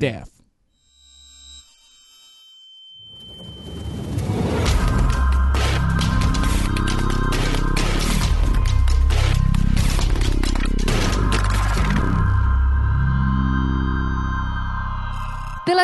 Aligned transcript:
half. 0.00 0.35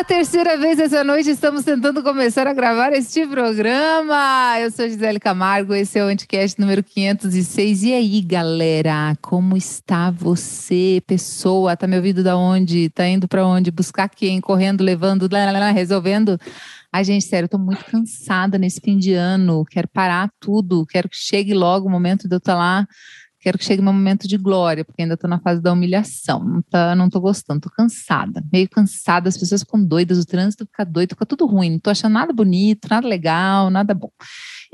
Terceira 0.07 0.57
vez 0.57 0.79
essa 0.79 1.03
noite 1.03 1.29
estamos 1.29 1.63
tentando 1.63 2.03
começar 2.03 2.45
a 2.45 2.53
gravar 2.53 2.91
este 2.91 3.25
programa. 3.25 4.55
Eu 4.59 4.69
sou 4.69 4.87
Gisele 4.87 5.19
Camargo, 5.19 5.73
esse 5.73 5.97
é 5.97 6.03
o 6.03 6.07
Anticast 6.07 6.59
número 6.59 6.83
506. 6.83 7.83
E 7.83 7.93
aí, 7.93 8.21
galera, 8.21 9.15
como 9.21 9.55
está 9.55 10.11
você, 10.11 11.01
pessoa? 11.07 11.77
Tá 11.77 11.87
me 11.87 11.95
ouvindo 11.95 12.21
da 12.21 12.35
onde? 12.35 12.89
Tá 12.89 13.07
indo 13.07 13.27
para 13.27 13.45
onde? 13.45 13.71
Buscar 13.71 14.09
quem? 14.09 14.41
Correndo, 14.41 14.83
levando, 14.83 15.29
lá, 15.31 15.51
lá, 15.51 15.59
lá, 15.59 15.71
resolvendo? 15.71 16.37
Ai, 16.91 17.03
gente, 17.03 17.25
sério, 17.25 17.45
eu 17.45 17.49
tô 17.49 17.57
muito 17.57 17.83
cansada 17.85 18.57
nesse 18.57 18.81
fim 18.81 18.97
de 18.97 19.13
ano. 19.13 19.63
Quero 19.65 19.87
parar 19.87 20.29
tudo. 20.39 20.85
Quero 20.85 21.07
que 21.07 21.17
chegue 21.17 21.53
logo 21.53 21.87
o 21.87 21.91
momento 21.91 22.27
de 22.27 22.35
eu 22.35 22.39
estar 22.39 22.55
lá 22.55 22.85
Quero 23.43 23.57
que 23.57 23.65
chegue 23.65 23.81
meu 23.81 23.91
momento 23.91 24.25
de 24.25 24.37
glória, 24.37 24.85
porque 24.85 25.01
ainda 25.01 25.15
estou 25.15 25.29
na 25.29 25.37
fase 25.37 25.61
da 25.61 25.73
humilhação. 25.73 26.41
Não, 26.45 26.61
tá, 26.61 26.95
não 26.95 27.09
tô 27.09 27.19
gostando, 27.19 27.59
tô 27.59 27.69
cansada. 27.69 28.41
Meio 28.49 28.69
cansada, 28.69 29.27
as 29.27 29.37
pessoas 29.37 29.63
ficam 29.63 29.83
doidas, 29.83 30.17
o 30.17 30.25
trânsito 30.25 30.65
fica 30.65 30.85
doido, 30.85 31.09
fica 31.09 31.25
tudo 31.25 31.45
ruim. 31.45 31.71
Não 31.71 31.79
tô 31.79 31.89
achando 31.89 32.13
nada 32.13 32.31
bonito, 32.31 32.87
nada 32.89 33.05
legal, 33.05 33.69
nada 33.69 33.93
bom. 33.93 34.09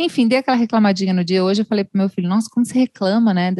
Enfim, 0.01 0.29
dei 0.29 0.37
aquela 0.37 0.55
reclamadinha 0.55 1.13
no 1.13 1.25
dia 1.25 1.43
hoje, 1.43 1.61
eu 1.61 1.65
falei 1.65 1.83
pro 1.83 1.97
meu 1.99 2.07
filho, 2.07 2.29
nossa, 2.29 2.49
como 2.49 2.65
você 2.65 2.79
reclama, 2.79 3.33
né? 3.33 3.53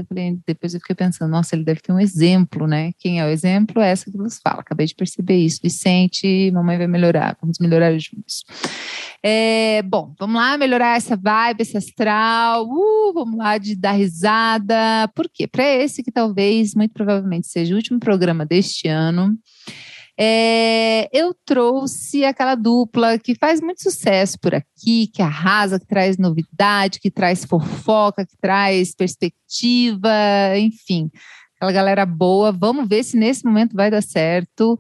Depois 0.48 0.74
eu 0.74 0.80
fiquei 0.80 0.96
pensando, 0.96 1.30
nossa, 1.30 1.54
ele 1.54 1.66
deve 1.66 1.82
ter 1.82 1.92
um 1.92 2.00
exemplo, 2.00 2.66
né? 2.66 2.92
Quem 2.98 3.20
é 3.20 3.26
o 3.26 3.28
exemplo? 3.28 3.82
É 3.82 3.92
essa 3.92 4.10
que 4.10 4.18
nos 4.18 4.40
fala. 4.40 4.62
Acabei 4.62 4.88
de 4.88 4.96
perceber 4.96 5.36
isso. 5.36 5.60
Vicente, 5.62 6.50
mamãe 6.52 6.78
vai 6.78 6.88
melhorar, 6.88 7.38
vamos 7.42 7.60
melhorar 7.60 7.92
juntos. 8.00 8.46
É, 9.22 9.82
bom, 9.82 10.16
vamos 10.18 10.38
lá 10.38 10.58
melhorar 10.58 10.96
essa 10.96 11.18
vibe, 11.18 11.60
esse 11.60 11.76
astral. 11.76 12.66
Uh, 12.66 13.12
vamos 13.14 13.38
lá 13.38 13.58
de 13.58 13.76
dar 13.76 13.92
risada. 13.92 15.10
Por 15.14 15.28
quê? 15.30 15.46
Para 15.46 15.66
esse 15.66 16.02
que 16.02 16.10
talvez, 16.12 16.74
muito 16.74 16.94
provavelmente, 16.94 17.48
seja 17.48 17.74
o 17.74 17.78
último 17.78 18.00
programa 18.00 18.46
deste 18.46 18.88
ano. 18.88 19.38
É, 20.22 21.08
eu 21.14 21.34
trouxe 21.46 22.26
aquela 22.26 22.54
dupla 22.54 23.18
que 23.18 23.36
faz 23.36 23.62
muito 23.62 23.82
sucesso 23.82 24.38
por 24.38 24.54
aqui, 24.54 25.08
que 25.14 25.22
arrasa, 25.22 25.80
que 25.80 25.88
traz 25.88 26.18
novidade, 26.18 27.00
que 27.00 27.10
traz 27.10 27.46
fofoca, 27.46 28.26
que 28.26 28.36
traz 28.42 28.94
perspectiva, 28.94 30.10
enfim, 30.58 31.10
aquela 31.56 31.72
galera 31.72 32.06
boa. 32.06 32.52
Vamos 32.52 32.86
ver 32.86 33.04
se 33.04 33.16
nesse 33.16 33.46
momento 33.46 33.78
vai 33.78 33.90
dar 33.90 34.04
certo 34.04 34.78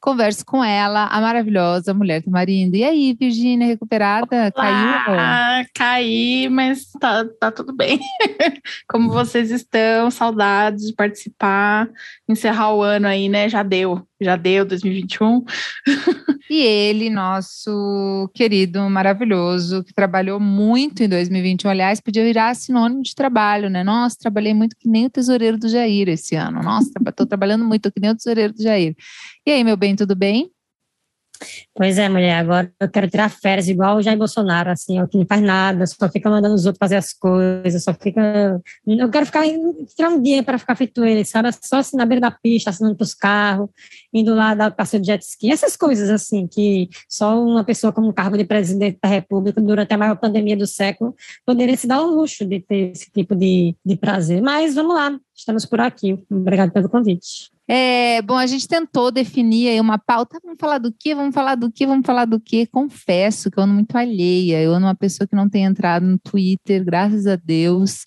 converso 0.00 0.44
com 0.44 0.64
ela, 0.64 1.06
a 1.06 1.20
maravilhosa 1.20 1.92
mulher 1.92 2.22
Tamarindo. 2.22 2.76
E 2.76 2.84
aí, 2.84 3.16
Virgínia, 3.18 3.66
recuperada? 3.66 4.52
Olá, 4.56 5.64
Caiu? 5.64 5.68
Caí, 5.74 6.48
mas 6.48 6.90
tá, 7.00 7.24
tá 7.40 7.50
tudo 7.50 7.74
bem. 7.74 7.98
Como 8.88 9.10
vocês 9.10 9.50
estão? 9.50 10.10
Saudades 10.10 10.86
de 10.86 10.94
participar, 10.94 11.88
encerrar 12.28 12.74
o 12.74 12.82
ano 12.82 13.06
aí, 13.06 13.28
né? 13.28 13.48
Já 13.48 13.62
deu, 13.62 14.07
já 14.20 14.36
deu 14.36 14.64
2021. 14.64 15.44
E 16.50 16.62
ele, 16.62 17.10
nosso 17.10 18.30
querido, 18.34 18.88
maravilhoso, 18.88 19.84
que 19.84 19.92
trabalhou 19.92 20.40
muito 20.40 21.02
em 21.02 21.08
2021, 21.08 21.70
aliás, 21.70 22.00
podia 22.00 22.24
virar 22.24 22.54
sinônimo 22.54 23.02
de 23.02 23.14
trabalho, 23.14 23.68
né? 23.68 23.84
Nossa, 23.84 24.16
trabalhei 24.18 24.54
muito 24.54 24.76
que 24.76 24.88
nem 24.88 25.06
o 25.06 25.10
tesoureiro 25.10 25.58
do 25.58 25.68
Jair 25.68 26.08
esse 26.08 26.34
ano. 26.34 26.62
Nossa, 26.62 26.90
estou 27.06 27.26
trabalhando 27.26 27.64
muito 27.64 27.92
que 27.92 28.00
nem 28.00 28.10
o 28.10 28.16
tesoureiro 28.16 28.54
do 28.54 28.62
Jair. 28.62 28.96
E 29.46 29.50
aí, 29.50 29.62
meu 29.62 29.76
bem, 29.76 29.94
tudo 29.94 30.16
bem? 30.16 30.50
Pois 31.74 31.98
é, 31.98 32.08
mulher, 32.08 32.38
agora 32.38 32.72
eu 32.80 32.88
quero 32.88 33.08
tirar 33.08 33.28
férias 33.30 33.68
igual 33.68 33.96
o 33.96 34.02
Jair 34.02 34.18
Bolsonaro, 34.18 34.70
assim, 34.70 35.04
que 35.06 35.16
não 35.16 35.26
faz 35.26 35.40
nada, 35.40 35.86
só 35.86 36.08
fica 36.08 36.28
mandando 36.28 36.54
os 36.54 36.66
outros 36.66 36.78
fazer 36.78 36.96
as 36.96 37.12
coisas, 37.12 37.84
só 37.84 37.94
fica. 37.94 38.60
Eu 38.86 39.08
quero 39.10 39.26
ficar, 39.26 39.44
tirar 39.96 40.10
um 40.10 40.20
dia 40.20 40.42
para 40.42 40.58
ficar 40.58 40.74
feito 40.74 41.04
ele, 41.04 41.24
sabe? 41.24 41.50
Só 41.62 41.76
assim 41.76 41.96
na 41.96 42.04
beira 42.04 42.20
da 42.20 42.30
pista, 42.30 42.70
assinando 42.70 42.96
para 42.96 43.04
os 43.04 43.14
carros, 43.14 43.68
indo 44.12 44.34
lá 44.34 44.54
dar 44.54 44.70
passeio 44.70 45.00
de 45.02 45.06
jet 45.06 45.22
ski, 45.22 45.50
essas 45.50 45.76
coisas, 45.76 46.10
assim, 46.10 46.46
que 46.46 46.88
só 47.08 47.40
uma 47.40 47.64
pessoa 47.64 47.92
com 47.92 48.02
um 48.02 48.12
cargo 48.12 48.36
de 48.36 48.44
presidente 48.44 48.98
da 49.02 49.08
República, 49.08 49.60
durante 49.60 49.92
a 49.94 49.98
maior 49.98 50.16
pandemia 50.16 50.56
do 50.56 50.66
século, 50.66 51.14
poderia 51.46 51.76
se 51.76 51.86
dar 51.86 52.00
o 52.02 52.14
luxo 52.14 52.44
de 52.44 52.60
ter 52.60 52.92
esse 52.92 53.10
tipo 53.10 53.34
de, 53.36 53.74
de 53.84 53.96
prazer. 53.96 54.42
Mas 54.42 54.74
vamos 54.74 54.94
lá, 54.94 55.18
estamos 55.34 55.64
por 55.66 55.80
aqui. 55.80 56.18
Obrigado 56.30 56.72
pelo 56.72 56.88
convite. 56.88 57.57
É, 57.70 58.22
bom, 58.22 58.36
a 58.36 58.46
gente 58.46 58.66
tentou 58.66 59.10
definir 59.10 59.68
aí 59.68 59.80
uma 59.80 59.98
pauta. 59.98 60.38
Vamos 60.42 60.58
falar 60.58 60.78
do 60.78 60.90
quê? 60.90 61.14
Vamos 61.14 61.34
falar 61.34 61.54
do 61.54 61.70
quê? 61.70 61.86
Vamos 61.86 62.06
falar 62.06 62.24
do 62.24 62.40
quê? 62.40 62.66
Confesso 62.66 63.50
que 63.50 63.58
eu 63.58 63.64
ando 63.64 63.74
muito 63.74 63.94
alheia. 63.94 64.62
Eu 64.62 64.72
ando 64.72 64.86
uma 64.86 64.94
pessoa 64.94 65.28
que 65.28 65.36
não 65.36 65.50
tem 65.50 65.64
entrado 65.64 66.06
no 66.06 66.18
Twitter, 66.18 66.82
graças 66.82 67.26
a 67.26 67.36
Deus. 67.36 68.06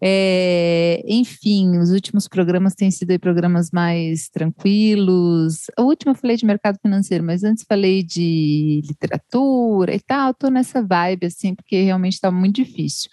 É, 0.00 1.02
enfim, 1.06 1.78
os 1.78 1.90
últimos 1.90 2.28
programas 2.28 2.74
têm 2.74 2.90
sido 2.90 3.18
programas 3.18 3.70
mais 3.72 4.28
tranquilos. 4.28 5.64
O 5.78 5.84
último 5.84 6.12
eu 6.12 6.14
falei 6.14 6.36
de 6.36 6.46
mercado 6.46 6.78
financeiro, 6.80 7.24
mas 7.24 7.42
antes 7.42 7.64
falei 7.66 8.04
de 8.04 8.82
literatura 8.86 9.94
e 9.94 10.00
tal. 10.00 10.30
Estou 10.30 10.50
nessa 10.50 10.80
vibe, 10.80 11.26
assim, 11.26 11.54
porque 11.54 11.82
realmente 11.82 12.14
está 12.14 12.30
muito 12.30 12.56
difícil. 12.56 13.10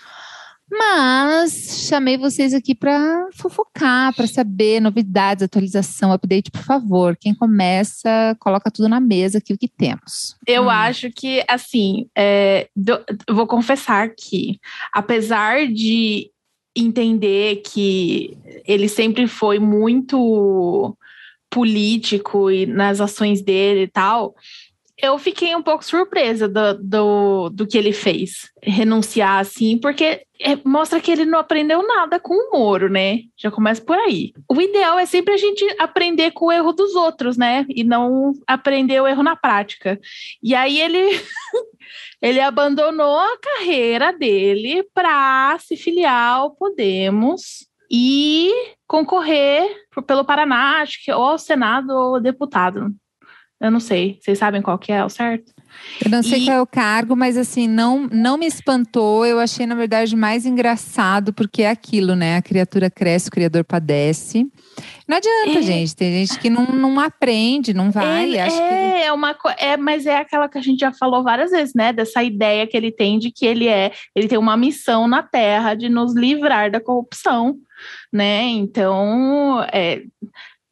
Mas 0.76 1.86
chamei 1.88 2.18
vocês 2.18 2.52
aqui 2.52 2.74
para 2.74 3.28
fofocar, 3.34 4.14
para 4.16 4.26
saber 4.26 4.82
novidades, 4.82 5.44
atualização, 5.44 6.12
update, 6.12 6.50
por 6.50 6.64
favor. 6.64 7.16
Quem 7.16 7.36
começa, 7.36 8.36
coloca 8.40 8.72
tudo 8.72 8.90
na 8.90 9.00
mesa 9.00 9.38
aqui 9.38 9.54
o 9.54 9.58
que 9.58 9.68
temos. 9.68 10.36
Eu 10.48 10.64
hum. 10.64 10.70
acho 10.70 11.12
que, 11.12 11.44
assim, 11.48 12.08
é, 12.18 12.70
do, 12.76 13.00
vou 13.30 13.46
confessar 13.46 14.10
que, 14.18 14.60
apesar 14.92 15.68
de 15.68 16.32
entender 16.76 17.58
que 17.58 18.36
ele 18.66 18.90
sempre 18.90 19.28
foi 19.28 19.60
muito 19.60 20.98
político 21.52 22.50
e 22.50 22.66
nas 22.66 23.00
ações 23.00 23.44
dele 23.44 23.84
e 23.84 23.88
tal, 23.88 24.34
eu 24.98 25.18
fiquei 25.18 25.56
um 25.56 25.62
pouco 25.62 25.84
surpresa 25.84 26.48
do, 26.48 26.74
do, 26.76 27.50
do 27.50 27.68
que 27.68 27.78
ele 27.78 27.92
fez, 27.92 28.52
renunciar 28.62 29.40
assim, 29.40 29.78
porque 29.78 30.22
é, 30.40 30.56
mostra 30.64 31.00
que 31.00 31.12
ele 31.12 31.26
não 31.26 31.40
aprendeu 31.40 31.86
nada 31.86 32.20
com 32.20 32.34
o 32.34 32.52
Moro, 32.52 32.90
né? 32.90 33.22
Já 33.38 33.50
começa 33.50 33.82
por 33.82 33.98
aí. 33.98 34.34
O 34.48 34.62
ideal 34.62 35.00
é 35.00 35.06
sempre 35.06 35.34
a 35.34 35.38
gente 35.38 35.66
aprender 35.80 36.32
com 36.32 36.46
o 36.46 36.52
erro 36.52 36.72
dos 36.74 36.94
outros, 36.96 37.38
né? 37.38 37.66
E 37.70 37.84
não 37.84 38.34
aprender 38.48 39.02
o 39.02 39.08
erro 39.08 39.24
na 39.24 39.36
prática. 39.36 40.00
E 40.42 40.54
aí 40.54 40.80
ele. 40.80 41.00
ele 42.22 42.40
abandonou 42.40 43.18
a 43.18 43.38
carreira 43.38 44.14
dele 44.14 44.84
para 44.94 45.58
se 45.60 45.76
filiar 45.76 46.36
ao 46.36 46.56
Podemos 46.56 47.68
e 47.92 48.52
concorrer 48.88 49.70
pelo 50.08 50.26
Paraná, 50.26 50.82
acho 50.82 51.04
que 51.04 51.12
ou 51.12 51.24
ao 51.24 51.38
Senado 51.38 51.92
ou 51.92 52.20
deputado. 52.22 52.94
Eu 53.64 53.72
não 53.72 53.80
sei. 53.80 54.20
Vocês 54.20 54.38
sabem 54.38 54.62
qual 54.62 54.78
que 54.78 54.92
é 54.92 55.06
o 55.06 55.10
certo? 55.10 55.54
Eu 56.04 56.12
não 56.12 56.22
sei 56.22 56.42
e... 56.42 56.46
qual 56.46 56.58
é 56.58 56.62
o 56.62 56.68
cargo, 56.68 57.16
mas 57.16 57.38
assim, 57.38 57.66
não, 57.66 58.10
não 58.12 58.38
me 58.38 58.46
espantou. 58.46 59.26
Eu 59.26 59.40
achei, 59.40 59.66
na 59.66 59.74
verdade, 59.74 60.16
mais 60.18 60.46
engraçado, 60.46 61.32
porque 61.32 61.64
é 61.64 61.70
aquilo, 61.70 62.14
né? 62.14 62.36
A 62.36 62.42
criatura 62.42 62.90
cresce, 62.90 63.30
o 63.30 63.32
criador 63.32 63.64
padece. 63.64 64.46
Não 65.08 65.18
adianta, 65.18 65.60
é. 65.60 65.62
gente. 65.62 65.96
Tem 65.96 66.26
gente 66.26 66.40
que 66.40 66.50
não, 66.50 66.66
não 66.66 67.00
aprende, 67.00 67.74
não 67.74 67.90
vai. 67.90 68.36
é, 68.36 68.50
que... 68.50 69.04
é 69.06 69.14
uma 69.14 69.34
é, 69.58 69.78
mas 69.78 70.06
é 70.06 70.18
aquela 70.18 70.50
que 70.50 70.58
a 70.58 70.62
gente 70.62 70.80
já 70.80 70.92
falou 70.92 71.24
várias 71.24 71.52
vezes, 71.52 71.74
né? 71.74 71.94
Dessa 71.94 72.22
ideia 72.22 72.68
que 72.68 72.76
ele 72.76 72.92
tem 72.92 73.18
de 73.18 73.32
que 73.32 73.46
ele 73.46 73.68
é, 73.70 73.92
ele 74.14 74.28
tem 74.28 74.38
uma 74.38 74.58
missão 74.58 75.08
na 75.08 75.24
Terra 75.24 75.74
de 75.74 75.88
nos 75.88 76.14
livrar 76.14 76.70
da 76.70 76.82
corrupção, 76.82 77.56
né? 78.12 78.44
Então, 78.44 79.66
é, 79.72 80.04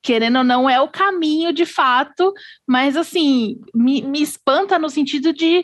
querendo 0.02 0.40
ou 0.40 0.44
não, 0.44 0.70
é 0.70 0.82
o 0.82 0.88
caminho 0.88 1.54
de 1.54 1.66
fato, 1.66 2.34
mas 2.68 2.98
assim, 2.98 3.60
me, 3.74 4.02
me 4.02 4.22
espanta 4.22 4.80
no 4.80 4.90
sentido 4.90 5.32
de 5.32 5.64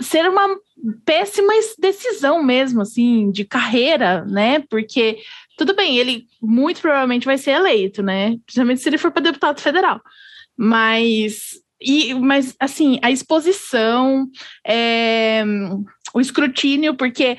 ser 0.00 0.28
uma 0.28 0.56
péssima 1.04 1.52
decisão 1.78 2.42
mesmo, 2.42 2.80
assim, 2.80 3.30
de 3.30 3.44
carreira, 3.44 4.24
né? 4.24 4.60
Porque, 4.68 5.18
tudo 5.56 5.74
bem, 5.74 5.98
ele 5.98 6.26
muito 6.40 6.80
provavelmente 6.80 7.26
vai 7.26 7.36
ser 7.36 7.52
eleito, 7.52 8.02
né? 8.02 8.36
Principalmente 8.46 8.80
se 8.80 8.88
ele 8.88 8.98
for 8.98 9.10
para 9.10 9.22
deputado 9.22 9.60
federal. 9.60 10.00
Mas, 10.56 11.60
e, 11.80 12.14
mas 12.14 12.54
assim, 12.58 12.98
a 13.02 13.10
exposição, 13.10 14.28
é, 14.66 15.44
o 16.14 16.20
escrutínio, 16.20 16.94
porque 16.94 17.38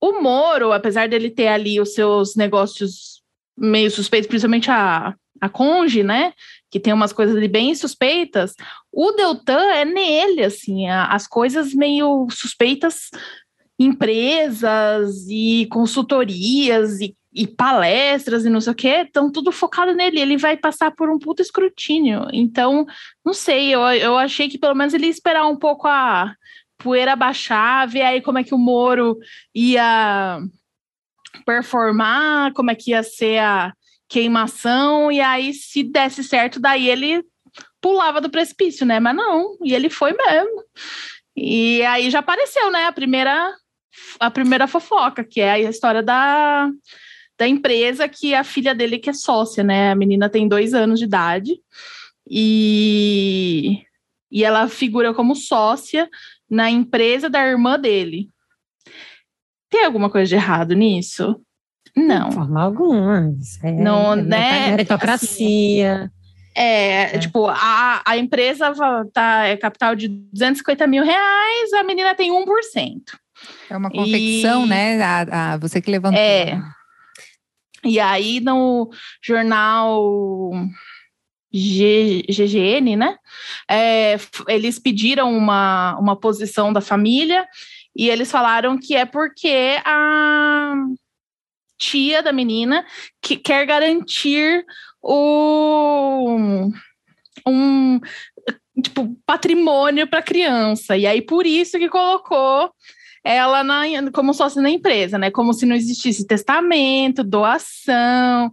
o 0.00 0.20
Moro, 0.20 0.72
apesar 0.72 1.08
dele 1.08 1.30
ter 1.30 1.48
ali 1.48 1.80
os 1.80 1.94
seus 1.94 2.34
negócios 2.34 3.13
meio 3.56 3.90
suspeito, 3.90 4.28
principalmente 4.28 4.70
a, 4.70 5.14
a 5.40 5.48
Conge, 5.48 6.02
né? 6.02 6.32
Que 6.70 6.80
tem 6.80 6.92
umas 6.92 7.12
coisas 7.12 7.36
ali 7.36 7.48
bem 7.48 7.74
suspeitas. 7.74 8.54
O 8.92 9.12
Deltan 9.12 9.72
é 9.72 9.84
nele, 9.84 10.44
assim, 10.44 10.88
a, 10.88 11.06
as 11.06 11.26
coisas 11.26 11.74
meio 11.74 12.26
suspeitas, 12.30 13.10
empresas 13.78 15.26
e 15.28 15.66
consultorias 15.70 17.00
e 17.00 17.16
e 17.34 17.48
palestras 17.48 18.44
e 18.44 18.48
não 18.48 18.60
sei 18.60 18.72
o 18.72 18.76
que, 18.76 18.86
estão 18.86 19.30
tudo 19.30 19.50
focado 19.50 19.92
nele. 19.92 20.20
Ele 20.20 20.36
vai 20.36 20.56
passar 20.56 20.92
por 20.92 21.10
um 21.10 21.18
puto 21.18 21.42
escrutínio. 21.42 22.28
Então, 22.32 22.86
não 23.24 23.34
sei, 23.34 23.74
eu, 23.74 23.80
eu 23.80 24.16
achei 24.16 24.48
que 24.48 24.56
pelo 24.56 24.74
menos 24.74 24.94
ele 24.94 25.06
ia 25.06 25.10
esperar 25.10 25.44
um 25.46 25.56
pouco 25.56 25.88
a 25.88 26.32
poeira 26.78 27.16
baixar, 27.16 27.88
ver 27.88 28.02
aí 28.02 28.20
como 28.20 28.38
é 28.38 28.44
que 28.44 28.54
o 28.54 28.58
Moro 28.58 29.18
ia 29.52 30.40
performar, 31.44 32.52
como 32.52 32.70
é 32.70 32.74
que 32.74 32.90
ia 32.90 33.02
ser 33.02 33.38
a 33.38 33.72
queimação, 34.08 35.10
e 35.10 35.20
aí, 35.20 35.52
se 35.52 35.82
desse 35.82 36.22
certo, 36.22 36.60
daí 36.60 36.88
ele 36.88 37.24
pulava 37.80 38.20
do 38.20 38.30
precipício, 38.30 38.86
né? 38.86 39.00
Mas 39.00 39.16
não, 39.16 39.56
e 39.62 39.74
ele 39.74 39.90
foi 39.90 40.12
mesmo. 40.12 40.64
E 41.36 41.82
aí 41.82 42.10
já 42.10 42.20
apareceu, 42.20 42.70
né? 42.70 42.86
A 42.86 42.92
primeira, 42.92 43.54
a 44.20 44.30
primeira 44.30 44.66
fofoca, 44.66 45.24
que 45.24 45.40
é 45.40 45.52
a 45.52 45.60
história 45.60 46.02
da, 46.02 46.70
da 47.38 47.48
empresa 47.48 48.08
que 48.08 48.34
a 48.34 48.44
filha 48.44 48.74
dele 48.74 48.98
que 48.98 49.10
é 49.10 49.12
sócia, 49.12 49.64
né? 49.64 49.90
A 49.90 49.94
menina 49.94 50.28
tem 50.28 50.48
dois 50.48 50.74
anos 50.74 50.98
de 50.98 51.06
idade 51.06 51.60
e, 52.28 53.82
e 54.30 54.44
ela 54.44 54.68
figura 54.68 55.12
como 55.12 55.34
sócia 55.34 56.08
na 56.48 56.70
empresa 56.70 57.28
da 57.28 57.44
irmã 57.46 57.78
dele. 57.78 58.30
Tem 59.74 59.84
alguma 59.84 60.08
coisa 60.08 60.28
de 60.28 60.36
errado 60.36 60.72
nisso? 60.72 61.34
Não. 61.96 62.28
De 62.28 62.36
forma 62.36 62.62
alguma. 62.62 63.34
É, 63.60 63.72
não, 63.72 64.12
é 64.12 64.22
né? 64.22 64.70
Meritocracia. 64.70 65.94
Assim, 65.94 66.10
é, 66.54 67.16
é, 67.16 67.18
tipo, 67.18 67.48
a, 67.48 68.00
a 68.06 68.16
empresa 68.16 68.72
tá, 69.12 69.46
é 69.46 69.56
capital 69.56 69.96
de 69.96 70.06
250 70.06 70.86
mil 70.86 71.02
reais, 71.02 71.72
a 71.72 71.82
menina 71.82 72.14
tem 72.14 72.30
1%. 72.30 72.46
É 73.68 73.76
uma 73.76 73.90
confecção, 73.90 74.64
e, 74.64 74.68
né? 74.68 75.02
A, 75.02 75.54
a, 75.54 75.56
você 75.56 75.82
que 75.82 75.90
levantou. 75.90 76.20
É. 76.20 76.62
E 77.82 77.98
aí, 77.98 78.38
no 78.38 78.88
jornal 79.20 80.52
G, 81.52 82.24
GGN, 82.28 82.94
né? 82.94 83.16
É, 83.68 84.18
eles 84.46 84.78
pediram 84.78 85.36
uma, 85.36 85.98
uma 85.98 86.14
posição 86.14 86.72
da 86.72 86.80
família 86.80 87.44
e 87.96 88.08
eles 88.08 88.30
falaram 88.30 88.78
que 88.78 88.94
é 88.94 89.04
porque 89.04 89.80
a 89.84 90.74
tia 91.78 92.22
da 92.22 92.32
menina 92.32 92.84
que 93.20 93.36
quer 93.36 93.66
garantir 93.66 94.64
o 95.02 96.36
um 97.46 98.00
tipo 98.82 99.16
patrimônio 99.26 100.06
para 100.06 100.22
criança 100.22 100.96
e 100.96 101.06
aí 101.06 101.20
por 101.20 101.46
isso 101.46 101.78
que 101.78 101.88
colocou 101.88 102.72
ela 103.24 103.64
na, 103.64 103.84
como 104.12 104.34
sócia 104.34 104.60
na 104.60 104.68
empresa, 104.68 105.16
né? 105.16 105.30
Como 105.30 105.54
se 105.54 105.64
não 105.64 105.74
existisse 105.74 106.26
testamento, 106.26 107.24
doação, 107.24 108.52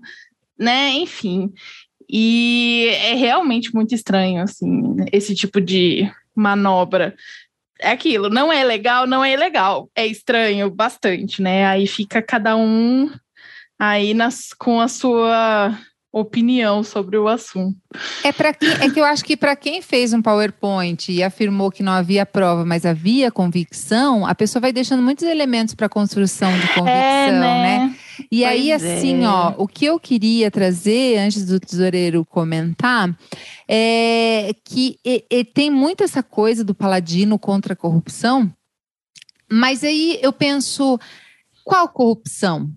né? 0.57 0.91
Enfim. 0.93 1.51
E 2.09 2.87
é 2.93 3.13
realmente 3.15 3.73
muito 3.75 3.93
estranho, 3.93 4.41
assim, 4.41 4.95
esse 5.11 5.35
tipo 5.35 5.59
de 5.59 6.09
manobra. 6.33 7.13
É 7.81 7.91
aquilo, 7.91 8.29
não 8.29 8.53
é 8.53 8.63
legal, 8.63 9.07
não 9.07 9.25
é 9.25 9.35
legal. 9.35 9.89
É 9.95 10.05
estranho 10.05 10.69
bastante, 10.69 11.41
né? 11.41 11.65
Aí 11.65 11.87
fica 11.87 12.21
cada 12.21 12.55
um 12.55 13.09
aí 13.79 14.13
nas, 14.13 14.53
com 14.53 14.79
a 14.79 14.87
sua 14.87 15.75
opinião 16.13 16.83
sobre 16.83 17.17
o 17.17 17.27
assunto. 17.27 17.75
É 18.23 18.31
para 18.31 18.53
que 18.53 18.65
é 18.65 18.89
que 18.89 18.99
eu 18.99 19.05
acho 19.05 19.23
que 19.23 19.37
para 19.37 19.55
quem 19.55 19.81
fez 19.81 20.13
um 20.13 20.21
PowerPoint 20.21 21.11
e 21.11 21.23
afirmou 21.23 21.71
que 21.71 21.81
não 21.81 21.93
havia 21.93 22.25
prova, 22.25 22.65
mas 22.65 22.85
havia 22.85 23.31
convicção, 23.31 24.27
a 24.27 24.35
pessoa 24.35 24.61
vai 24.61 24.73
deixando 24.73 25.01
muitos 25.01 25.23
elementos 25.23 25.73
para 25.73 25.87
construção 25.87 26.51
de 26.51 26.67
convicção, 26.67 26.87
é, 26.87 27.31
né? 27.31 27.39
né? 27.79 27.95
E 28.31 28.41
pois 28.41 28.45
aí 28.45 28.71
assim, 28.71 29.23
é. 29.23 29.27
ó, 29.27 29.53
o 29.57 29.67
que 29.67 29.85
eu 29.85 29.99
queria 29.99 30.51
trazer 30.51 31.17
antes 31.17 31.45
do 31.45 31.59
tesoureiro 31.59 32.25
comentar 32.25 33.15
é 33.67 34.51
que 34.65 34.97
e, 35.05 35.25
e 35.29 35.43
tem 35.43 35.69
muito 35.69 36.03
essa 36.03 36.21
coisa 36.21 36.63
do 36.63 36.75
paladino 36.75 37.39
contra 37.39 37.73
a 37.73 37.77
corrupção, 37.77 38.51
mas 39.49 39.83
aí 39.83 40.19
eu 40.21 40.33
penso 40.33 40.99
qual 41.63 41.87
corrupção? 41.87 42.69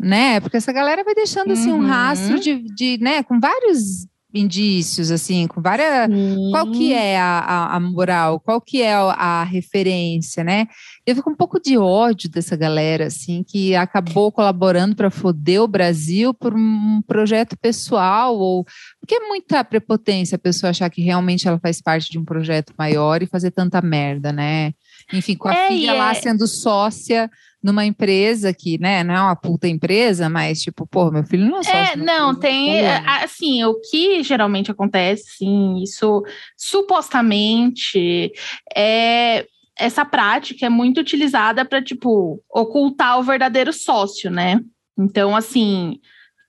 né? 0.00 0.40
Porque 0.40 0.56
essa 0.56 0.72
galera 0.72 1.04
vai 1.04 1.14
deixando 1.14 1.52
assim 1.52 1.70
um 1.70 1.84
rastro 1.84 2.34
uhum. 2.34 2.40
de, 2.40 2.62
de, 2.74 2.98
né, 3.02 3.22
com 3.22 3.38
vários 3.38 4.06
indícios, 4.32 5.10
assim, 5.10 5.46
com 5.46 5.60
várias. 5.60 6.08
Qual 6.50 6.70
que 6.70 6.92
é 6.92 7.18
a, 7.18 7.38
a, 7.38 7.76
a, 7.76 7.80
moral? 7.80 8.40
Qual 8.40 8.60
que 8.60 8.82
é 8.82 8.94
a, 8.94 9.44
referência, 9.44 10.44
né? 10.44 10.66
Eu 11.06 11.16
fico 11.16 11.30
um 11.30 11.34
pouco 11.34 11.60
de 11.60 11.76
ódio 11.76 12.30
dessa 12.30 12.56
galera, 12.56 13.06
assim, 13.06 13.42
que 13.42 13.74
acabou 13.74 14.30
colaborando 14.30 14.94
para 14.94 15.10
foder 15.10 15.62
o 15.62 15.68
Brasil 15.68 16.32
por 16.32 16.54
um 16.54 17.02
projeto 17.06 17.56
pessoal, 17.56 18.36
ou 18.38 18.64
porque 19.00 19.14
é 19.14 19.28
muita 19.28 19.64
prepotência 19.64 20.36
a 20.36 20.38
pessoa 20.38 20.70
achar 20.70 20.88
que 20.90 21.02
realmente 21.02 21.48
ela 21.48 21.58
faz 21.58 21.80
parte 21.80 22.10
de 22.10 22.18
um 22.18 22.24
projeto 22.24 22.72
maior 22.78 23.22
e 23.22 23.26
fazer 23.26 23.50
tanta 23.50 23.80
merda, 23.80 24.32
né? 24.32 24.72
Enfim, 25.12 25.34
com 25.36 25.48
a 25.48 25.54
é, 25.54 25.68
filha 25.68 25.90
é... 25.90 25.94
lá 25.94 26.14
sendo 26.14 26.46
sócia 26.46 27.30
numa 27.62 27.84
empresa 27.84 28.52
que, 28.54 28.78
né, 28.78 29.04
não 29.04 29.14
é 29.14 29.20
uma 29.20 29.36
puta 29.36 29.68
empresa, 29.68 30.28
mas 30.28 30.62
tipo, 30.62 30.86
pô, 30.86 31.10
meu 31.10 31.24
filho 31.24 31.48
não 31.48 31.60
é 31.60 31.62
É, 31.92 31.96
não, 31.96 32.34
tem, 32.34 32.86
assim, 32.86 33.62
o 33.64 33.78
que 33.80 34.22
geralmente 34.22 34.70
acontece, 34.70 35.24
sim, 35.38 35.82
isso 35.82 36.22
supostamente 36.56 38.32
é 38.76 39.46
essa 39.78 40.04
prática 40.04 40.66
é 40.66 40.68
muito 40.68 41.00
utilizada 41.00 41.64
para 41.64 41.82
tipo 41.82 42.42
ocultar 42.50 43.18
o 43.18 43.22
verdadeiro 43.22 43.72
sócio, 43.72 44.30
né? 44.30 44.60
Então, 44.98 45.34
assim, 45.34 45.98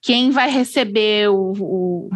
quem 0.02 0.30
vai 0.30 0.50
receber 0.50 1.30
o, 1.30 1.52
o 1.58 2.10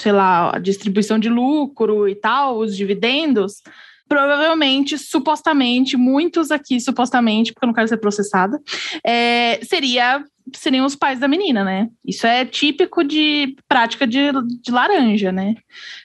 sei 0.00 0.12
lá, 0.12 0.54
a 0.54 0.58
distribuição 0.58 1.18
de 1.18 1.28
lucro 1.28 2.08
e 2.08 2.14
tal, 2.14 2.58
os 2.58 2.76
dividendos, 2.76 3.62
provavelmente, 4.08 4.98
supostamente, 4.98 5.96
muitos 5.96 6.50
aqui, 6.50 6.80
supostamente, 6.80 7.52
porque 7.52 7.64
eu 7.64 7.68
não 7.68 7.74
quero 7.74 7.88
ser 7.88 7.96
processada, 7.96 8.60
é, 9.04 9.60
seria 9.64 10.24
seriam 10.54 10.84
os 10.84 10.94
pais 10.94 11.18
da 11.18 11.26
menina, 11.26 11.64
né? 11.64 11.88
Isso 12.06 12.26
é 12.26 12.44
típico 12.44 13.02
de 13.02 13.56
prática 13.66 14.06
de, 14.06 14.30
de 14.62 14.70
laranja, 14.70 15.32
né? 15.32 15.54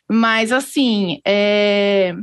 Mas 0.10 0.54
assim, 0.54 1.19
é, 1.28 2.16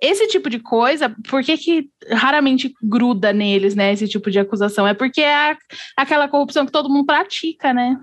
esse 0.00 0.28
tipo 0.28 0.50
de 0.50 0.58
coisa, 0.58 1.14
por 1.28 1.42
que, 1.42 1.56
que 1.56 1.88
raramente 2.10 2.74
gruda 2.82 3.32
neles, 3.32 3.74
né? 3.74 3.92
Esse 3.92 4.06
tipo 4.06 4.30
de 4.30 4.38
acusação? 4.38 4.86
É 4.86 4.92
porque 4.92 5.22
é 5.22 5.56
aquela 5.96 6.28
corrupção 6.28 6.66
que 6.66 6.72
todo 6.72 6.90
mundo 6.90 7.06
pratica, 7.06 7.72
né? 7.72 7.96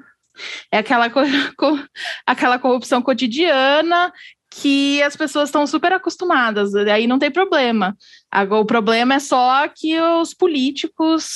É 0.72 0.80
aquela, 0.80 1.10
co 1.10 1.20
aquela 2.26 2.58
corrupção 2.58 3.02
cotidiana 3.02 4.12
que 4.54 5.02
as 5.02 5.16
pessoas 5.16 5.48
estão 5.48 5.66
super 5.66 5.94
acostumadas, 5.94 6.76
aí 6.76 7.08
não 7.08 7.18
tem 7.18 7.32
problema. 7.32 7.96
O 8.60 8.66
problema 8.66 9.16
é 9.16 9.20
só 9.20 9.68
que 9.70 10.00
os 10.00 10.34
políticos 10.34 11.30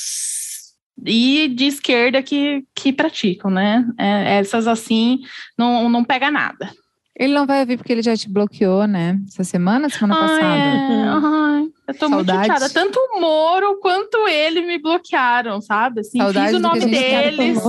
e 1.06 1.48
de 1.50 1.66
esquerda 1.66 2.22
que, 2.22 2.66
que 2.76 2.92
praticam, 2.92 3.50
né? 3.50 3.86
É, 3.98 4.38
essas 4.38 4.68
assim 4.68 5.20
não, 5.58 5.90
não 5.90 6.04
pega 6.04 6.30
nada. 6.30 6.72
Ele 7.18 7.34
não 7.34 7.46
vai 7.46 7.66
vir 7.66 7.78
porque 7.78 7.94
ele 7.94 8.02
já 8.02 8.16
te 8.16 8.30
bloqueou, 8.30 8.86
né? 8.86 9.18
Essa 9.28 9.44
semana, 9.46 9.90
semana 9.90 10.16
ai, 10.16 10.28
passada. 10.28 11.72
É, 11.88 11.92
eu 11.92 11.94
tô 11.94 12.10
Saudade. 12.10 12.40
muito 12.40 12.52
chateada. 12.52 12.74
Tanto 12.74 13.00
o 13.00 13.22
Moro 13.22 13.80
quanto 13.80 14.28
ele 14.28 14.62
me 14.62 14.78
bloquearam, 14.80 15.62
sabe? 15.62 16.02
Assim, 16.02 16.18
Saudade 16.18 16.48
fiz 16.48 16.56
o 16.58 16.60
nome 16.60 16.86
deles. 16.86 17.60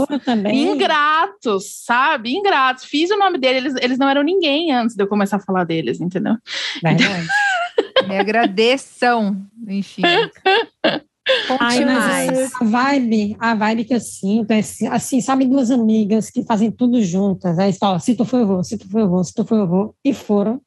Ingratos, 0.53 1.85
sabe? 1.85 2.35
Ingratos. 2.35 2.85
Fiz 2.87 3.11
o 3.11 3.17
nome 3.17 3.39
deles. 3.39 3.65
Eles, 3.65 3.75
eles 3.83 3.99
não 3.99 4.09
eram 4.09 4.23
ninguém 4.23 4.73
antes 4.73 4.97
de 4.97 5.03
eu 5.03 5.07
começar 5.07 5.37
a 5.37 5.41
falar 5.41 5.65
deles, 5.65 6.01
entendeu? 6.01 6.35
Verdade. 6.83 7.29
me 8.09 8.19
agradeçam, 8.19 9.37
enfim. 9.69 10.03
Ai, 11.61 12.29
a 12.61 12.65
vibe, 12.65 13.37
a 13.39 13.55
vibe 13.55 13.85
que 13.85 13.95
eu 13.95 14.01
sinto 14.01 14.51
é 14.53 14.61
assim, 14.91 15.21
sabe, 15.21 15.45
duas 15.45 15.71
amigas 15.71 16.31
que 16.31 16.45
fazem 16.45 16.71
tudo 16.71 17.03
juntas. 17.03 17.59
Aí 17.59 17.73
só, 17.73 17.99
se 17.99 18.15
tu 18.15 18.25
for, 18.25 18.41
eu 18.41 18.47
vou, 18.47 18.65
se 18.65 18.79
tu 18.79 18.89
for, 18.89 19.01
eu 19.01 19.09
vou, 19.09 19.25
se 19.25 19.35
tu 19.35 19.45
for, 19.45 19.59
eu 19.59 19.67
vou. 19.67 19.95
E 20.05 20.15
foram. 20.15 20.61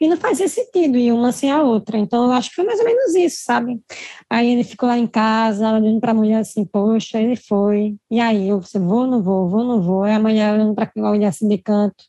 E 0.00 0.08
não 0.08 0.16
fazia 0.16 0.48
sentido 0.48 0.96
ir 0.98 1.12
uma 1.12 1.32
sem 1.32 1.50
a 1.50 1.62
outra. 1.62 1.98
Então, 1.98 2.24
eu 2.24 2.32
acho 2.32 2.50
que 2.50 2.56
foi 2.56 2.64
mais 2.64 2.78
ou 2.78 2.84
menos 2.84 3.14
isso, 3.14 3.44
sabe? 3.44 3.80
Aí 4.28 4.50
ele 4.52 4.64
ficou 4.64 4.88
lá 4.88 4.98
em 4.98 5.06
casa, 5.06 5.72
olhando 5.72 6.00
para 6.00 6.12
a 6.12 6.14
mulher 6.14 6.38
assim, 6.38 6.64
poxa, 6.64 7.20
ele 7.20 7.36
foi. 7.36 7.96
E 8.10 8.20
aí, 8.20 8.48
eu 8.48 8.60
disse, 8.60 8.78
vou, 8.78 9.06
não 9.06 9.22
vou, 9.22 9.48
vou, 9.48 9.64
não 9.64 9.80
vou. 9.80 10.02
Aí 10.04 10.14
a 10.14 10.20
mulher 10.20 10.52
olhando 10.52 10.74
para 10.74 10.90
a 10.94 11.00
mulher 11.00 11.28
assim 11.28 11.48
de 11.48 11.58
canto, 11.58 12.04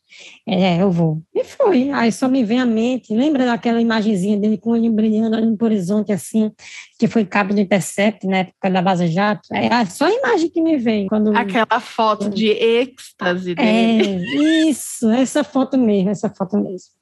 é, 0.47 0.81
eu 0.81 0.91
vou. 0.91 1.21
E 1.33 1.43
foi. 1.43 1.89
Aí 1.91 2.11
só 2.11 2.27
me 2.27 2.43
vem 2.43 2.59
à 2.59 2.65
mente, 2.65 3.13
lembra 3.13 3.45
daquela 3.45 3.81
imagenzinha 3.81 4.37
dele 4.37 4.57
com 4.57 4.71
o 4.71 4.73
olho 4.73 4.91
brilhando, 4.91 5.35
olhando 5.35 5.57
para 5.57 5.65
o 5.65 5.67
horizonte 5.67 6.11
assim, 6.11 6.51
que 6.97 7.07
foi 7.07 7.25
cabo 7.25 7.53
do 7.53 7.59
Intercept, 7.59 8.25
né, 8.25 8.39
época 8.39 8.69
da 8.69 8.81
Vaza 8.81 9.07
Jato? 9.07 9.47
É 9.53 9.85
só 9.85 10.05
a 10.05 10.11
imagem 10.11 10.49
que 10.49 10.61
me 10.61 10.77
vem. 10.77 11.07
Quando... 11.07 11.35
Aquela 11.35 11.79
foto 11.79 12.29
de 12.29 12.47
êxtase 12.47 13.55
dele. 13.55 14.25
É, 14.35 14.69
isso, 14.69 15.09
essa 15.11 15.43
foto 15.43 15.77
mesmo, 15.77 16.09
essa 16.09 16.29
foto 16.29 16.57
mesmo. 16.57 16.96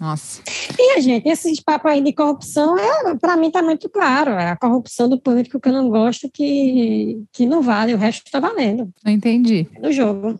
Nossa. 0.00 0.42
E, 0.78 1.00
gente, 1.02 1.28
esses 1.28 1.60
papos 1.60 1.90
aí 1.90 2.00
de 2.00 2.14
corrupção, 2.14 2.78
é, 2.78 3.14
para 3.16 3.36
mim 3.36 3.48
está 3.48 3.62
muito 3.62 3.86
claro. 3.90 4.30
É 4.30 4.48
a 4.48 4.56
corrupção 4.56 5.06
do 5.10 5.20
político 5.20 5.60
que 5.60 5.68
eu 5.68 5.74
não 5.74 5.90
gosto 5.90 6.30
que, 6.32 7.22
que 7.30 7.44
não 7.44 7.60
vale, 7.60 7.92
o 7.92 7.98
resto 7.98 8.22
está 8.24 8.40
valendo. 8.40 8.90
Não 9.04 9.12
entendi. 9.12 9.68
No 9.78 9.92
jogo. 9.92 10.38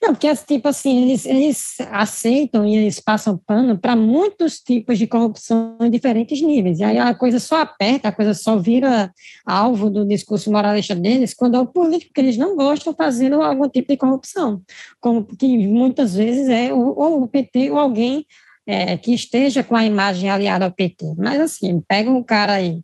Não, 0.00 0.14
porque, 0.14 0.34
tipo 0.34 0.66
assim, 0.68 1.02
eles, 1.02 1.26
eles 1.26 1.76
aceitam 1.90 2.66
e 2.66 2.74
eles 2.74 3.00
passam 3.00 3.36
pano 3.46 3.78
para 3.78 3.94
muitos 3.94 4.60
tipos 4.60 4.98
de 4.98 5.06
corrupção 5.06 5.76
em 5.80 5.90
diferentes 5.90 6.40
níveis. 6.40 6.80
E 6.80 6.84
aí 6.84 6.98
a 6.98 7.14
coisa 7.14 7.38
só 7.38 7.60
aperta, 7.60 8.08
a 8.08 8.12
coisa 8.12 8.32
só 8.32 8.56
vira 8.56 9.12
alvo 9.44 9.90
do 9.90 10.06
discurso 10.06 10.50
moralista 10.50 10.94
deles 10.94 11.34
quando 11.34 11.56
é 11.56 11.60
o 11.60 11.66
político 11.66 12.12
que 12.14 12.20
eles 12.20 12.38
não 12.38 12.56
gostam 12.56 12.94
fazendo 12.94 13.42
algum 13.42 13.68
tipo 13.68 13.92
de 13.92 13.98
corrupção. 13.98 14.62
Como 14.98 15.24
que 15.24 15.66
muitas 15.66 16.14
vezes 16.14 16.48
é 16.48 16.72
ou 16.72 17.22
o 17.22 17.28
PT 17.28 17.70
ou 17.70 17.78
alguém 17.78 18.24
é, 18.66 18.96
que 18.96 19.12
esteja 19.12 19.62
com 19.62 19.76
a 19.76 19.84
imagem 19.84 20.30
aliada 20.30 20.64
ao 20.64 20.72
PT. 20.72 21.14
Mas, 21.16 21.40
assim, 21.40 21.80
pega 21.86 22.10
um 22.10 22.22
cara 22.22 22.54
aí 22.54 22.80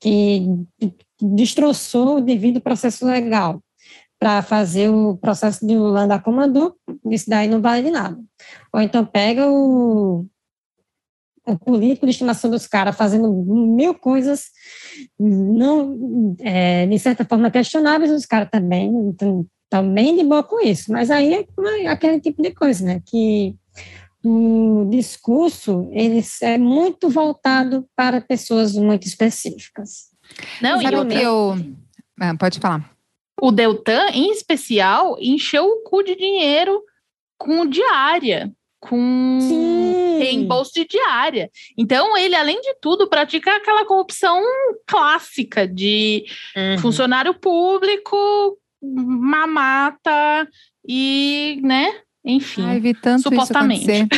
que 0.00 0.46
destroçou 1.20 2.16
o 2.16 2.20
devido 2.20 2.60
processo 2.60 3.06
legal 3.06 3.62
para 4.18 4.42
fazer 4.42 4.88
o 4.88 5.16
processo 5.16 5.66
de 5.66 5.76
Lula 5.76 6.02
andar 6.02 6.22
comandou, 6.22 6.76
isso 7.10 7.28
daí 7.28 7.48
não 7.48 7.60
vale 7.60 7.82
de 7.82 7.90
nada. 7.90 8.18
Ou 8.72 8.80
então 8.80 9.04
pega 9.04 9.46
o, 9.50 10.26
o 11.46 11.58
político 11.58 12.06
de 12.06 12.12
estimação 12.12 12.50
dos 12.50 12.66
caras 12.66 12.96
fazendo 12.96 13.30
mil 13.30 13.94
coisas 13.94 14.46
não, 15.18 16.36
é, 16.40 16.86
de 16.86 16.98
certa 16.98 17.24
forma, 17.24 17.50
questionáveis, 17.50 18.10
os 18.10 18.26
caras 18.26 18.48
também 18.50 19.10
estão 19.10 19.92
bem 19.92 20.16
de 20.16 20.24
boa 20.24 20.42
com 20.42 20.60
isso. 20.60 20.92
Mas 20.92 21.10
aí 21.10 21.34
é 21.34 21.86
aquele 21.88 22.20
tipo 22.20 22.42
de 22.42 22.52
coisa, 22.52 22.84
né, 22.84 23.02
que 23.04 23.54
o 24.24 24.88
discurso 24.90 25.88
ele 25.92 26.24
é 26.40 26.56
muito 26.56 27.10
voltado 27.10 27.86
para 27.94 28.22
pessoas 28.22 28.74
muito 28.74 29.06
específicas. 29.06 30.08
Não, 30.62 30.80
e 30.80 30.94
outra... 30.94 31.22
eu... 31.22 31.54
Ah, 32.18 32.34
pode 32.34 32.58
falar. 32.58 32.90
O 33.40 33.50
Deltan, 33.50 34.06
em 34.14 34.30
especial, 34.30 35.16
encheu 35.20 35.66
o 35.66 35.82
cu 35.82 36.02
de 36.02 36.16
dinheiro 36.16 36.80
com 37.36 37.66
diária, 37.66 38.50
com 38.80 39.38
Sim. 39.40 40.18
reembolso 40.18 40.72
de 40.72 40.86
diária. 40.86 41.50
Então, 41.76 42.16
ele, 42.16 42.34
além 42.34 42.60
de 42.60 42.74
tudo, 42.80 43.08
pratica 43.08 43.56
aquela 43.56 43.84
corrupção 43.84 44.40
clássica 44.86 45.68
de 45.68 46.24
uhum. 46.56 46.78
funcionário 46.78 47.34
público, 47.34 48.16
mamata 48.80 50.48
e, 50.86 51.60
né, 51.62 52.00
enfim, 52.24 52.64
Ai, 52.64 52.80
vi 52.80 52.94
tanto 52.94 53.22
supostamente. 53.22 54.08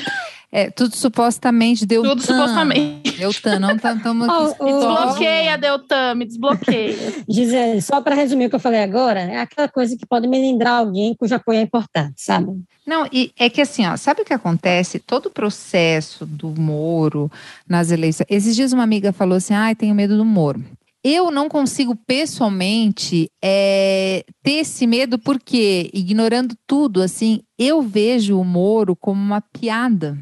É, 0.53 0.71
tudo 0.71 0.95
supostamente 0.95 1.85
deu 1.85 2.03
Tudo 2.03 2.23
supostamente. 2.23 3.19
Deltan, 3.19 3.59
não 3.59 3.75
estamos. 3.75 4.29
Oh, 4.59 4.65
me 4.65 4.73
desbloqueia, 4.73 5.59
Deltan, 5.59 6.15
me 6.15 6.25
desbloqueia. 6.25 6.97
Gisele, 7.29 7.83
só 7.83 8.01
para 8.01 8.15
resumir 8.15 8.47
o 8.47 8.49
que 8.49 8.55
eu 8.55 8.61
falei 8.61 8.83
agora, 8.83 9.21
é 9.21 9.41
aquela 9.41 9.69
coisa 9.69 9.97
que 9.97 10.07
pode 10.07 10.29
me 10.29 10.39
lembrar 10.39 10.79
alguém 10.79 11.15
cujo 11.15 11.35
apoio 11.35 11.59
é 11.59 11.63
importante, 11.63 12.23
sabe? 12.23 12.53
Não, 12.87 13.07
e 13.13 13.33
é 13.37 13.51
que 13.51 13.61
assim, 13.61 13.87
ó, 13.87 13.97
sabe 13.97 14.23
o 14.23 14.25
que 14.25 14.33
acontece? 14.33 15.01
Todo 15.01 15.27
o 15.27 15.31
processo 15.31 16.25
do 16.25 16.49
Moro 16.49 17.31
nas 17.69 17.91
eleições. 17.91 18.27
Esses 18.31 18.55
dias 18.55 18.73
uma 18.73 18.85
amiga 18.85 19.13
falou 19.13 19.37
assim: 19.37 19.53
ai, 19.55 19.73
ah, 19.73 19.77
tenho 19.77 19.95
medo 19.95 20.17
do 20.17 20.25
Moro. 20.25 20.65
Eu 21.09 21.31
não 21.31 21.49
consigo 21.49 21.95
pessoalmente 21.95 23.31
é, 23.41 24.25
ter 24.43 24.55
esse 24.55 24.89
medo 24.89 25.21
porque, 25.21 25.89
ignorando 25.95 26.57
tudo, 26.67 27.01
assim, 27.01 27.43
eu 27.57 27.81
vejo 27.81 28.37
o 28.37 28.45
Moro 28.45 28.97
como 28.97 29.23
uma 29.23 29.41
piada. 29.41 30.19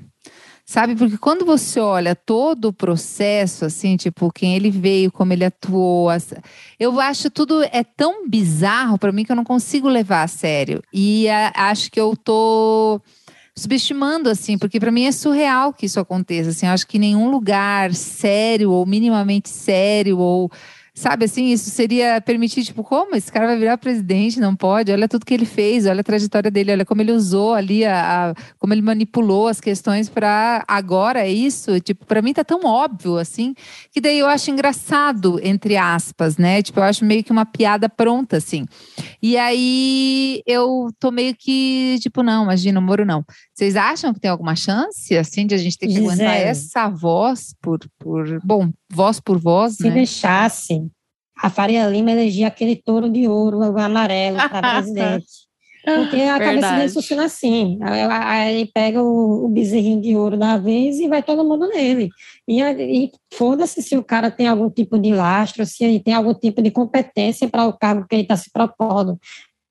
Sabe, 0.66 0.94
porque 0.94 1.16
quando 1.16 1.46
você 1.46 1.80
olha 1.80 2.14
todo 2.14 2.66
o 2.66 2.72
processo, 2.72 3.64
assim, 3.64 3.96
tipo, 3.96 4.30
quem 4.30 4.54
ele 4.54 4.70
veio, 4.70 5.10
como 5.10 5.32
ele 5.32 5.46
atuou, 5.46 6.08
eu 6.78 7.00
acho 7.00 7.30
tudo 7.30 7.62
é 7.62 7.82
tão 7.82 8.28
bizarro 8.28 8.98
para 8.98 9.10
mim 9.10 9.24
que 9.24 9.32
eu 9.32 9.36
não 9.36 9.44
consigo 9.44 9.88
levar 9.88 10.22
a 10.22 10.28
sério. 10.28 10.82
E 10.92 11.26
a, 11.30 11.50
acho 11.70 11.90
que 11.90 11.98
eu 11.98 12.14
tô 12.14 13.00
subestimando, 13.56 14.28
assim, 14.28 14.58
porque 14.58 14.80
para 14.80 14.90
mim 14.90 15.04
é 15.04 15.12
surreal 15.12 15.72
que 15.72 15.86
isso 15.86 16.00
aconteça. 16.00 16.50
Assim, 16.50 16.66
eu 16.66 16.72
acho 16.72 16.86
que 16.86 16.98
nenhum 16.98 17.30
lugar 17.30 17.94
sério 17.94 18.70
ou 18.70 18.84
minimamente 18.84 19.48
sério 19.48 20.18
ou 20.18 20.50
Sabe 20.96 21.24
assim, 21.24 21.46
isso 21.50 21.70
seria 21.70 22.20
permitir, 22.20 22.62
tipo, 22.62 22.84
como 22.84 23.16
esse 23.16 23.30
cara 23.30 23.48
vai 23.48 23.58
virar 23.58 23.76
presidente? 23.76 24.38
Não 24.38 24.54
pode. 24.54 24.92
Olha 24.92 25.08
tudo 25.08 25.26
que 25.26 25.34
ele 25.34 25.44
fez, 25.44 25.86
olha 25.86 26.02
a 26.02 26.04
trajetória 26.04 26.52
dele, 26.52 26.70
olha 26.70 26.84
como 26.84 27.02
ele 27.02 27.10
usou 27.10 27.52
ali, 27.52 27.84
a, 27.84 28.30
a 28.30 28.34
como 28.58 28.72
ele 28.72 28.80
manipulou 28.80 29.48
as 29.48 29.60
questões 29.60 30.08
para 30.08 30.64
agora 30.68 31.18
é 31.18 31.28
isso. 31.28 31.80
Tipo, 31.80 32.06
para 32.06 32.22
mim 32.22 32.32
tá 32.32 32.44
tão 32.44 32.60
óbvio 32.64 33.18
assim, 33.18 33.54
que 33.90 34.00
daí 34.00 34.20
eu 34.20 34.28
acho 34.28 34.52
engraçado, 34.52 35.40
entre 35.42 35.76
aspas, 35.76 36.36
né? 36.36 36.62
Tipo, 36.62 36.78
eu 36.78 36.84
acho 36.84 37.04
meio 37.04 37.24
que 37.24 37.32
uma 37.32 37.44
piada 37.44 37.88
pronta, 37.88 38.36
assim. 38.36 38.64
E 39.20 39.36
aí 39.36 40.42
eu 40.46 40.90
tô 41.00 41.10
meio 41.10 41.34
que, 41.36 41.96
tipo, 42.02 42.22
não, 42.22 42.44
imagina, 42.44 42.78
o 42.78 42.82
Moro 42.82 43.04
não. 43.04 43.24
Vocês 43.54 43.76
acham 43.76 44.12
que 44.12 44.18
tem 44.18 44.30
alguma 44.30 44.56
chance, 44.56 45.16
assim, 45.16 45.46
de 45.46 45.54
a 45.54 45.58
gente 45.58 45.78
ter 45.78 45.86
que 45.86 45.92
Gisele. 45.92 46.08
aguentar 46.10 46.36
essa 46.36 46.88
voz 46.88 47.54
por, 47.62 47.78
por. 48.00 48.40
Bom, 48.44 48.68
voz 48.92 49.20
por 49.20 49.38
voz, 49.38 49.76
Se 49.76 49.84
né? 49.88 49.94
deixasse, 49.94 50.84
a 51.36 51.48
Faria 51.48 51.88
Lima 51.88 52.10
elegia 52.10 52.48
aquele 52.48 52.74
touro 52.74 53.08
de 53.08 53.28
ouro 53.28 53.62
amarelo 53.78 54.36
para 54.48 54.60
presidente. 54.82 55.26
Porque 55.84 56.16
a 56.22 56.38
Verdade. 56.38 56.44
cabeça 56.44 56.76
dele 56.76 56.88
funciona 56.88 57.24
assim. 57.26 57.78
Aí 57.82 58.54
ele 58.54 58.70
pega 58.72 59.02
o, 59.02 59.44
o 59.44 59.48
bezerrinho 59.50 60.00
de 60.00 60.16
ouro 60.16 60.36
da 60.36 60.56
vez 60.56 60.98
e 60.98 61.06
vai 61.06 61.22
todo 61.22 61.44
mundo 61.44 61.68
nele. 61.68 62.08
E, 62.48 62.60
e 62.62 63.10
foda-se 63.34 63.82
se 63.82 63.94
o 63.94 64.02
cara 64.02 64.30
tem 64.30 64.48
algum 64.48 64.70
tipo 64.70 64.98
de 64.98 65.12
lastro, 65.12 65.66
se 65.66 65.84
ele 65.84 66.00
tem 66.00 66.14
algum 66.14 66.32
tipo 66.32 66.62
de 66.62 66.70
competência 66.70 67.48
para 67.48 67.66
o 67.66 67.72
cargo 67.76 68.06
que 68.08 68.14
ele 68.16 68.22
está 68.22 68.34
se 68.36 68.50
propondo 68.50 69.18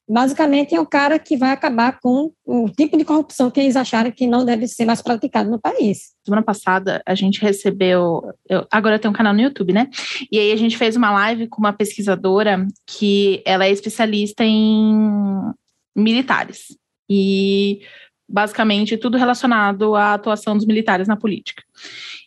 basicamente 0.07 0.75
é 0.75 0.79
o 0.79 0.85
cara 0.85 1.17
que 1.17 1.37
vai 1.37 1.51
acabar 1.51 1.99
com 1.99 2.31
o 2.45 2.69
tipo 2.69 2.97
de 2.97 3.05
corrupção 3.05 3.49
que 3.49 3.59
eles 3.59 3.75
acharam 3.75 4.11
que 4.11 4.27
não 4.27 4.45
deve 4.45 4.67
ser 4.67 4.85
mais 4.85 5.01
praticado 5.01 5.49
no 5.49 5.59
país. 5.59 6.13
Semana 6.25 6.43
passada 6.43 7.01
a 7.05 7.15
gente 7.15 7.41
recebeu, 7.41 8.21
eu, 8.49 8.65
agora 8.71 8.99
tem 8.99 9.09
um 9.09 9.13
canal 9.13 9.33
no 9.33 9.41
YouTube, 9.41 9.73
né? 9.73 9.89
E 10.31 10.37
aí 10.37 10.51
a 10.51 10.57
gente 10.57 10.77
fez 10.77 10.95
uma 10.95 11.11
live 11.11 11.47
com 11.47 11.59
uma 11.59 11.73
pesquisadora 11.73 12.65
que 12.85 13.41
ela 13.45 13.65
é 13.65 13.71
especialista 13.71 14.43
em 14.43 15.53
militares 15.95 16.75
e 17.09 17.81
basicamente 18.27 18.97
tudo 18.97 19.17
relacionado 19.17 19.95
à 19.95 20.13
atuação 20.13 20.55
dos 20.55 20.65
militares 20.65 21.07
na 21.07 21.15
política. 21.15 21.63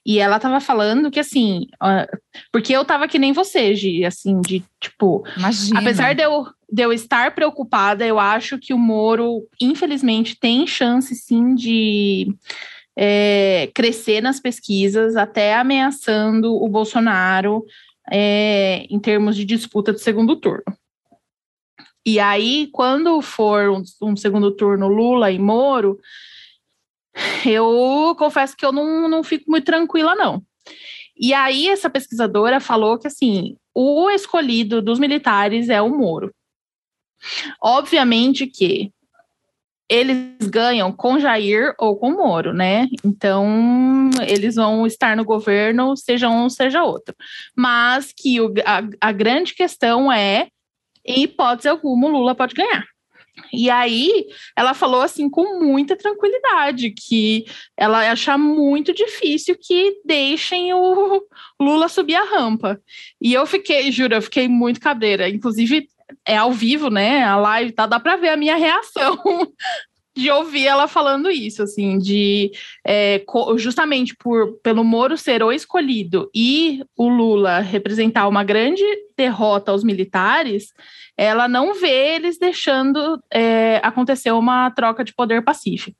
E 0.06 0.21
ela 0.21 0.38
tava 0.38 0.61
falando 0.61 1.11
que, 1.11 1.18
assim, 1.18 1.66
porque 2.52 2.73
eu 2.73 2.85
tava 2.85 3.09
que 3.09 3.18
nem 3.18 3.33
você, 3.33 3.75
Gi, 3.75 4.04
assim, 4.04 4.40
de 4.40 4.62
tipo. 4.80 5.25
Imagina. 5.37 5.80
Apesar 5.80 6.14
de 6.14 6.23
eu, 6.23 6.47
de 6.70 6.82
eu 6.82 6.92
estar 6.92 7.35
preocupada, 7.35 8.04
eu 8.04 8.18
acho 8.18 8.58
que 8.58 8.75
o 8.75 8.78
Moro, 8.78 9.46
infelizmente, 9.61 10.38
tem 10.38 10.66
chance 10.66 11.14
sim 11.14 11.54
de 11.54 12.35
é, 12.96 13.70
crescer 13.75 14.20
nas 14.20 14.40
pesquisas, 14.40 15.16
até 15.16 15.54
ameaçando 15.54 16.54
o 16.54 16.68
Bolsonaro 16.68 17.64
é, 18.11 18.87
em 18.90 18.99
termos 18.99 19.37
de 19.37 19.44
disputa 19.44 19.92
de 19.92 20.00
segundo 20.00 20.37
turno. 20.37 20.64
E 22.04 22.20
aí, 22.20 22.68
quando 22.73 23.20
for 23.20 23.68
um, 23.70 23.82
um 24.02 24.16
segundo 24.16 24.50
turno 24.52 24.88
Lula 24.88 25.30
e 25.30 25.38
Moro, 25.38 25.99
eu 27.44 28.14
confesso 28.16 28.56
que 28.56 28.64
eu 28.64 28.73
não, 28.73 29.08
não 29.08 29.23
fico 29.23 29.50
muito 29.50 29.64
tranquila, 29.64 30.14
não. 30.14 30.42
E 31.16 31.32
aí, 31.32 31.68
essa 31.68 31.90
pesquisadora 31.90 32.61
falou 32.61 32.99
que, 32.99 33.06
assim, 33.06 33.56
o 33.75 34.11
escolhido 34.11 34.80
dos 34.80 34.99
militares 34.99 35.68
é 35.68 35.80
o 35.80 35.88
Moro. 35.88 36.32
Obviamente 37.62 38.46
que 38.46 38.92
eles 39.88 40.49
ganham 40.49 40.90
com 40.90 41.18
Jair 41.18 41.75
ou 41.78 41.96
com 41.96 42.11
Moro, 42.11 42.52
né? 42.52 42.88
Então, 43.04 44.11
eles 44.26 44.56
vão 44.56 44.87
estar 44.87 45.16
no 45.16 45.25
governo, 45.25 45.96
seja 45.96 46.28
um, 46.28 46.50
seja 46.50 46.82
outro. 46.82 47.14
Mas 47.56 48.12
que 48.12 48.40
o, 48.40 48.52
a, 48.64 48.82
a 49.00 49.12
grande 49.12 49.54
questão 49.54 50.11
é, 50.11 50.49
em 51.04 51.23
hipótese 51.23 51.68
alguma, 51.68 52.08
o 52.08 52.11
Lula 52.11 52.35
pode 52.35 52.54
ganhar. 52.54 52.85
E 53.52 53.70
aí 53.70 54.26
ela 54.56 54.75
falou 54.75 55.02
assim 55.02 55.28
com 55.28 55.61
muita 55.61 55.94
tranquilidade 55.94 56.90
que 56.90 57.44
ela 57.76 58.11
acha 58.11 58.37
muito 58.38 58.94
difícil 58.94 59.56
que 59.61 60.00
deixem 60.04 60.73
o 60.73 61.23
Lula 61.61 61.88
subir 61.88 62.14
a 62.14 62.25
rampa. 62.25 62.80
E 63.20 63.35
eu 63.35 63.46
fiquei, 63.46 63.92
juro, 63.92 64.14
eu 64.14 64.23
fiquei 64.23 64.49
muito 64.49 64.80
cabreira. 64.80 65.28
Inclusive 65.28 65.87
é 66.25 66.36
ao 66.36 66.52
vivo, 66.52 66.90
né? 66.90 67.25
A 67.25 67.36
live 67.36 67.72
tá, 67.72 67.86
dá 67.86 68.00
para 68.00 68.16
ver 68.16 68.30
a 68.30 68.36
minha 68.36 68.56
reação 68.56 69.16
de 70.16 70.30
ouvir 70.30 70.66
ela 70.66 70.88
falando 70.88 71.30
isso, 71.30 71.62
assim, 71.62 71.98
de 71.98 72.50
é, 72.86 73.22
justamente 73.58 74.16
por 74.16 74.58
pelo 74.62 74.82
Moro 74.82 75.16
ser 75.16 75.42
o 75.42 75.52
escolhido 75.52 76.30
e 76.34 76.82
o 76.96 77.08
Lula 77.08 77.60
representar 77.60 78.26
uma 78.26 78.42
grande 78.42 78.82
derrota 79.16 79.72
aos 79.72 79.84
militares, 79.84 80.72
ela 81.18 81.46
não 81.46 81.75
vê 81.75 82.14
eles 82.14 82.38
deixando 82.38 83.22
é, 83.30 83.78
acontecer 83.82 84.30
uma 84.30 84.70
troca 84.70 85.04
de 85.04 85.14
poder 85.14 85.42
pacífica. 85.42 85.96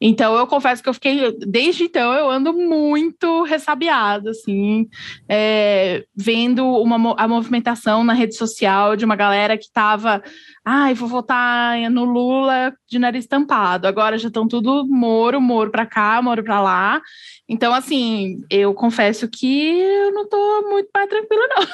Então, 0.00 0.34
eu 0.34 0.46
confesso 0.46 0.82
que 0.82 0.88
eu 0.88 0.94
fiquei, 0.94 1.36
desde 1.46 1.84
então, 1.84 2.14
eu 2.14 2.30
ando 2.30 2.54
muito 2.54 3.42
ressabiada, 3.42 4.30
assim, 4.30 4.88
é, 5.28 6.04
vendo 6.16 6.66
uma, 6.66 7.14
a 7.18 7.28
movimentação 7.28 8.02
na 8.02 8.14
rede 8.14 8.34
social 8.34 8.96
de 8.96 9.04
uma 9.04 9.14
galera 9.14 9.58
que 9.58 9.64
estava, 9.64 10.22
ai, 10.64 10.94
vou 10.94 11.06
votar 11.06 11.78
no 11.90 12.04
Lula 12.04 12.72
de 12.88 12.98
nariz 12.98 13.26
tampado. 13.26 13.86
Agora 13.86 14.16
já 14.16 14.28
estão 14.28 14.48
tudo 14.48 14.86
Moro, 14.88 15.38
Moro 15.38 15.70
para 15.70 15.84
cá, 15.84 16.22
Moro 16.22 16.42
para 16.42 16.62
lá. 16.62 17.02
Então, 17.46 17.74
assim, 17.74 18.42
eu 18.48 18.72
confesso 18.72 19.28
que 19.28 19.80
eu 19.80 20.12
não 20.12 20.22
estou 20.22 20.70
muito 20.70 20.88
mais 20.94 21.08
tranquila, 21.10 21.42
não. 21.48 21.66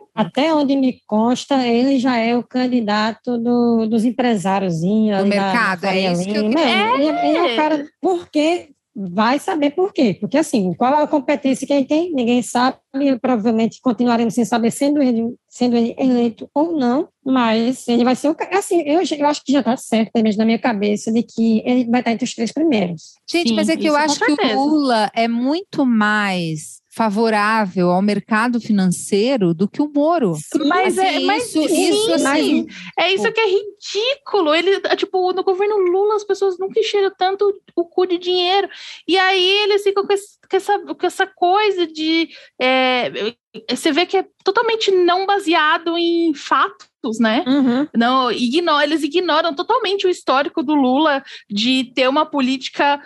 Até 0.16 0.52
onde 0.54 0.74
me 0.74 1.00
consta, 1.06 1.66
ele 1.66 1.98
já 1.98 2.16
é 2.16 2.36
o 2.36 2.42
candidato 2.42 3.36
do, 3.38 3.86
dos 3.86 4.04
empresários. 4.04 4.80
Do 4.80 5.26
mercado, 5.26 5.82
da 5.82 5.94
é 5.94 6.12
isso 6.12 6.24
que 6.24 6.36
eu 6.36 6.48
Não, 6.48 6.58
é. 6.58 6.94
Ele, 6.94 7.08
ele, 7.08 7.36
é 7.36 7.52
o 7.52 7.56
cara, 7.56 7.86
porque 8.00 8.70
vai 8.96 9.38
saber 9.38 9.72
por 9.72 9.92
quê. 9.92 10.16
Porque, 10.18 10.38
assim, 10.38 10.72
qual 10.72 10.94
é 10.94 11.02
a 11.02 11.06
competência 11.06 11.66
que 11.66 11.72
ele 11.72 11.84
tem? 11.84 12.14
Ninguém 12.14 12.40
sabe, 12.40 12.78
provavelmente 13.20 13.78
continuaremos 13.82 14.32
sem 14.32 14.46
saber, 14.46 14.70
sendo 14.70 15.02
ele, 15.02 15.34
sendo 15.50 15.76
ele 15.76 15.94
eleito 15.98 16.48
ou 16.54 16.74
não, 16.78 17.08
mas 17.22 17.86
ele 17.86 18.04
vai 18.04 18.16
ser 18.16 18.30
o 18.30 18.36
Assim, 18.52 18.80
eu, 18.86 19.02
eu 19.18 19.26
acho 19.26 19.44
que 19.44 19.52
já 19.52 19.60
está 19.60 19.76
certo, 19.76 20.12
mesmo 20.22 20.38
na 20.38 20.46
minha 20.46 20.58
cabeça, 20.58 21.12
de 21.12 21.22
que 21.22 21.62
ele 21.66 21.84
vai 21.90 22.00
estar 22.00 22.12
entre 22.12 22.24
os 22.24 22.34
três 22.34 22.52
primeiros. 22.52 23.16
Gente, 23.30 23.50
Sim, 23.50 23.54
mas 23.54 23.68
é 23.68 23.76
que 23.76 23.86
eu 23.86 23.96
acho 23.96 24.18
que 24.18 24.32
o 24.32 24.64
Lula 24.64 25.10
é 25.14 25.28
muito 25.28 25.84
mais 25.84 26.80
favorável 26.96 27.90
ao 27.90 28.00
mercado 28.00 28.58
financeiro 28.58 29.52
do 29.52 29.68
que 29.68 29.82
o 29.82 29.92
Moro. 29.94 30.32
Mas 30.66 30.98
assim, 30.98 31.08
é, 31.08 31.20
mas 31.20 31.44
isso, 31.44 31.68
sim, 31.68 31.90
isso 31.90 32.14
assim, 32.14 32.66
é 32.98 33.12
isso 33.12 33.30
que 33.30 33.40
é 33.40 33.46
ridículo. 33.46 34.54
Ele, 34.54 34.80
tipo, 34.96 35.30
no 35.34 35.44
governo 35.44 35.76
Lula 35.76 36.16
as 36.16 36.24
pessoas 36.24 36.58
nunca 36.58 36.80
encheram 36.80 37.12
tanto 37.14 37.52
o 37.76 37.84
cu 37.84 38.06
de 38.06 38.16
dinheiro. 38.16 38.66
E 39.06 39.18
aí 39.18 39.46
eles 39.64 39.82
ficam 39.82 40.06
com, 40.06 40.12
esse, 40.14 40.38
com 40.48 40.56
essa, 40.56 40.78
com 40.78 41.06
essa 41.06 41.26
coisa 41.26 41.86
de 41.86 42.30
é, 42.58 43.34
você 43.70 43.92
vê 43.92 44.06
que 44.06 44.16
é 44.16 44.26
totalmente 44.42 44.90
não 44.90 45.26
baseado 45.26 45.98
em 45.98 46.32
fatos, 46.32 47.18
né? 47.20 47.44
Uhum. 47.46 47.86
Não, 47.94 48.32
ignora, 48.32 48.84
eles 48.84 49.02
ignoram 49.02 49.54
totalmente 49.54 50.06
o 50.06 50.10
histórico 50.10 50.62
do 50.62 50.74
Lula 50.74 51.22
de 51.48 51.92
ter 51.94 52.08
uma 52.08 52.24
política 52.24 53.00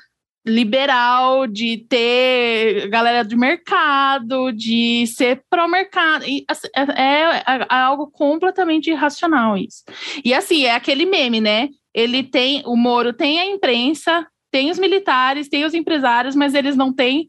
liberal, 0.46 1.46
de 1.46 1.84
ter 1.88 2.88
galera 2.88 3.22
de 3.22 3.36
mercado, 3.36 4.52
de 4.52 5.06
ser 5.06 5.42
pró-mercado. 5.50 6.24
Assim, 6.48 6.68
é, 6.74 6.82
é, 6.82 7.42
é, 7.46 7.66
algo 7.68 8.10
completamente 8.10 8.90
irracional 8.90 9.56
isso. 9.56 9.84
E 10.24 10.32
assim, 10.32 10.64
é 10.64 10.74
aquele 10.74 11.04
meme, 11.04 11.40
né? 11.40 11.68
Ele 11.92 12.22
tem, 12.22 12.62
o 12.66 12.76
Moro 12.76 13.12
tem 13.12 13.38
a 13.40 13.46
imprensa, 13.46 14.26
tem 14.50 14.70
os 14.70 14.78
militares, 14.78 15.48
tem 15.48 15.64
os 15.64 15.74
empresários, 15.74 16.34
mas 16.34 16.54
eles 16.54 16.76
não 16.76 16.92
têm 16.92 17.28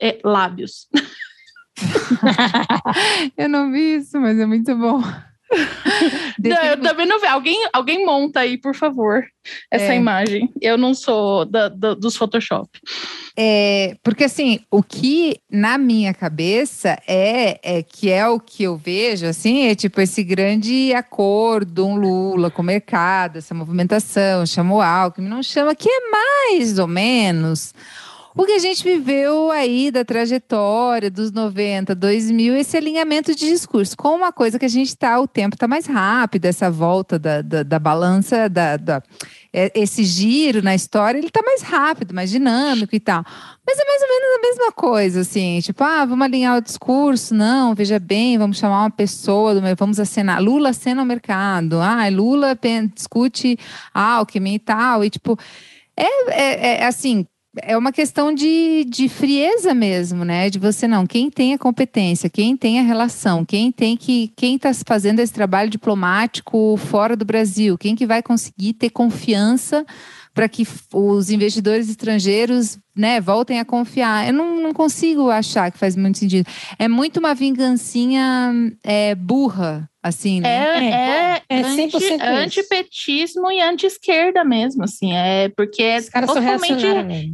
é, 0.00 0.18
lábios. 0.24 0.88
eu 3.36 3.48
não 3.48 3.72
vi 3.72 3.96
isso, 3.96 4.20
mas 4.20 4.38
é 4.38 4.46
muito 4.46 4.76
bom. 4.76 5.02
não, 6.42 6.64
eu 6.64 6.80
também 6.80 7.06
não. 7.06 7.18
Alguém, 7.28 7.68
alguém 7.72 8.04
monta 8.04 8.40
aí, 8.40 8.58
por 8.58 8.74
favor, 8.74 9.24
essa 9.70 9.92
é. 9.92 9.96
imagem. 9.96 10.50
Eu 10.60 10.76
não 10.76 10.94
sou 10.94 11.44
da, 11.44 11.68
da, 11.68 11.94
dos 11.94 12.16
Photoshop. 12.16 12.68
É, 13.36 13.96
porque 14.02 14.24
assim, 14.24 14.60
o 14.70 14.82
que 14.82 15.40
na 15.50 15.76
minha 15.76 16.14
cabeça 16.14 16.98
é, 17.06 17.58
é 17.62 17.82
que 17.82 18.10
é 18.10 18.28
o 18.28 18.38
que 18.38 18.62
eu 18.62 18.76
vejo, 18.76 19.26
assim, 19.26 19.66
é 19.66 19.74
tipo 19.74 20.00
esse 20.00 20.22
grande 20.22 20.94
acordo, 20.94 21.86
um 21.86 21.96
Lula 21.96 22.50
com 22.50 22.62
o 22.62 22.64
mercado, 22.64 23.38
essa 23.38 23.54
movimentação, 23.54 24.46
chama 24.46 24.74
o 24.74 24.80
Alckmin, 24.80 25.28
não 25.28 25.42
chama, 25.42 25.74
que 25.74 25.88
é 25.88 26.10
mais 26.10 26.78
ou 26.78 26.86
menos 26.86 27.74
o 28.36 28.44
que 28.44 28.52
a 28.52 28.58
gente 28.58 28.82
viveu 28.82 29.50
aí 29.52 29.92
da 29.92 30.04
trajetória 30.04 31.08
dos 31.08 31.30
90, 31.30 31.94
2000, 31.94 32.56
esse 32.56 32.76
alinhamento 32.76 33.32
de 33.32 33.46
discurso, 33.46 33.96
com 33.96 34.08
uma 34.08 34.32
coisa 34.32 34.58
que 34.58 34.64
a 34.64 34.68
gente 34.68 34.88
está, 34.88 35.20
o 35.20 35.28
tempo 35.28 35.54
está 35.54 35.68
mais 35.68 35.86
rápido, 35.86 36.46
essa 36.46 36.68
volta 36.68 37.16
da, 37.16 37.42
da, 37.42 37.62
da 37.62 37.78
balança, 37.78 38.48
da, 38.48 38.76
da, 38.76 39.02
é, 39.52 39.70
esse 39.76 40.02
giro 40.02 40.62
na 40.62 40.74
história, 40.74 41.16
ele 41.16 41.28
está 41.28 41.42
mais 41.42 41.62
rápido, 41.62 42.12
mais 42.12 42.28
dinâmico 42.28 42.96
e 42.96 42.98
tal. 42.98 43.24
Mas 43.64 43.78
é 43.78 43.84
mais 43.84 44.02
ou 44.02 44.08
menos 44.08 44.36
a 44.36 44.40
mesma 44.40 44.72
coisa, 44.72 45.20
assim, 45.20 45.60
tipo, 45.60 45.84
ah, 45.84 46.04
vamos 46.04 46.24
alinhar 46.24 46.58
o 46.58 46.60
discurso, 46.60 47.32
não, 47.36 47.72
veja 47.72 48.00
bem, 48.00 48.36
vamos 48.36 48.58
chamar 48.58 48.80
uma 48.80 48.90
pessoa, 48.90 49.54
vamos 49.78 50.00
acenar, 50.00 50.42
Lula 50.42 50.70
acena 50.70 51.02
o 51.02 51.06
mercado, 51.06 51.80
ah, 51.80 52.08
Lula 52.08 52.58
discute 52.92 53.56
Alckmin 53.94 54.54
e 54.54 54.58
tal, 54.58 55.04
e 55.04 55.10
tipo, 55.10 55.38
é, 55.96 56.30
é, 56.30 56.80
é 56.80 56.86
assim, 56.86 57.24
é 57.62 57.76
uma 57.76 57.92
questão 57.92 58.34
de, 58.34 58.84
de 58.84 59.08
frieza 59.08 59.74
mesmo, 59.74 60.24
né? 60.24 60.50
De 60.50 60.58
você 60.58 60.88
não, 60.88 61.06
quem 61.06 61.30
tem 61.30 61.54
a 61.54 61.58
competência, 61.58 62.28
quem 62.28 62.56
tem 62.56 62.78
a 62.80 62.82
relação, 62.82 63.44
quem 63.44 63.70
tem 63.70 63.96
que, 63.96 64.32
quem 64.36 64.56
está 64.56 64.72
fazendo 64.86 65.20
esse 65.20 65.32
trabalho 65.32 65.70
diplomático 65.70 66.76
fora 66.76 67.16
do 67.16 67.24
Brasil, 67.24 67.78
quem 67.78 67.94
que 67.94 68.06
vai 68.06 68.22
conseguir 68.22 68.74
ter 68.74 68.90
confiança 68.90 69.84
para 70.32 70.48
que 70.48 70.66
os 70.92 71.30
investidores 71.30 71.88
estrangeiros 71.88 72.78
né, 72.96 73.20
voltem 73.20 73.58
a 73.58 73.64
confiar. 73.64 74.26
Eu 74.26 74.32
não, 74.32 74.60
não, 74.60 74.72
consigo 74.72 75.30
achar 75.30 75.70
que 75.70 75.78
faz 75.78 75.96
muito 75.96 76.18
sentido. 76.18 76.48
É 76.78 76.88
muito 76.88 77.18
uma 77.18 77.34
vingancinha 77.34 78.52
é, 78.82 79.14
burra, 79.14 79.88
assim, 80.04 80.38
né? 80.42 80.48
É, 80.48 80.84
é, 80.84 81.42
é, 81.48 81.60
é 81.60 81.62
anti, 81.62 82.22
antipetismo 82.22 83.50
e 83.50 83.62
anti-esquerda 83.62 84.44
mesmo, 84.44 84.84
assim, 84.84 85.14
é 85.14 85.48
porque 85.56 85.82
é 85.82 86.02
totalmente 86.26 86.84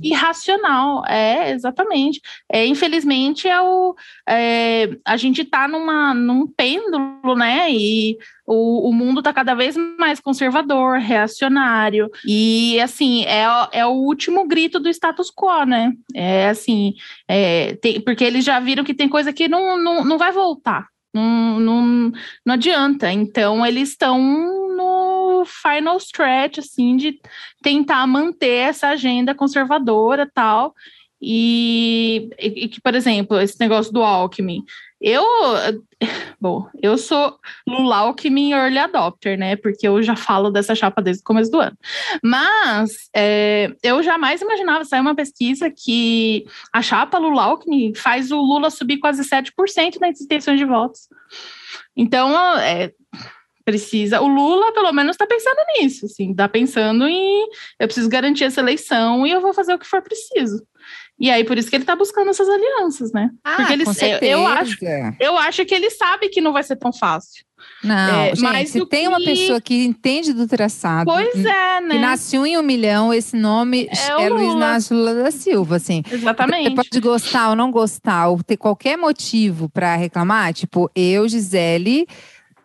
irracional, 0.00 1.04
é, 1.06 1.50
exatamente. 1.50 2.20
É, 2.48 2.64
infelizmente, 2.64 3.48
é 3.48 3.60
o, 3.60 3.96
é, 4.28 4.88
a 5.04 5.16
gente 5.16 5.42
está 5.42 5.66
numa, 5.66 6.14
num 6.14 6.46
pêndulo, 6.46 7.34
né, 7.36 7.72
e 7.72 8.16
o, 8.46 8.88
o 8.88 8.92
mundo 8.92 9.18
está 9.18 9.32
cada 9.32 9.54
vez 9.54 9.76
mais 9.98 10.20
conservador, 10.20 10.98
reacionário, 10.98 12.08
e, 12.24 12.80
assim, 12.80 13.24
é, 13.24 13.46
é 13.72 13.84
o 13.84 13.90
último 13.90 14.46
grito 14.46 14.78
do 14.78 14.88
status 14.88 15.28
quo, 15.34 15.49
né, 15.66 15.92
é 16.14 16.48
assim, 16.48 16.94
é, 17.28 17.74
tem, 17.76 18.00
porque 18.00 18.24
eles 18.24 18.44
já 18.44 18.58
viram 18.60 18.84
que 18.84 18.94
tem 18.94 19.08
coisa 19.08 19.32
que 19.32 19.48
não, 19.48 19.78
não, 19.78 20.04
não 20.04 20.18
vai 20.18 20.32
voltar, 20.32 20.86
não, 21.12 21.60
não, 21.60 22.12
não 22.46 22.54
adianta. 22.54 23.12
Então, 23.12 23.64
eles 23.66 23.90
estão 23.90 24.18
no 24.76 25.44
final 25.44 25.96
stretch, 25.96 26.58
assim, 26.58 26.96
de 26.96 27.20
tentar 27.62 28.06
manter 28.06 28.68
essa 28.68 28.88
agenda 28.88 29.34
conservadora 29.34 30.30
tal. 30.32 30.74
E, 31.20 32.30
e 32.38 32.68
que, 32.68 32.80
por 32.80 32.94
exemplo, 32.94 33.38
esse 33.38 33.60
negócio 33.60 33.92
do 33.92 34.02
Alckmin. 34.02 34.64
Eu, 35.00 35.24
bom, 36.38 36.68
eu 36.82 36.98
sou 36.98 37.38
Lula 37.66 37.96
Alckmin 37.96 38.52
Early 38.52 38.78
Adopter, 38.78 39.38
né? 39.38 39.56
Porque 39.56 39.88
eu 39.88 40.02
já 40.02 40.14
falo 40.14 40.50
dessa 40.50 40.74
chapa 40.74 41.00
desde 41.00 41.22
o 41.22 41.24
começo 41.24 41.50
do 41.50 41.58
ano. 41.58 41.76
Mas 42.22 43.08
é, 43.16 43.72
eu 43.82 44.02
jamais 44.02 44.42
imaginava, 44.42 44.84
sair 44.84 45.00
uma 45.00 45.14
pesquisa 45.14 45.70
que 45.70 46.44
a 46.72 46.82
chapa 46.82 47.18
Lula 47.18 47.44
Alckmin 47.44 47.94
faz 47.94 48.30
o 48.30 48.40
Lula 48.40 48.68
subir 48.68 48.98
quase 48.98 49.22
7% 49.22 49.98
nas 50.00 50.20
intenções 50.20 50.58
de 50.58 50.66
votos. 50.66 51.08
Então, 51.96 52.36
é, 52.58 52.92
precisa. 53.64 54.20
O 54.20 54.28
Lula, 54.28 54.72
pelo 54.72 54.92
menos, 54.92 55.14
está 55.14 55.26
pensando 55.26 55.58
nisso, 55.78 56.06
assim, 56.06 56.32
está 56.32 56.48
pensando 56.48 57.06
em 57.06 57.46
eu 57.78 57.86
preciso 57.86 58.08
garantir 58.08 58.44
essa 58.44 58.60
eleição 58.60 59.26
e 59.26 59.30
eu 59.30 59.40
vou 59.40 59.54
fazer 59.54 59.72
o 59.74 59.78
que 59.78 59.86
for 59.86 60.02
preciso. 60.02 60.62
E 61.20 61.30
aí, 61.30 61.44
por 61.44 61.58
isso 61.58 61.68
que 61.68 61.76
ele 61.76 61.82
está 61.82 61.94
buscando 61.94 62.30
essas 62.30 62.48
alianças, 62.48 63.12
né? 63.12 63.28
Ah, 63.44 63.56
Porque 63.56 63.74
ele. 63.74 63.84
Eu, 64.22 64.38
eu, 64.38 64.46
acho, 64.46 64.76
eu 65.20 65.38
acho 65.38 65.66
que 65.66 65.74
ele 65.74 65.90
sabe 65.90 66.30
que 66.30 66.40
não 66.40 66.50
vai 66.50 66.62
ser 66.62 66.76
tão 66.76 66.90
fácil. 66.90 67.44
Não, 67.84 67.94
é, 67.94 68.28
gente, 68.28 68.42
mas 68.42 68.70
se 68.70 68.86
tem 68.86 69.02
que... 69.02 69.08
uma 69.08 69.18
pessoa 69.18 69.60
que 69.60 69.84
entende 69.84 70.32
do 70.32 70.46
traçado, 70.48 71.04
pois 71.04 71.44
é, 71.44 71.80
né? 71.82 71.90
que 71.90 71.98
nasceu 71.98 72.46
em 72.46 72.56
um 72.56 72.62
milhão, 72.62 73.12
esse 73.12 73.36
nome 73.36 73.86
é, 73.90 74.22
é 74.24 74.28
Luiz 74.30 74.54
Inácio 74.54 74.96
Lula 74.96 75.14
da 75.14 75.30
Silva, 75.30 75.76
assim. 75.76 76.02
Exatamente. 76.10 76.70
Você 76.70 76.74
pode 76.74 77.00
gostar 77.00 77.50
ou 77.50 77.56
não 77.56 77.70
gostar, 77.70 78.28
ou 78.28 78.42
ter 78.42 78.56
qualquer 78.56 78.96
motivo 78.96 79.68
para 79.68 79.96
reclamar, 79.96 80.54
tipo, 80.54 80.90
eu, 80.94 81.28
Gisele, 81.28 82.06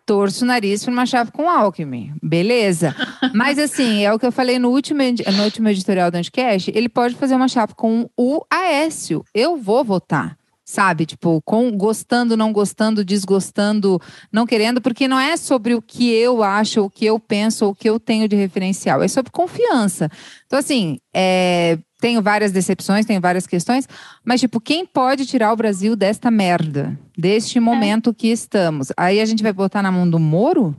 torço 0.06 0.44
o 0.44 0.48
nariz 0.48 0.84
para 0.84 0.94
uma 0.94 1.06
chave 1.06 1.32
com 1.32 1.50
Alckmin. 1.50 2.14
Beleza. 2.22 2.96
Mas 3.34 3.58
assim, 3.58 4.04
é 4.04 4.14
o 4.14 4.20
que 4.20 4.26
eu 4.26 4.32
falei 4.32 4.60
no 4.60 4.70
último, 4.70 5.02
no 5.02 5.44
último 5.44 5.70
editorial 5.70 6.12
do 6.12 6.16
Anticast, 6.16 6.72
ele 6.76 6.88
pode 6.88 7.16
fazer 7.16 7.36
uma 7.36 7.48
chapa 7.48 7.74
com 7.74 8.10
o 8.18 8.42
Aécio. 8.50 9.24
Eu 9.34 9.58
vou 9.58 9.84
votar. 9.84 10.38
sabe? 10.66 11.06
Tipo, 11.06 11.42
com, 11.46 11.72
gostando, 11.78 12.36
não 12.36 12.52
gostando, 12.52 13.06
desgostando, 13.06 14.02
não 14.32 14.48
querendo, 14.48 14.82
porque 14.82 15.08
não 15.08 15.20
é 15.20 15.38
sobre 15.38 15.76
o 15.76 15.82
que 15.82 16.12
eu 16.12 16.42
acho, 16.42 16.82
o 16.82 16.90
que 16.90 17.06
eu 17.06 17.20
penso, 17.20 17.68
o 17.68 17.76
que 17.76 17.88
eu 17.88 18.00
tenho 18.00 18.28
de 18.28 18.36
referencial, 18.36 19.04
é 19.04 19.08
sobre 19.08 19.32
confiança. 19.32 20.10
Então, 20.48 20.58
assim, 20.58 20.98
é, 21.14 21.78
tenho 22.00 22.22
várias 22.22 22.52
decepções, 22.52 23.06
tenho 23.06 23.22
várias 23.22 23.48
questões, 23.48 23.88
mas, 24.24 24.40
tipo, 24.40 24.60
quem 24.60 24.86
pode 24.86 25.26
tirar 25.26 25.54
o 25.54 25.56
Brasil 25.56 25.96
desta 25.96 26.30
merda, 26.30 26.98
deste 27.18 27.60
momento 27.60 28.10
é. 28.10 28.14
que 28.14 28.28
estamos? 28.28 28.92
Aí 28.98 29.20
a 29.20 29.26
gente 29.26 29.44
vai 29.44 29.54
botar 29.54 29.82
na 29.82 29.92
mão 29.92 30.10
do 30.10 30.20
Moro? 30.20 30.76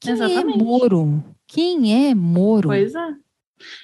Quem 0.00 0.12
é 0.12 0.14
Exatamente. 0.14 0.60
é 0.60 0.62
Moro? 0.62 1.24
Quem 1.46 2.08
é 2.08 2.14
Moro? 2.14 2.68
Pois 2.68 2.94
é. 2.94 3.14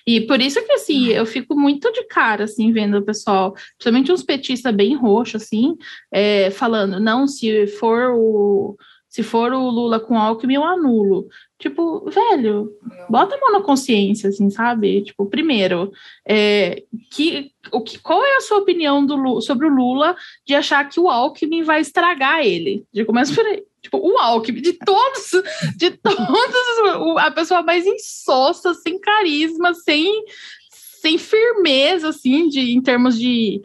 E 0.07 0.21
por 0.23 0.41
isso 0.41 0.65
que, 0.65 0.73
assim, 0.73 1.07
eu 1.07 1.25
fico 1.25 1.59
muito 1.59 1.91
de 1.93 2.05
cara, 2.05 2.45
assim, 2.45 2.73
vendo 2.73 2.99
o 2.99 3.03
pessoal, 3.03 3.53
principalmente 3.79 4.13
uns 4.13 4.23
petistas 4.23 4.75
bem 4.75 4.95
roxos, 4.95 5.43
assim, 5.43 5.77
é, 6.13 6.51
falando, 6.51 7.01
não, 7.01 7.27
se 7.27 7.67
for 7.67 8.13
o 8.15 8.77
se 9.13 9.23
for 9.23 9.53
o 9.53 9.69
Lula 9.69 10.01
com 10.01 10.17
Alckmin, 10.17 10.55
eu 10.55 10.65
anulo. 10.65 11.29
Tipo, 11.63 12.11
velho, 12.11 12.77
bota 13.09 13.37
a 13.37 13.39
mão 13.39 13.53
na 13.53 13.61
consciência, 13.61 14.31
assim, 14.31 14.51
sabe? 14.51 15.01
Tipo, 15.03 15.27
primeiro, 15.27 15.93
é, 16.27 16.83
que, 17.09 17.53
o 17.71 17.81
que, 17.81 18.01
qual 18.01 18.25
é 18.25 18.35
a 18.35 18.41
sua 18.41 18.59
opinião 18.59 19.07
do, 19.07 19.41
sobre 19.41 19.69
o 19.69 19.73
Lula 19.73 20.17
de 20.45 20.57
achar 20.57 20.89
que 20.89 20.99
o 20.99 21.09
Alckmin 21.09 21.63
vai 21.63 21.81
estragar 21.81 22.45
ele? 22.45 22.85
De 22.93 23.05
começa 23.05 23.33
por 23.33 23.47
aí. 23.47 23.63
Tipo, 23.81 23.99
o 23.99 24.19
Alckmin, 24.19 24.61
de 24.61 24.73
todos, 24.73 25.31
de 25.77 25.93
todos, 25.93 27.19
a 27.19 27.31
pessoa 27.31 27.63
mais 27.63 27.87
insossa, 27.87 28.75
sem 28.75 28.99
carisma, 28.99 29.73
sem, 29.73 30.25
sem 30.69 31.17
firmeza, 31.17 32.09
assim, 32.09 32.49
de, 32.49 32.73
em 32.75 32.81
termos 32.83 33.17
de 33.17 33.63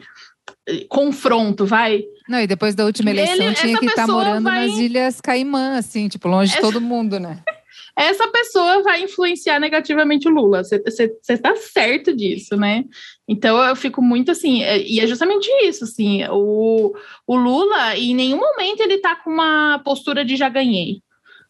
eh, 0.68 0.86
confronto, 0.88 1.66
vai. 1.66 2.04
Não, 2.28 2.40
e 2.40 2.46
depois 2.46 2.76
da 2.76 2.84
última 2.84 3.10
eleição 3.10 3.46
Ele, 3.46 3.54
tinha 3.56 3.76
que 3.76 3.86
estar 3.86 4.06
tá 4.06 4.12
morando 4.12 4.44
vai... 4.44 4.68
nas 4.68 4.78
Ilhas 4.78 5.20
Caimã, 5.20 5.78
assim, 5.78 6.06
tipo, 6.06 6.28
longe 6.28 6.52
essa... 6.52 6.64
de 6.64 6.72
todo 6.72 6.80
mundo, 6.80 7.18
né? 7.18 7.42
essa 7.98 8.28
pessoa 8.28 8.80
vai 8.82 9.02
influenciar 9.02 9.58
negativamente 9.58 10.28
o 10.28 10.30
Lula. 10.30 10.62
Você 10.62 10.80
está 11.28 11.56
certo 11.56 12.14
disso, 12.14 12.56
né? 12.56 12.84
Então 13.26 13.60
eu 13.62 13.74
fico 13.74 14.00
muito 14.00 14.30
assim, 14.30 14.62
é, 14.62 14.80
e 14.80 15.00
é 15.00 15.06
justamente 15.06 15.48
isso, 15.64 15.82
assim, 15.82 16.24
o, 16.30 16.94
o 17.26 17.36
Lula, 17.36 17.96
em 17.96 18.14
nenhum 18.14 18.38
momento 18.38 18.80
ele 18.80 18.94
está 18.94 19.16
com 19.16 19.30
uma 19.30 19.80
postura 19.80 20.24
de 20.24 20.36
já 20.36 20.48
ganhei. 20.48 21.02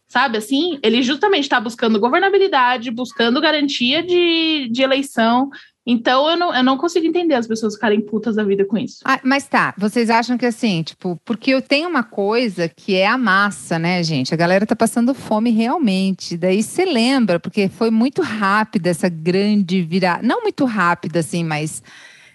Sabe 0.08 0.38
assim? 0.38 0.78
Ele 0.82 1.02
justamente 1.02 1.42
está 1.42 1.61
buscando 1.61 2.00
governabilidade, 2.00 2.90
buscando 2.90 3.42
garantia 3.42 4.02
de, 4.02 4.70
de 4.72 4.82
eleição. 4.82 5.50
Então 5.90 6.29
eu 6.29 6.37
não, 6.37 6.55
eu 6.55 6.62
não 6.62 6.77
consigo 6.77 7.07
entender 7.07 7.33
as 7.33 7.46
pessoas 7.46 7.72
ficarem 7.72 8.03
putas 8.03 8.37
da 8.37 8.44
vida 8.44 8.62
com 8.62 8.77
isso. 8.77 8.98
Ah, 9.07 9.18
mas 9.24 9.48
tá, 9.48 9.72
vocês 9.79 10.11
acham 10.11 10.37
que 10.37 10.44
assim, 10.44 10.83
tipo, 10.83 11.18
porque 11.24 11.51
eu 11.51 11.62
tenho 11.62 11.88
uma 11.88 12.03
coisa 12.03 12.68
que 12.68 12.94
é 12.94 13.07
a 13.07 13.16
massa, 13.16 13.79
né, 13.79 14.03
gente? 14.03 14.35
A 14.35 14.37
galera 14.37 14.66
tá 14.66 14.77
passando 14.77 15.14
fome 15.14 15.48
realmente. 15.48 16.37
Daí 16.37 16.62
você 16.62 16.85
lembra, 16.85 17.40
porque 17.40 17.70
foi 17.70 17.90
muito 17.90 18.20
rápida 18.20 18.90
essa 18.90 19.09
grande 19.09 19.81
virada. 19.81 20.22
Não 20.22 20.42
muito 20.42 20.66
rápida, 20.66 21.20
assim, 21.20 21.42
mas. 21.42 21.83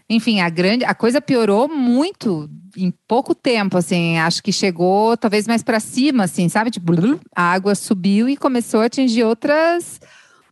Enfim, 0.10 0.42
a 0.42 0.50
grande, 0.50 0.84
a 0.84 0.96
coisa 0.96 1.22
piorou 1.22 1.70
muito 1.70 2.50
em 2.76 2.92
pouco 3.08 3.36
tempo, 3.36 3.78
assim. 3.78 4.18
Acho 4.18 4.42
que 4.42 4.52
chegou 4.52 5.16
talvez 5.16 5.48
mais 5.48 5.62
para 5.62 5.80
cima, 5.80 6.24
assim, 6.24 6.50
sabe? 6.50 6.72
Tipo, 6.72 6.92
a 7.36 7.54
água 7.54 7.76
subiu 7.76 8.28
e 8.28 8.36
começou 8.36 8.82
a 8.82 8.86
atingir 8.86 9.24
outras 9.24 10.02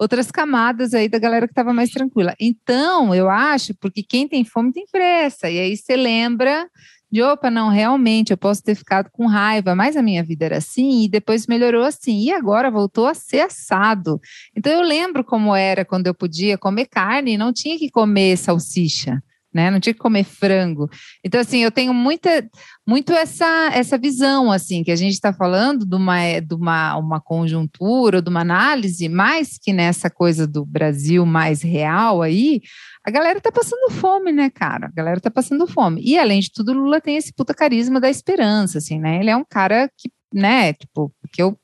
outras 0.02 0.32
camadas 0.32 0.96
aí 0.96 1.08
da 1.08 1.20
galera 1.20 1.46
que 1.48 1.52
estava 1.52 1.72
mais 1.72 1.92
tranquila. 1.92 2.34
Então, 2.40 3.14
eu 3.14 3.30
acho, 3.30 3.72
porque 3.76 4.02
quem 4.02 4.28
tem 4.28 4.44
fome 4.44 4.74
tem 4.74 4.84
pressa. 4.92 5.48
E 5.48 5.60
aí 5.60 5.78
você 5.78 5.96
lembra 5.96 6.68
de, 7.12 7.22
opa, 7.22 7.52
não, 7.52 7.70
realmente 7.70 8.32
eu 8.32 8.38
posso 8.38 8.64
ter 8.64 8.74
ficado 8.74 9.12
com 9.12 9.28
raiva, 9.28 9.76
mas 9.76 9.96
a 9.96 10.02
minha 10.02 10.24
vida 10.24 10.46
era 10.46 10.58
assim 10.58 11.04
e 11.04 11.08
depois 11.08 11.46
melhorou 11.46 11.84
assim. 11.84 12.20
E 12.24 12.32
agora 12.32 12.72
voltou 12.72 13.06
a 13.06 13.14
ser 13.14 13.42
assado. 13.42 14.20
Então, 14.58 14.72
eu 14.72 14.82
lembro 14.82 15.24
como 15.24 15.56
era 15.56 15.86
quando 15.86 16.08
eu 16.08 16.16
podia 16.16 16.58
comer 16.58 16.88
carne 16.88 17.34
e 17.34 17.38
não 17.38 17.54
tinha 17.54 17.78
que 17.78 17.92
comer 17.92 18.38
salsicha 18.38 19.22
né? 19.54 19.70
Não 19.70 19.80
tinha 19.80 19.94
que 19.94 20.00
comer 20.00 20.24
frango. 20.24 20.90
Então, 21.24 21.40
assim, 21.40 21.60
eu 21.60 21.72
tenho 21.72 21.94
muita, 21.94 22.48
muito 22.88 23.12
essa, 23.14 23.70
essa 23.74 23.98
visão, 23.98 24.52
assim, 24.52 24.84
que 24.84 24.92
a 24.92 24.96
gente 24.96 25.14
está 25.14 25.34
falando 25.34 25.86
de 25.86 25.96
uma, 25.96 26.40
de 26.40 26.56
uma, 26.56 26.98
uma 26.98 27.22
conjuntura, 27.22 28.22
de 28.22 28.30
uma 28.30 28.42
análise, 28.42 29.08
mais 29.10 29.58
que 29.58 29.74
nessa 29.74 30.10
coisa 30.10 30.48
do 30.48 30.66
Brasil 30.66 31.26
mais 31.26 31.62
real 31.62 32.22
aí, 32.22 32.62
a 33.06 33.12
galera 33.12 33.42
tá 33.42 33.52
passando 33.52 33.92
fome, 33.92 34.32
né, 34.32 34.50
cara? 34.50 34.88
A 34.88 34.92
galera 34.92 35.20
tá 35.20 35.32
passando 35.32 35.68
fome. 35.68 36.02
E, 36.04 36.18
além 36.18 36.40
de 36.40 36.52
tudo, 36.52 36.74
Lula 36.74 37.02
tem 37.02 37.18
esse 37.18 37.34
puta 37.34 37.54
carisma 37.54 38.00
da 38.00 38.10
esperança, 38.10 38.78
assim, 38.78 39.00
né? 39.00 39.20
Ele 39.20 39.30
é 39.30 39.36
um 39.36 39.46
cara 39.46 39.90
que, 39.98 40.10
né, 40.34 40.74
tipo, 40.74 41.14
que 41.32 41.42
eu 41.42 41.58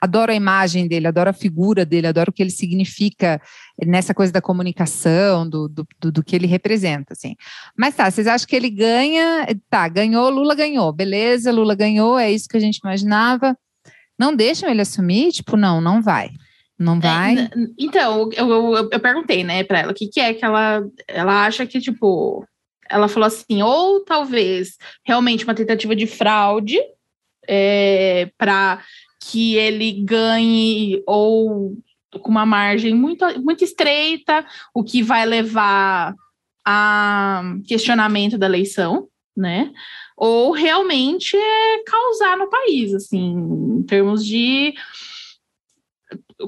adoro 0.00 0.32
a 0.32 0.34
imagem 0.34 0.86
dele, 0.86 1.06
adoro 1.06 1.30
a 1.30 1.32
figura 1.32 1.84
dele, 1.84 2.06
adoro 2.06 2.30
o 2.30 2.32
que 2.32 2.42
ele 2.42 2.50
significa 2.50 3.40
nessa 3.84 4.14
coisa 4.14 4.32
da 4.32 4.40
comunicação, 4.40 5.48
do, 5.48 5.68
do, 5.68 5.86
do, 6.00 6.12
do 6.12 6.22
que 6.22 6.36
ele 6.36 6.46
representa, 6.46 7.12
assim. 7.12 7.34
Mas 7.76 7.94
tá, 7.94 8.10
vocês 8.10 8.26
acham 8.26 8.46
que 8.46 8.56
ele 8.56 8.70
ganha? 8.70 9.46
Tá, 9.68 9.88
ganhou, 9.88 10.30
Lula 10.30 10.54
ganhou, 10.54 10.92
beleza, 10.92 11.52
Lula 11.52 11.74
ganhou, 11.74 12.18
é 12.18 12.30
isso 12.30 12.48
que 12.48 12.56
a 12.56 12.60
gente 12.60 12.78
imaginava. 12.78 13.56
Não 14.18 14.34
deixam 14.34 14.68
ele 14.68 14.80
assumir? 14.80 15.32
Tipo, 15.32 15.56
não, 15.56 15.80
não 15.80 16.00
vai. 16.00 16.30
Não 16.78 16.96
é, 16.96 17.00
vai? 17.00 17.38
É, 17.38 17.50
então, 17.78 18.30
eu, 18.32 18.48
eu, 18.48 18.88
eu, 18.92 19.00
perguntei, 19.00 19.44
né, 19.44 19.62
pra 19.64 19.80
ela, 19.80 19.92
o 19.92 19.94
que, 19.94 20.08
que 20.08 20.20
é 20.20 20.34
que 20.34 20.44
ela, 20.44 20.84
ela 21.08 21.46
acha 21.46 21.66
que, 21.66 21.80
tipo, 21.80 22.46
ela 22.90 23.08
falou 23.08 23.26
assim, 23.26 23.62
ou 23.62 24.04
talvez 24.04 24.76
realmente 25.04 25.44
uma 25.44 25.54
tentativa 25.54 25.94
de 25.94 26.06
fraude 26.06 26.78
é, 27.46 28.30
para 28.36 28.82
que 29.30 29.56
ele 29.56 29.92
ganhe 29.92 31.02
ou 31.06 31.76
com 32.20 32.30
uma 32.30 32.46
margem 32.46 32.94
muito, 32.94 33.24
muito 33.40 33.64
estreita, 33.64 34.46
o 34.72 34.84
que 34.84 35.02
vai 35.02 35.26
levar 35.26 36.14
a 36.64 37.42
questionamento 37.66 38.38
da 38.38 38.46
eleição, 38.46 39.08
né? 39.36 39.72
Ou 40.16 40.52
realmente 40.52 41.36
é 41.36 41.82
causar 41.84 42.36
no 42.36 42.48
país, 42.48 42.94
assim, 42.94 43.32
em 43.78 43.82
termos 43.82 44.24
de 44.24 44.74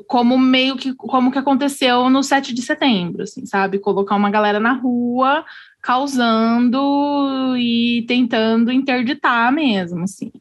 como 0.07 0.39
meio 0.39 0.77
que 0.77 0.95
como 0.95 1.33
que 1.33 1.39
aconteceu 1.39 2.09
no 2.11 2.23
7 2.23 2.55
de 2.55 2.63
setembro, 2.63 3.23
assim, 3.23 3.45
sabe? 3.47 3.79
Colocar 3.79 4.15
uma 4.15 4.31
galera 4.31 4.61
na 4.61 4.73
rua 4.73 5.45
causando 5.87 7.57
e 7.57 8.05
tentando 8.09 8.73
interditar 8.73 9.53
mesmo, 9.53 10.03
assim. 10.03 10.33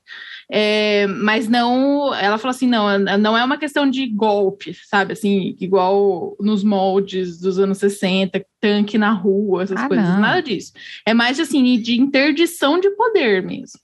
É, 0.52 1.06
mas 1.06 1.48
não, 1.48 2.12
ela 2.16 2.40
falou 2.40 2.50
assim, 2.50 2.68
não, 2.68 2.98
não 2.98 3.38
é 3.38 3.44
uma 3.44 3.58
questão 3.58 3.88
de 3.88 4.08
golpe, 4.08 4.74
sabe, 4.74 5.14
assim, 5.14 5.56
igual 5.60 6.36
nos 6.40 6.64
moldes 6.64 7.40
dos 7.40 7.60
anos 7.60 7.78
60, 7.78 8.44
tanque 8.60 8.98
na 8.98 9.12
rua, 9.12 9.62
essas 9.62 9.80
ah, 9.80 9.88
coisas, 9.88 10.08
não. 10.08 10.20
nada 10.20 10.42
disso. 10.42 10.74
É 11.06 11.14
mais 11.14 11.40
assim, 11.40 11.80
de 11.80 12.00
interdição 12.00 12.80
de 12.80 12.90
poder 12.92 13.44
mesmo, 13.44 13.80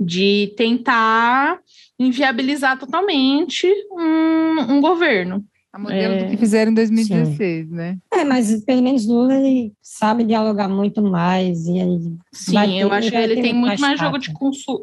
de 0.00 0.54
tentar 0.56 1.60
inviabilizar 1.98 2.78
totalmente 2.78 3.70
um, 3.90 4.76
um 4.76 4.80
governo. 4.80 5.44
A 5.72 5.78
modelo 5.78 6.14
é, 6.14 6.24
do 6.24 6.30
que 6.30 6.36
fizeram 6.36 6.70
em 6.70 6.74
2016, 6.74 7.66
sim. 7.66 7.74
né? 7.74 7.96
É, 8.12 8.24
mas 8.24 8.62
pelo 8.62 8.82
menos 8.82 9.06
Lula 9.06 9.34
ele 9.34 9.72
sabe 9.80 10.22
dialogar 10.22 10.68
muito 10.68 11.00
mais. 11.00 11.66
E 11.66 11.80
aí 11.80 11.98
sim, 12.30 12.52
ter, 12.52 12.76
eu 12.76 12.92
acho 12.92 13.10
que 13.10 13.16
ele 13.16 13.40
tem 13.40 13.54
muito 13.54 13.80
mais, 13.80 13.80
mais 13.80 14.00
jogo 14.00 14.18
de, 14.18 14.30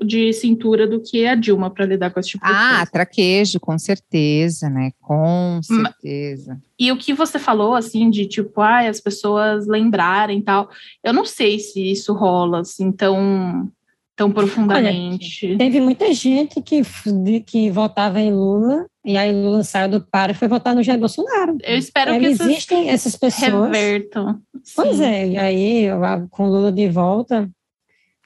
de 0.04 0.34
cintura 0.34 0.88
do 0.88 1.00
que 1.00 1.28
a 1.28 1.36
Dilma 1.36 1.70
para 1.70 1.86
lidar 1.86 2.10
com 2.10 2.20
esse 2.20 2.30
tipo 2.30 2.44
ah, 2.44 2.50
de 2.50 2.54
coisa. 2.54 2.82
Ah, 2.82 2.86
traquejo, 2.88 3.60
com 3.60 3.78
certeza, 3.78 4.68
né? 4.68 4.92
Com 5.00 5.60
certeza. 5.62 6.60
E 6.80 6.92
o 6.92 6.98
que 6.98 7.14
você 7.14 7.38
falou, 7.38 7.76
assim, 7.76 8.10
de 8.10 8.26
tipo, 8.26 8.60
ah, 8.60 8.80
as 8.80 9.00
pessoas 9.00 9.68
lembrarem 9.68 10.40
e 10.40 10.42
tal, 10.42 10.72
eu 11.04 11.14
não 11.14 11.24
sei 11.24 11.60
se 11.60 11.92
isso 11.92 12.14
rola, 12.14 12.62
assim, 12.62 12.92
tão 12.92 13.72
tão 14.16 14.32
profundamente. 14.32 15.46
Olha, 15.48 15.58
teve 15.58 15.80
muita 15.80 16.14
gente 16.14 16.62
que, 16.62 16.82
que 17.46 17.70
votava 17.70 18.20
em 18.20 18.34
Lula 18.34 18.86
e 19.10 19.18
aí 19.18 19.32
Lula 19.32 19.64
saiu 19.64 19.90
do 19.90 20.02
par 20.02 20.30
e 20.30 20.36
foi 20.36 20.48
votar 20.48 20.76
no 20.76 20.84
Jair 20.84 21.00
Bolsonaro. 21.00 21.58
Eu 21.64 21.78
espero 21.78 22.12
aí 22.12 22.20
que 22.20 22.26
existem 22.28 22.90
essas 22.90 23.16
pessoas. 23.16 23.72
Revertam. 23.72 24.40
Pois 24.76 25.00
é, 25.00 25.30
e 25.30 25.38
aí 25.38 25.88
com 26.30 26.48
Lula 26.48 26.72
de 26.72 26.88
volta, 26.88 27.50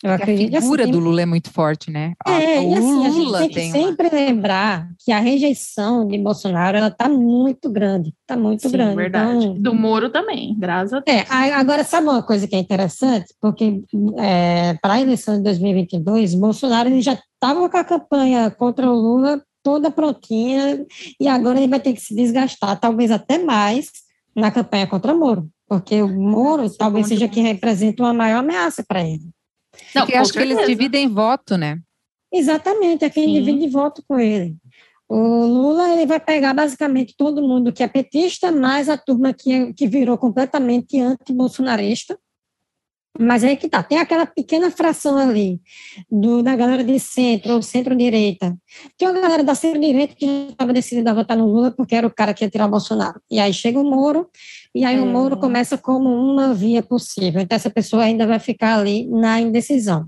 eu 0.03 0.11
acredito, 0.11 0.57
a 0.57 0.59
figura 0.59 0.83
assim, 0.83 0.91
do 0.91 0.99
Lula 0.99 1.21
é 1.21 1.25
muito 1.25 1.49
forte, 1.49 1.89
né? 1.89 2.11
É, 2.27 2.59
o 2.59 2.71
e 2.71 2.73
assim, 2.73 3.23
Lula 3.23 3.37
a 3.37 3.41
gente 3.43 3.53
tem 3.53 3.71
que 3.71 3.71
tem 3.71 3.71
sempre 3.71 4.07
uma... 4.09 4.15
lembrar 4.17 4.89
que 4.99 5.13
a 5.13 5.19
rejeição 5.19 6.05
de 6.05 6.17
Bolsonaro 6.17 6.75
ela 6.75 6.91
tá 6.91 7.07
muito 7.07 7.71
grande, 7.71 8.13
tá 8.27 8.35
muito 8.35 8.63
Sim, 8.63 8.71
grande. 8.71 8.97
verdade. 8.97 9.45
Então, 9.45 9.61
do 9.61 9.73
Moro 9.73 10.09
também, 10.09 10.53
graças 10.59 10.91
a 10.91 10.99
Deus. 10.99 11.17
É, 11.17 11.53
agora 11.53 11.85
sabe 11.85 12.09
uma 12.09 12.21
coisa 12.21 12.45
que 12.45 12.55
é 12.57 12.59
interessante? 12.59 13.33
Porque 13.39 13.81
é, 14.17 14.73
para 14.81 14.95
a 14.95 15.01
eleição 15.01 15.37
de 15.37 15.43
2022, 15.43 16.35
Bolsonaro 16.35 16.89
ele 16.89 17.01
já 17.01 17.13
estava 17.13 17.69
com 17.69 17.77
a 17.77 17.83
campanha 17.85 18.51
contra 18.51 18.91
o 18.91 18.93
Lula 18.93 19.41
toda 19.63 19.89
prontinha 19.89 20.85
e 21.19 21.27
agora 21.27 21.57
ele 21.57 21.69
vai 21.69 21.79
ter 21.79 21.93
que 21.93 22.01
se 22.01 22.13
desgastar, 22.13 22.79
talvez 22.79 23.09
até 23.09 23.39
mais, 23.39 23.91
na 24.35 24.51
campanha 24.51 24.85
contra 24.85 25.13
o 25.13 25.19
Moro, 25.19 25.49
porque 25.67 26.01
o 26.01 26.09
Moro 26.09 26.69
talvez 26.69 27.07
seja 27.07 27.27
quem 27.27 27.43
representa 27.43 28.03
uma 28.03 28.13
maior 28.13 28.39
ameaça 28.39 28.83
para 28.85 29.01
ele. 29.01 29.29
Não, 29.95 30.03
Porque 30.03 30.15
acho 30.15 30.33
que 30.33 30.39
eles 30.39 30.65
dividem 30.67 31.07
voto, 31.07 31.57
né? 31.57 31.79
Exatamente, 32.31 33.05
é 33.05 33.09
quem 33.09 33.25
Sim. 33.25 33.33
divide 33.33 33.69
voto 33.69 34.03
com 34.07 34.19
ele. 34.19 34.55
O 35.07 35.45
Lula 35.45 35.93
ele 35.93 36.07
vai 36.07 36.19
pegar 36.19 36.53
basicamente 36.53 37.13
todo 37.15 37.47
mundo 37.47 37.71
que 37.71 37.83
é 37.83 37.87
petista, 37.87 38.51
mais 38.51 38.89
a 38.89 38.97
turma 38.97 39.33
que, 39.33 39.51
é, 39.51 39.73
que 39.73 39.87
virou 39.87 40.17
completamente 40.17 40.99
anti-bolsonarista, 40.99 42.17
mas 43.19 43.43
aí 43.43 43.55
que 43.55 43.69
tá, 43.69 43.83
tem 43.83 43.99
aquela 43.99 44.25
pequena 44.25 44.71
fração 44.71 45.17
ali 45.17 45.61
do, 46.11 46.41
da 46.41 46.55
galera 46.55 46.83
de 46.83 46.99
centro 46.99 47.53
ou 47.53 47.61
centro-direita. 47.61 48.57
Tem 48.97 49.07
uma 49.07 49.21
galera 49.21 49.43
da 49.43 49.53
centro-direita 49.53 50.15
que 50.15 50.25
já 50.25 50.49
estava 50.49 50.73
decidida 50.73 51.11
a 51.11 51.13
votar 51.13 51.37
no 51.37 51.45
Lula 51.45 51.71
porque 51.71 51.95
era 51.95 52.07
o 52.07 52.13
cara 52.13 52.33
que 52.33 52.43
ia 52.43 52.49
tirar 52.49 52.65
o 52.65 52.71
Bolsonaro. 52.71 53.21
E 53.29 53.39
aí 53.39 53.53
chega 53.53 53.79
o 53.79 53.83
Moro, 53.83 54.27
e 54.73 54.83
aí 54.83 54.99
o 54.99 55.05
Moro 55.05 55.37
começa 55.37 55.77
como 55.77 56.09
uma 56.09 56.53
via 56.53 56.81
possível. 56.81 57.39
Então 57.41 57.55
essa 57.55 57.69
pessoa 57.69 58.03
ainda 58.03 58.25
vai 58.25 58.39
ficar 58.39 58.79
ali 58.79 59.05
na 59.07 59.39
indecisão. 59.39 60.07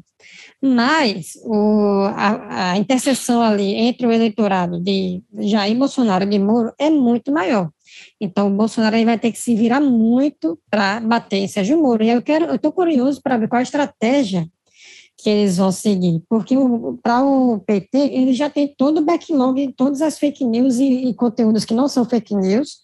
Mas 0.61 1.33
o, 1.43 2.05
a, 2.15 2.71
a 2.71 2.77
interseção 2.77 3.41
ali 3.41 3.75
entre 3.75 4.07
o 4.07 4.11
eleitorado 4.11 4.81
de 4.81 5.21
Jair 5.41 5.77
Bolsonaro 5.77 6.23
e 6.23 6.29
de 6.29 6.39
Moro 6.39 6.73
é 6.79 6.89
muito 6.89 7.31
maior. 7.31 7.69
Então, 8.19 8.47
o 8.47 8.55
Bolsonaro 8.55 9.03
vai 9.05 9.17
ter 9.17 9.31
que 9.31 9.39
se 9.39 9.55
virar 9.55 9.81
muito 9.81 10.59
para 10.69 10.99
bater 10.99 11.37
em 11.37 11.47
Sérgio 11.47 11.81
Moro. 11.81 12.03
E 12.03 12.09
eu 12.09 12.21
quero, 12.21 12.45
eu 12.45 12.55
estou 12.55 12.71
curioso 12.71 13.21
para 13.21 13.37
ver 13.37 13.47
qual 13.47 13.59
a 13.59 13.63
estratégia 13.63 14.47
que 15.17 15.29
eles 15.29 15.57
vão 15.57 15.71
seguir, 15.71 16.21
porque 16.29 16.55
para 17.01 17.23
o 17.23 17.59
PT 17.59 17.97
ele 17.97 18.33
já 18.33 18.49
tem 18.49 18.67
todo 18.77 18.97
o 18.97 19.05
backlog, 19.05 19.73
todas 19.73 20.01
as 20.01 20.19
fake 20.19 20.43
news 20.43 20.77
e, 20.77 21.07
e 21.07 21.13
conteúdos 21.13 21.63
que 21.63 21.73
não 21.73 21.87
são 21.87 22.03
fake 22.03 22.35
news, 22.35 22.81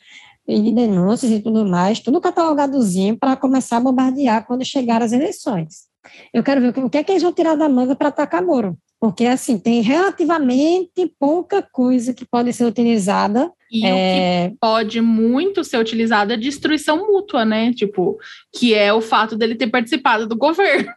e 0.47 0.71
denúncias 0.73 1.31
e 1.31 1.39
tudo 1.39 1.65
mais, 1.65 1.99
tudo 1.99 2.19
catalogadozinho 2.19 3.17
para 3.17 3.35
começar 3.35 3.77
a 3.77 3.81
bombardear 3.81 4.45
quando 4.45 4.65
chegar 4.65 5.01
as 5.01 5.11
eleições. 5.11 5.87
Eu 6.33 6.43
quero 6.43 6.61
ver 6.61 6.77
o 6.83 6.89
que 6.89 6.97
é 6.97 7.03
que 7.03 7.11
eles 7.11 7.23
vão 7.23 7.31
tirar 7.31 7.55
da 7.55 7.69
manga 7.69 7.95
para 7.95 8.09
atacar 8.09 8.43
Moro, 8.43 8.77
porque 9.01 9.25
assim 9.25 9.57
tem 9.57 9.81
relativamente 9.81 11.11
pouca 11.19 11.59
coisa 11.59 12.13
que 12.13 12.23
pode 12.23 12.53
ser 12.53 12.65
utilizada 12.65 13.51
e 13.71 13.83
é... 13.83 13.89
o 13.89 13.95
que 13.95 14.19
é. 14.19 14.53
pode 14.61 15.01
muito 15.01 15.63
ser 15.63 15.79
utilizado 15.79 16.31
é 16.31 16.37
destruição 16.37 17.07
mútua, 17.07 17.43
né? 17.43 17.73
Tipo, 17.73 18.19
que 18.53 18.75
é 18.75 18.93
o 18.93 19.01
fato 19.01 19.35
dele 19.35 19.55
ter 19.55 19.67
participado 19.67 20.27
do 20.27 20.37
governo. 20.37 20.87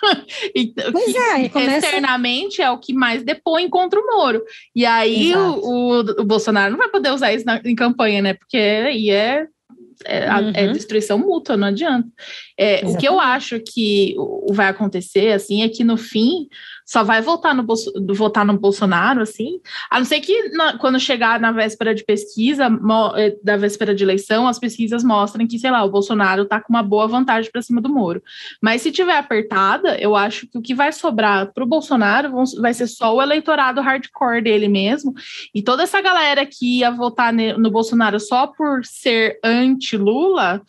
e, 0.56 0.72
pois 0.90 1.14
é, 1.14 1.48
começa... 1.50 1.86
externamente 1.86 2.62
é 2.62 2.70
o 2.70 2.78
que 2.78 2.94
mais 2.94 3.22
depõe 3.22 3.68
contra 3.68 4.00
o 4.00 4.06
Moro. 4.06 4.42
E 4.74 4.86
aí 4.86 5.36
o, 5.36 5.58
o, 5.58 6.00
o, 6.00 6.24
Bolsonaro 6.24 6.70
não 6.70 6.78
vai 6.78 6.88
poder 6.88 7.10
usar 7.10 7.34
isso 7.34 7.44
na, 7.44 7.60
em 7.62 7.74
campanha, 7.74 8.22
né? 8.22 8.32
Porque 8.32 8.56
aí 8.56 9.10
é, 9.10 9.46
é, 10.06 10.24
é 10.24 10.34
uhum. 10.34 10.52
é 10.54 10.66
destruição 10.68 11.18
mútua, 11.18 11.56
não 11.56 11.68
adianta. 11.68 12.08
É, 12.58 12.86
o 12.86 12.96
que 12.96 13.06
eu 13.06 13.20
acho 13.20 13.60
que 13.60 14.14
vai 14.50 14.68
acontecer, 14.68 15.32
assim, 15.32 15.62
é 15.62 15.68
que 15.68 15.84
no 15.84 15.96
fim 15.96 16.48
só 16.90 17.04
vai 17.04 17.22
votar 17.22 17.54
no, 17.54 17.64
votar 18.16 18.44
no 18.44 18.58
Bolsonaro, 18.58 19.22
assim, 19.22 19.60
a 19.88 20.00
não 20.00 20.04
ser 20.04 20.18
que 20.18 20.48
na, 20.48 20.76
quando 20.76 20.98
chegar 20.98 21.38
na 21.38 21.52
véspera 21.52 21.94
de 21.94 22.02
pesquisa, 22.02 22.68
mo, 22.68 23.14
eh, 23.16 23.36
da 23.44 23.56
véspera 23.56 23.94
de 23.94 24.02
eleição, 24.02 24.48
as 24.48 24.58
pesquisas 24.58 25.04
mostrem 25.04 25.46
que, 25.46 25.56
sei 25.56 25.70
lá, 25.70 25.84
o 25.84 25.90
Bolsonaro 25.90 26.46
tá 26.46 26.60
com 26.60 26.72
uma 26.72 26.82
boa 26.82 27.06
vantagem 27.06 27.48
para 27.48 27.62
cima 27.62 27.80
do 27.80 27.88
Moro. 27.88 28.20
Mas 28.60 28.82
se 28.82 28.90
tiver 28.90 29.16
apertada, 29.16 30.00
eu 30.00 30.16
acho 30.16 30.48
que 30.48 30.58
o 30.58 30.60
que 30.60 30.74
vai 30.74 30.90
sobrar 30.90 31.52
para 31.52 31.62
o 31.62 31.66
Bolsonaro 31.66 32.32
vão, 32.32 32.44
vai 32.60 32.74
ser 32.74 32.88
só 32.88 33.14
o 33.14 33.22
eleitorado 33.22 33.80
hardcore 33.80 34.42
dele 34.42 34.66
mesmo, 34.66 35.14
e 35.54 35.62
toda 35.62 35.84
essa 35.84 36.00
galera 36.00 36.44
que 36.44 36.78
ia 36.78 36.90
votar 36.90 37.32
ne, 37.32 37.52
no 37.52 37.70
Bolsonaro 37.70 38.18
só 38.18 38.48
por 38.48 38.84
ser 38.84 39.38
anti-Lula, 39.44 40.60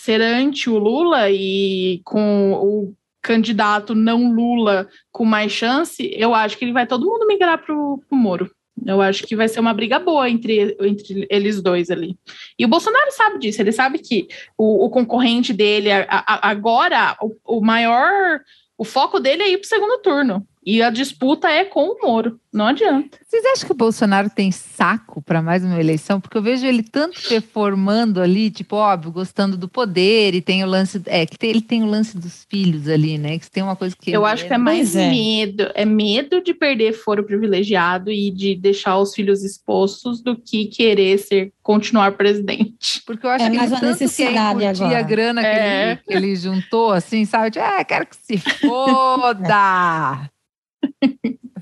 ser 0.00 0.20
anti 0.20 0.68
o 0.68 0.78
Lula 0.78 1.30
e 1.30 2.00
com 2.04 2.52
o 2.52 2.94
candidato 3.22 3.94
não 3.94 4.32
Lula 4.32 4.88
com 5.12 5.24
mais 5.24 5.52
chance, 5.52 6.10
eu 6.16 6.34
acho 6.34 6.56
que 6.56 6.64
ele 6.64 6.72
vai 6.72 6.86
todo 6.86 7.06
mundo 7.06 7.26
migrar 7.26 7.58
para 7.58 7.74
o 7.74 8.00
Moro. 8.10 8.50
Eu 8.86 9.02
acho 9.02 9.26
que 9.26 9.36
vai 9.36 9.48
ser 9.48 9.60
uma 9.60 9.74
briga 9.74 9.98
boa 9.98 10.28
entre, 10.28 10.76
entre 10.80 11.26
eles 11.28 11.60
dois 11.60 11.90
ali. 11.90 12.16
E 12.58 12.64
o 12.64 12.68
Bolsonaro 12.68 13.10
sabe 13.12 13.38
disso, 13.38 13.60
ele 13.60 13.72
sabe 13.72 13.98
que 13.98 14.28
o, 14.56 14.86
o 14.86 14.90
concorrente 14.90 15.52
dele, 15.52 15.92
a, 15.92 16.06
a, 16.08 16.50
agora, 16.50 17.16
o, 17.20 17.58
o 17.58 17.60
maior. 17.60 18.40
O 18.78 18.84
foco 18.84 19.20
dele 19.20 19.42
é 19.42 19.50
ir 19.50 19.58
para 19.58 19.66
o 19.66 19.68
segundo 19.68 20.00
turno. 20.00 20.46
E 20.64 20.82
a 20.82 20.90
disputa 20.90 21.48
é 21.48 21.64
com 21.64 21.88
o 21.88 21.98
Moro, 22.02 22.38
não 22.52 22.66
adianta. 22.66 23.18
Vocês 23.26 23.42
acham 23.46 23.66
que 23.66 23.72
o 23.72 23.76
Bolsonaro 23.76 24.28
tem 24.28 24.52
saco 24.52 25.22
para 25.22 25.40
mais 25.40 25.64
uma 25.64 25.80
eleição? 25.80 26.20
Porque 26.20 26.36
eu 26.36 26.42
vejo 26.42 26.66
ele 26.66 26.82
tanto 26.82 27.18
performando 27.28 28.20
ali, 28.20 28.50
tipo, 28.50 28.76
óbvio, 28.76 29.10
gostando 29.10 29.56
do 29.56 29.68
poder 29.68 30.34
e 30.34 30.42
tem 30.42 30.62
o 30.62 30.66
lance, 30.66 31.00
é 31.06 31.24
que 31.24 31.38
tem, 31.38 31.48
ele 31.48 31.62
tem 31.62 31.82
o 31.82 31.86
lance 31.86 32.18
dos 32.18 32.44
filhos 32.44 32.88
ali, 32.88 33.16
né? 33.16 33.38
Que 33.38 33.50
tem 33.50 33.62
uma 33.62 33.74
coisa 33.74 33.96
que 33.98 34.12
eu 34.12 34.26
acho 34.26 34.46
que 34.46 34.52
é 34.52 34.58
mais 34.58 34.94
é. 34.94 35.08
medo, 35.08 35.70
é 35.74 35.86
medo 35.86 36.42
de 36.42 36.52
perder 36.52 36.92
foro 36.92 37.24
privilegiado 37.24 38.10
e 38.10 38.30
de 38.30 38.54
deixar 38.54 38.98
os 38.98 39.14
filhos 39.14 39.42
expostos 39.42 40.20
do 40.20 40.36
que 40.36 40.66
querer 40.66 41.16
ser 41.18 41.52
continuar 41.62 42.12
presidente. 42.12 43.02
Porque 43.06 43.24
eu 43.24 43.30
acho 43.30 43.44
é 43.44 43.50
que 43.50 43.56
ele 43.56 43.68
tanto 43.68 43.98
quer 44.14 44.52
curtir 44.52 44.94
a 44.94 45.02
grana 45.02 45.40
é. 45.40 45.96
que, 45.96 46.12
ele, 46.12 46.20
que 46.20 46.26
ele 46.26 46.36
juntou, 46.36 46.92
assim, 46.92 47.24
sabe? 47.24 47.50
De, 47.50 47.58
ah, 47.58 47.82
quero 47.82 48.06
que 48.06 48.16
se 48.16 48.36
foda. 48.60 50.30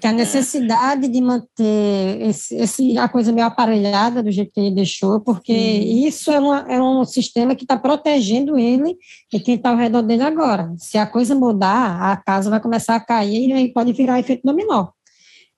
Que 0.00 0.06
a 0.06 0.12
necessidade 0.12 1.08
de 1.08 1.20
manter 1.20 2.22
esse, 2.22 2.54
esse, 2.56 2.98
a 2.98 3.08
coisa 3.08 3.32
meio 3.32 3.46
aparelhada 3.46 4.22
do 4.22 4.30
jeito 4.30 4.52
que 4.52 4.60
ele 4.60 4.74
deixou, 4.74 5.20
porque 5.20 5.52
isso 5.52 6.30
é, 6.30 6.38
uma, 6.38 6.60
é 6.68 6.80
um 6.80 7.04
sistema 7.04 7.54
que 7.54 7.64
está 7.64 7.76
protegendo 7.76 8.58
ele 8.58 8.96
e 9.32 9.40
quem 9.40 9.56
está 9.56 9.70
ao 9.70 9.76
redor 9.76 10.02
dele 10.02 10.22
agora. 10.22 10.72
Se 10.78 10.96
a 10.98 11.06
coisa 11.06 11.34
mudar, 11.34 12.12
a 12.12 12.16
casa 12.16 12.50
vai 12.50 12.60
começar 12.60 12.94
a 12.94 13.00
cair 13.00 13.48
e 13.48 13.52
aí 13.52 13.72
pode 13.72 13.92
virar 13.92 14.20
efeito 14.20 14.42
dominó. 14.44 14.88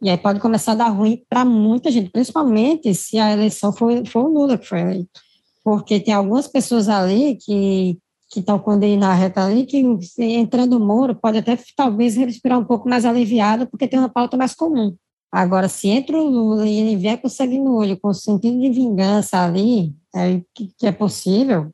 E 0.03 0.09
aí 0.09 0.16
pode 0.16 0.40
começar 0.40 0.73
a 0.73 0.77
dar 0.77 0.88
ruim 0.88 1.23
para 1.29 1.44
muita 1.44 1.90
gente, 1.90 2.11
principalmente 2.11 2.94
se 2.94 3.18
a 3.18 3.33
eleição 3.33 3.73
for, 3.73 4.07
for 4.07 4.25
o 4.25 4.33
Lula 4.33 4.57
que 4.57 4.66
foi 4.66 4.81
eleito. 4.81 5.20
Porque 5.62 6.01
tem 6.01 6.14
algumas 6.14 6.49
pessoas 6.49 6.88
ali 6.88 7.37
que 7.37 7.99
que 8.31 8.38
estão 8.38 8.62
o 8.64 8.97
na 8.97 9.12
reta 9.12 9.45
ali, 9.45 9.66
que 9.66 9.85
entrando 10.19 10.77
o 10.77 10.81
Moro 10.81 11.16
pode 11.16 11.38
até 11.38 11.59
talvez 11.77 12.16
respirar 12.16 12.61
um 12.61 12.64
pouco 12.64 12.88
mais 12.88 13.05
aliviado, 13.05 13.66
porque 13.66 13.88
tem 13.88 13.99
uma 13.99 14.09
pauta 14.09 14.37
mais 14.37 14.55
comum. 14.55 14.95
Agora, 15.33 15.69
se 15.69 15.88
entra 15.88 16.16
o 16.16 16.29
Lula 16.29 16.66
e 16.66 16.79
ele 16.79 16.97
vier 16.97 17.21
com 17.21 17.29
sangue 17.29 17.59
no 17.59 17.75
olho, 17.75 17.99
com 18.01 18.12
sentido 18.14 18.61
de 18.61 18.71
vingança 18.71 19.45
ali, 19.45 19.93
é, 20.14 20.40
que, 20.55 20.73
que 20.79 20.87
é 20.87 20.93
possível, 20.93 21.71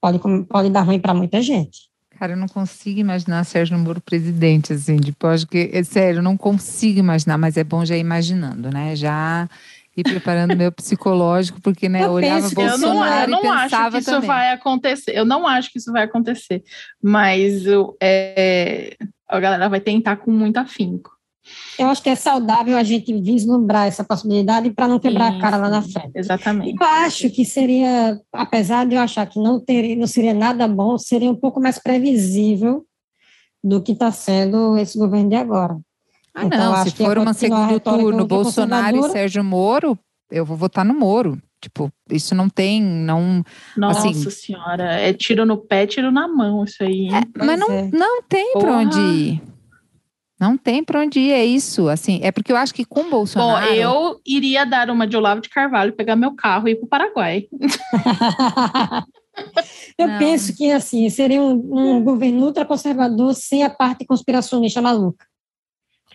pode, 0.00 0.18
pode 0.46 0.70
dar 0.70 0.82
ruim 0.82 0.98
para 0.98 1.14
muita 1.14 1.42
gente. 1.42 1.90
Cara, 2.18 2.32
eu 2.32 2.36
não 2.36 2.48
consigo 2.48 2.98
imaginar 3.00 3.44
Sérgio 3.44 3.78
Moro 3.78 4.00
presidente, 4.00 4.72
assim, 4.72 4.96
depois 4.96 5.44
que, 5.44 5.70
é 5.72 5.82
sério, 5.82 6.22
não 6.22 6.36
consigo 6.36 6.98
imaginar, 6.98 7.38
mas 7.38 7.56
é 7.56 7.64
bom 7.64 7.84
já 7.84 7.96
ir 7.96 8.00
imaginando, 8.00 8.70
né? 8.70 8.94
Já 8.96 9.48
e 9.96 10.02
preparando 10.02 10.56
meu 10.56 10.70
psicológico, 10.70 11.60
porque 11.60 11.88
né, 11.88 12.04
eu 12.04 12.12
olhava 12.12 12.42
penso, 12.42 12.54
Bolsonaro 12.54 13.30
eu 13.30 13.36
não, 13.36 13.40
eu 13.40 13.50
não 13.50 13.56
e 13.56 13.62
pensava 13.62 13.86
acho 13.86 13.90
que 13.90 13.98
isso 13.98 14.10
também. 14.10 14.26
vai 14.26 14.52
acontecer. 14.52 15.12
Eu 15.16 15.24
não 15.24 15.46
acho 15.46 15.72
que 15.72 15.78
isso 15.78 15.92
vai 15.92 16.04
acontecer, 16.04 16.62
mas 17.02 17.66
eu, 17.66 17.96
é, 18.02 18.96
a 19.28 19.40
galera 19.40 19.68
vai 19.68 19.80
tentar 19.80 20.16
com 20.16 20.30
muito 20.30 20.56
afinco. 20.58 21.10
Eu 21.78 21.88
acho 21.88 22.02
que 22.02 22.10
é 22.10 22.14
saudável 22.14 22.76
a 22.76 22.82
gente 22.82 23.12
vislumbrar 23.20 23.86
essa 23.86 24.04
possibilidade 24.04 24.70
para 24.70 24.86
não 24.86 24.98
quebrar 24.98 25.32
sim, 25.32 25.38
a 25.38 25.40
cara 25.40 25.56
lá 25.56 25.68
na 25.68 25.82
frente. 25.82 26.12
Exatamente. 26.14 26.76
Eu 26.78 26.86
acho 26.86 27.30
que 27.30 27.44
seria, 27.44 28.20
apesar 28.32 28.86
de 28.86 28.94
eu 28.94 29.00
achar 29.00 29.26
que 29.26 29.40
não, 29.40 29.58
teria, 29.58 29.96
não 29.96 30.06
seria 30.06 30.34
nada 30.34 30.68
bom, 30.68 30.98
seria 30.98 31.30
um 31.30 31.36
pouco 31.36 31.60
mais 31.60 31.78
previsível 31.78 32.84
do 33.64 33.82
que 33.82 33.92
está 33.92 34.12
sendo 34.12 34.76
esse 34.76 34.98
governo 34.98 35.30
de 35.30 35.36
agora. 35.36 35.78
Ah, 36.34 36.44
então, 36.44 36.72
não, 36.72 36.84
se 36.84 36.90
for 36.92 37.18
uma 37.18 37.32
segundo 37.32 37.80
turno, 37.80 38.26
Bolsonaro 38.26 39.06
e 39.06 39.10
Sérgio 39.10 39.42
Moro, 39.42 39.98
eu 40.30 40.44
vou 40.44 40.56
votar 40.56 40.84
no 40.84 40.94
Moro. 40.94 41.40
Tipo, 41.60 41.92
isso 42.10 42.34
não 42.34 42.48
tem, 42.48 42.82
não. 42.82 43.44
Nossa 43.76 44.08
assim, 44.08 44.30
senhora, 44.30 44.94
é 44.94 45.12
tiro 45.12 45.44
no 45.44 45.58
pé, 45.58 45.86
tiro 45.86 46.10
na 46.10 46.26
mão, 46.26 46.64
isso 46.64 46.82
aí. 46.82 47.08
É, 47.08 47.20
mas 47.44 47.58
não, 47.58 47.70
é. 47.70 47.90
não 47.92 48.22
tem 48.22 48.52
para 48.54 48.78
onde 48.78 48.98
ir. 48.98 49.42
Não 50.40 50.56
tem 50.56 50.82
para 50.82 51.00
onde 51.00 51.20
ir, 51.20 51.32
é 51.32 51.44
isso. 51.44 51.86
Assim, 51.90 52.18
é 52.22 52.32
porque 52.32 52.50
eu 52.50 52.56
acho 52.56 52.72
que 52.72 52.82
com 52.86 53.10
Bolsonaro. 53.10 53.66
Bom, 53.66 53.74
eu 53.74 54.18
iria 54.26 54.64
dar 54.64 54.88
uma 54.88 55.06
de 55.06 55.14
Olavo 55.18 55.42
de 55.42 55.50
Carvalho, 55.50 55.92
pegar 55.92 56.16
meu 56.16 56.34
carro 56.34 56.66
e 56.66 56.70
ir 56.70 56.76
para 56.76 56.86
o 56.86 56.88
Paraguai. 56.88 57.46
eu 59.98 60.08
não. 60.08 60.18
penso 60.18 60.56
que 60.56 60.72
assim 60.72 61.10
seria 61.10 61.42
um, 61.42 61.98
um 61.98 62.02
governo 62.02 62.46
ultraconservador 62.46 63.34
sem 63.34 63.62
a 63.64 63.68
parte 63.68 64.06
conspiracionista 64.06 64.80
maluca. 64.80 65.26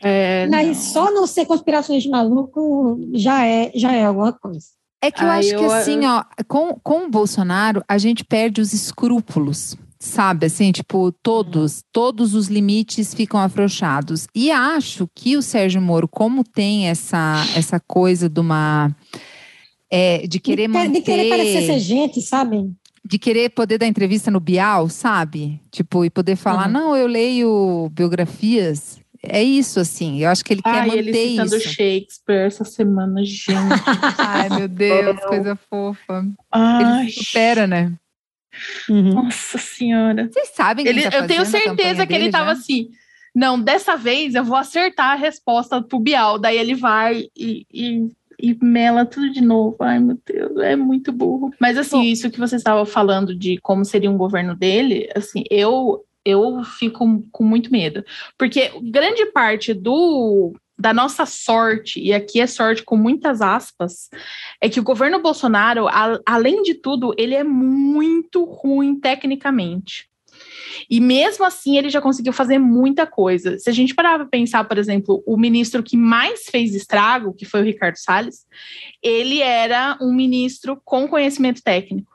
É, 0.07 0.45
não. 0.45 0.73
só 0.75 1.11
não 1.11 1.25
ser 1.25 1.47
conspirações 1.47 2.05
maluco 2.05 3.09
já 3.15 3.43
é, 3.43 3.71
já 3.73 3.91
é 3.91 4.05
alguma 4.05 4.31
coisa. 4.31 4.67
É 5.01 5.09
que 5.09 5.23
eu 5.23 5.27
acho 5.27 5.49
eu, 5.49 5.59
que 5.59 5.65
assim, 5.65 6.05
eu... 6.05 6.11
ó, 6.11 6.23
com, 6.47 6.79
com 6.83 7.05
o 7.05 7.09
Bolsonaro, 7.09 7.83
a 7.87 7.97
gente 7.97 8.23
perde 8.23 8.61
os 8.61 8.71
escrúpulos, 8.71 9.75
sabe? 9.99 10.45
Assim, 10.45 10.71
tipo, 10.71 11.11
todos, 11.23 11.83
todos 11.91 12.35
os 12.35 12.49
limites 12.49 13.15
ficam 13.15 13.39
afrouxados. 13.39 14.27
E 14.35 14.51
acho 14.51 15.09
que 15.15 15.35
o 15.35 15.41
Sérgio 15.41 15.81
Moro, 15.81 16.07
como 16.07 16.43
tem 16.43 16.87
essa, 16.87 17.43
essa 17.55 17.79
coisa 17.79 18.29
de 18.29 18.39
uma. 18.39 18.95
É, 19.89 20.27
de 20.27 20.39
querer 20.39 20.67
de, 20.67 20.73
manter... 20.73 20.91
De 20.91 21.01
querer 21.01 21.29
parecer 21.29 21.65
ser 21.65 21.79
gente, 21.79 22.21
sabe? 22.21 22.71
de 23.07 23.19
querer 23.19 23.49
poder 23.49 23.77
dar 23.77 23.85
entrevista 23.85 24.31
no 24.31 24.39
Bial, 24.39 24.89
sabe? 24.89 25.61
Tipo, 25.71 26.03
e 26.03 26.09
poder 26.09 26.35
falar, 26.35 26.65
uhum. 26.65 26.73
não, 26.73 26.97
eu 26.97 27.05
leio 27.05 27.87
biografias. 27.93 28.99
É 29.27 29.43
isso, 29.43 29.79
assim. 29.79 30.21
Eu 30.21 30.29
acho 30.29 30.43
que 30.43 30.53
ele 30.53 30.61
quer 30.61 30.69
Ai, 30.69 30.87
manter 30.87 30.99
ele 30.99 31.13
citando 31.13 31.55
isso. 31.55 31.69
Shakespeare 31.69 32.47
essa 32.47 32.65
semana, 32.65 33.23
gente. 33.23 33.53
Ai, 34.17 34.49
meu 34.49 34.67
Deus, 34.67 35.19
coisa 35.21 35.55
fofa. 35.55 36.25
Ai. 36.51 37.03
Ele 37.03 37.11
supera, 37.11 37.67
né? 37.67 37.93
Uhum. 38.89 39.13
Nossa 39.13 39.57
senhora. 39.57 40.29
Vocês 40.31 40.49
sabem 40.55 40.87
ele, 40.87 41.09
tá 41.09 41.17
Eu 41.17 41.27
tenho 41.27 41.45
certeza 41.45 42.05
que 42.05 42.13
ele 42.13 42.29
tava 42.29 42.53
já? 42.53 42.59
assim. 42.59 42.89
Não, 43.35 43.59
dessa 43.59 43.97
vez 43.97 44.33
eu 44.33 44.45
vou 44.45 44.55
acertar 44.55 45.11
a 45.11 45.15
resposta 45.15 45.81
pro 45.81 45.99
Bial. 45.99 46.39
Daí 46.39 46.57
ele 46.57 46.73
vai 46.73 47.27
e, 47.35 47.65
e 47.73 48.09
e 48.39 48.57
mela 48.61 49.05
tudo 49.05 49.31
de 49.31 49.41
novo. 49.41 49.77
Ai, 49.79 49.99
meu 49.99 50.17
Deus, 50.25 50.57
é 50.57 50.75
muito 50.75 51.11
burro. 51.11 51.51
Mas 51.59 51.77
assim, 51.77 51.97
Bom, 51.97 52.03
isso 52.03 52.29
que 52.29 52.39
você 52.39 52.55
estava 52.55 52.85
falando 52.85 53.35
de 53.35 53.57
como 53.59 53.85
seria 53.85 54.11
um 54.11 54.17
governo 54.17 54.55
dele, 54.55 55.09
assim, 55.15 55.43
eu 55.49 56.03
eu 56.25 56.63
fico 56.63 57.23
com 57.31 57.43
muito 57.43 57.71
medo, 57.71 58.03
porque 58.37 58.71
grande 58.81 59.25
parte 59.27 59.73
do 59.73 60.53
da 60.77 60.93
nossa 60.93 61.25
sorte, 61.25 62.01
e 62.01 62.11
aqui 62.11 62.41
é 62.41 62.47
sorte 62.47 62.83
com 62.83 62.97
muitas 62.97 63.41
aspas, 63.41 64.09
é 64.59 64.67
que 64.67 64.79
o 64.79 64.83
governo 64.83 65.21
Bolsonaro, 65.21 65.87
a, 65.87 66.19
além 66.25 66.63
de 66.63 66.73
tudo, 66.73 67.15
ele 67.17 67.33
é 67.33 67.45
muito 67.45 68.43
ruim 68.43 68.99
tecnicamente. 68.99 70.09
E 70.89 70.99
mesmo 70.99 71.45
assim, 71.45 71.77
ele 71.77 71.89
já 71.89 72.01
conseguiu 72.01 72.33
fazer 72.33 72.59
muita 72.59 73.07
coisa. 73.07 73.57
Se 73.57 73.69
a 73.69 73.73
gente 73.73 73.95
parar 73.95 74.17
para 74.17 74.27
pensar, 74.27 74.65
por 74.65 74.77
exemplo, 74.77 75.23
o 75.25 75.37
ministro 75.37 75.81
que 75.81 75.95
mais 75.95 76.45
fez 76.45 76.75
estrago, 76.75 77.33
que 77.33 77.45
foi 77.45 77.61
o 77.61 77.65
Ricardo 77.65 77.95
Salles, 77.95 78.45
ele 79.01 79.41
era 79.41 79.97
um 80.01 80.13
ministro 80.13 80.79
com 80.83 81.07
conhecimento 81.07 81.63
técnico. 81.63 82.13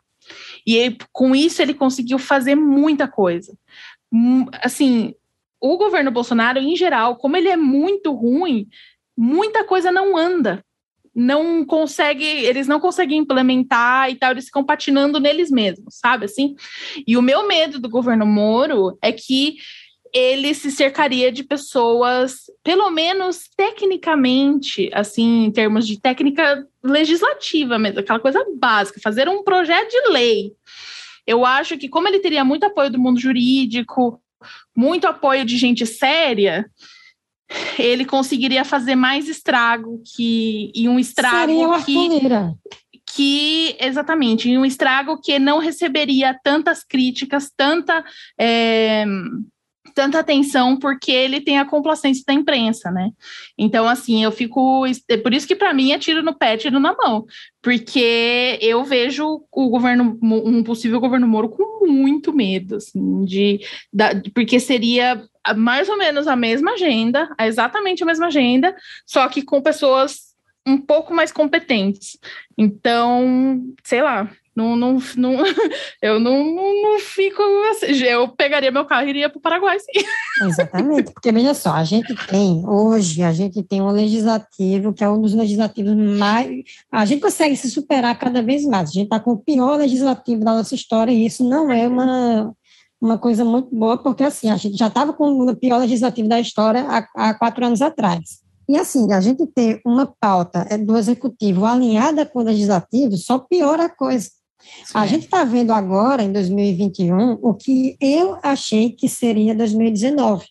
E 0.66 0.76
ele, 0.76 0.98
com 1.12 1.34
isso 1.34 1.62
ele 1.62 1.74
conseguiu 1.74 2.18
fazer 2.18 2.54
muita 2.54 3.08
coisa. 3.08 3.56
Hum, 4.12 4.46
assim, 4.62 5.14
o 5.60 5.76
governo 5.76 6.10
Bolsonaro, 6.10 6.58
em 6.58 6.74
geral, 6.76 7.16
como 7.16 7.36
ele 7.36 7.48
é 7.48 7.56
muito 7.56 8.12
ruim, 8.12 8.66
muita 9.16 9.64
coisa 9.64 9.92
não 9.92 10.16
anda 10.16 10.64
não 11.14 11.64
consegue, 11.64 12.24
eles 12.24 12.66
não 12.66 12.78
conseguem 12.78 13.18
implementar 13.18 14.10
e 14.10 14.14
tal, 14.14 14.30
eles 14.30 14.46
ficam 14.46 14.64
patinando 14.64 15.18
neles 15.18 15.50
mesmos, 15.50 15.96
sabe 15.98 16.24
assim? 16.24 16.54
E 17.06 17.16
o 17.16 17.22
meu 17.22 17.46
medo 17.46 17.78
do 17.78 17.88
governo 17.88 18.24
Moro 18.24 18.96
é 19.02 19.12
que 19.12 19.56
ele 20.12 20.54
se 20.54 20.72
cercaria 20.72 21.30
de 21.30 21.44
pessoas, 21.44 22.44
pelo 22.64 22.90
menos 22.90 23.48
tecnicamente, 23.56 24.90
assim, 24.92 25.44
em 25.44 25.50
termos 25.52 25.86
de 25.86 26.00
técnica 26.00 26.66
legislativa 26.82 27.78
mesmo, 27.78 28.00
aquela 28.00 28.18
coisa 28.18 28.44
básica, 28.56 29.00
fazer 29.02 29.28
um 29.28 29.44
projeto 29.44 29.90
de 29.90 30.10
lei. 30.10 30.52
Eu 31.30 31.46
acho 31.46 31.78
que, 31.78 31.88
como 31.88 32.08
ele 32.08 32.18
teria 32.18 32.44
muito 32.44 32.64
apoio 32.64 32.90
do 32.90 32.98
mundo 32.98 33.20
jurídico, 33.20 34.20
muito 34.76 35.06
apoio 35.06 35.44
de 35.44 35.56
gente 35.56 35.86
séria, 35.86 36.68
ele 37.78 38.04
conseguiria 38.04 38.64
fazer 38.64 38.96
mais 38.96 39.28
estrago 39.28 40.02
que 40.04 40.72
e 40.74 40.88
um 40.88 40.98
estrago 40.98 41.46
Seria 41.46 41.84
que 41.84 42.56
que 43.14 43.76
exatamente 43.78 44.48
em 44.48 44.58
um 44.58 44.64
estrago 44.64 45.20
que 45.20 45.38
não 45.38 45.58
receberia 45.58 46.36
tantas 46.42 46.82
críticas, 46.82 47.50
tanta 47.56 48.04
é, 48.38 49.04
tanta 50.00 50.18
atenção 50.18 50.78
porque 50.78 51.12
ele 51.12 51.42
tem 51.42 51.58
a 51.58 51.64
complacência 51.66 52.24
da 52.26 52.32
imprensa, 52.32 52.90
né? 52.90 53.10
Então, 53.58 53.86
assim, 53.86 54.24
eu 54.24 54.32
fico. 54.32 54.86
É 55.06 55.18
por 55.18 55.34
isso 55.34 55.46
que 55.46 55.54
para 55.54 55.74
mim 55.74 55.92
é 55.92 55.98
tiro 55.98 56.22
no 56.22 56.34
pé, 56.34 56.56
tiro 56.56 56.80
na 56.80 56.96
mão. 56.96 57.26
Porque 57.60 58.58
eu 58.62 58.82
vejo 58.82 59.42
o 59.52 59.68
governo, 59.68 60.18
um 60.22 60.62
possível 60.62 60.98
governo 60.98 61.28
Moro 61.28 61.50
com 61.50 61.86
muito 61.86 62.32
medo, 62.32 62.76
assim, 62.76 63.26
de, 63.26 63.60
da, 63.92 64.12
porque 64.34 64.58
seria 64.58 65.22
mais 65.54 65.90
ou 65.90 65.98
menos 65.98 66.26
a 66.26 66.34
mesma 66.34 66.72
agenda, 66.72 67.28
exatamente 67.38 68.02
a 68.02 68.06
mesma 68.06 68.28
agenda, 68.28 68.74
só 69.04 69.28
que 69.28 69.42
com 69.42 69.60
pessoas 69.60 70.34
um 70.66 70.78
pouco 70.78 71.12
mais 71.12 71.30
competentes. 71.30 72.18
Então, 72.56 73.62
sei 73.84 74.00
lá, 74.00 74.30
não, 74.60 74.76
não, 74.76 74.98
não, 75.16 75.32
eu 76.02 76.20
não, 76.20 76.44
não, 76.44 76.82
não 76.82 76.98
fico 77.00 77.42
assim. 77.70 78.04
Eu 78.04 78.28
pegaria 78.28 78.70
meu 78.70 78.84
carro 78.84 79.06
e 79.06 79.10
iria 79.10 79.30
para 79.30 79.38
o 79.38 79.40
Paraguai, 79.40 79.78
sim. 79.80 80.04
Exatamente, 80.46 81.12
porque 81.12 81.32
veja 81.32 81.54
só, 81.54 81.72
a 81.72 81.84
gente 81.84 82.14
tem, 82.26 82.62
hoje, 82.66 83.22
a 83.22 83.32
gente 83.32 83.62
tem 83.62 83.80
um 83.80 83.90
legislativo 83.90 84.92
que 84.92 85.02
é 85.02 85.08
um 85.08 85.20
dos 85.20 85.34
legislativos 85.34 85.94
mais. 85.94 86.62
A 86.92 87.04
gente 87.04 87.20
consegue 87.20 87.56
se 87.56 87.70
superar 87.70 88.18
cada 88.18 88.42
vez 88.42 88.64
mais. 88.64 88.90
A 88.90 88.92
gente 88.92 89.04
está 89.04 89.18
com 89.18 89.32
o 89.32 89.38
pior 89.38 89.76
legislativo 89.76 90.44
da 90.44 90.54
nossa 90.54 90.74
história 90.74 91.12
e 91.12 91.26
isso 91.26 91.42
não 91.42 91.70
é 91.70 91.88
uma, 91.88 92.54
uma 93.00 93.18
coisa 93.18 93.44
muito 93.44 93.74
boa, 93.74 93.96
porque 93.96 94.22
assim, 94.22 94.50
a 94.50 94.56
gente 94.56 94.76
já 94.76 94.88
estava 94.88 95.12
com 95.12 95.30
o 95.30 95.56
pior 95.56 95.78
legislativo 95.78 96.28
da 96.28 96.38
história 96.38 96.84
há, 96.88 97.06
há, 97.16 97.34
quatro 97.34 97.64
anos 97.64 97.80
atrás. 97.80 98.40
E 98.68 98.76
assim, 98.76 99.12
a 99.12 99.20
gente 99.20 99.46
ter 99.48 99.80
uma 99.84 100.06
pauta 100.20 100.66
é, 100.70 100.78
do 100.78 100.96
executivo 100.96 101.64
alinhada 101.64 102.24
com 102.24 102.38
o 102.38 102.44
legislativo 102.44 103.16
só 103.16 103.38
piora 103.38 103.86
a 103.86 103.88
coisa. 103.88 104.30
Sim. 104.60 104.92
A 104.94 105.06
gente 105.06 105.24
está 105.24 105.44
vendo 105.44 105.72
agora, 105.72 106.22
em 106.22 106.32
2021, 106.32 107.38
o 107.42 107.54
que 107.54 107.96
eu 108.00 108.38
achei 108.42 108.90
que 108.90 109.08
seria 109.08 109.54
2019. 109.54 110.46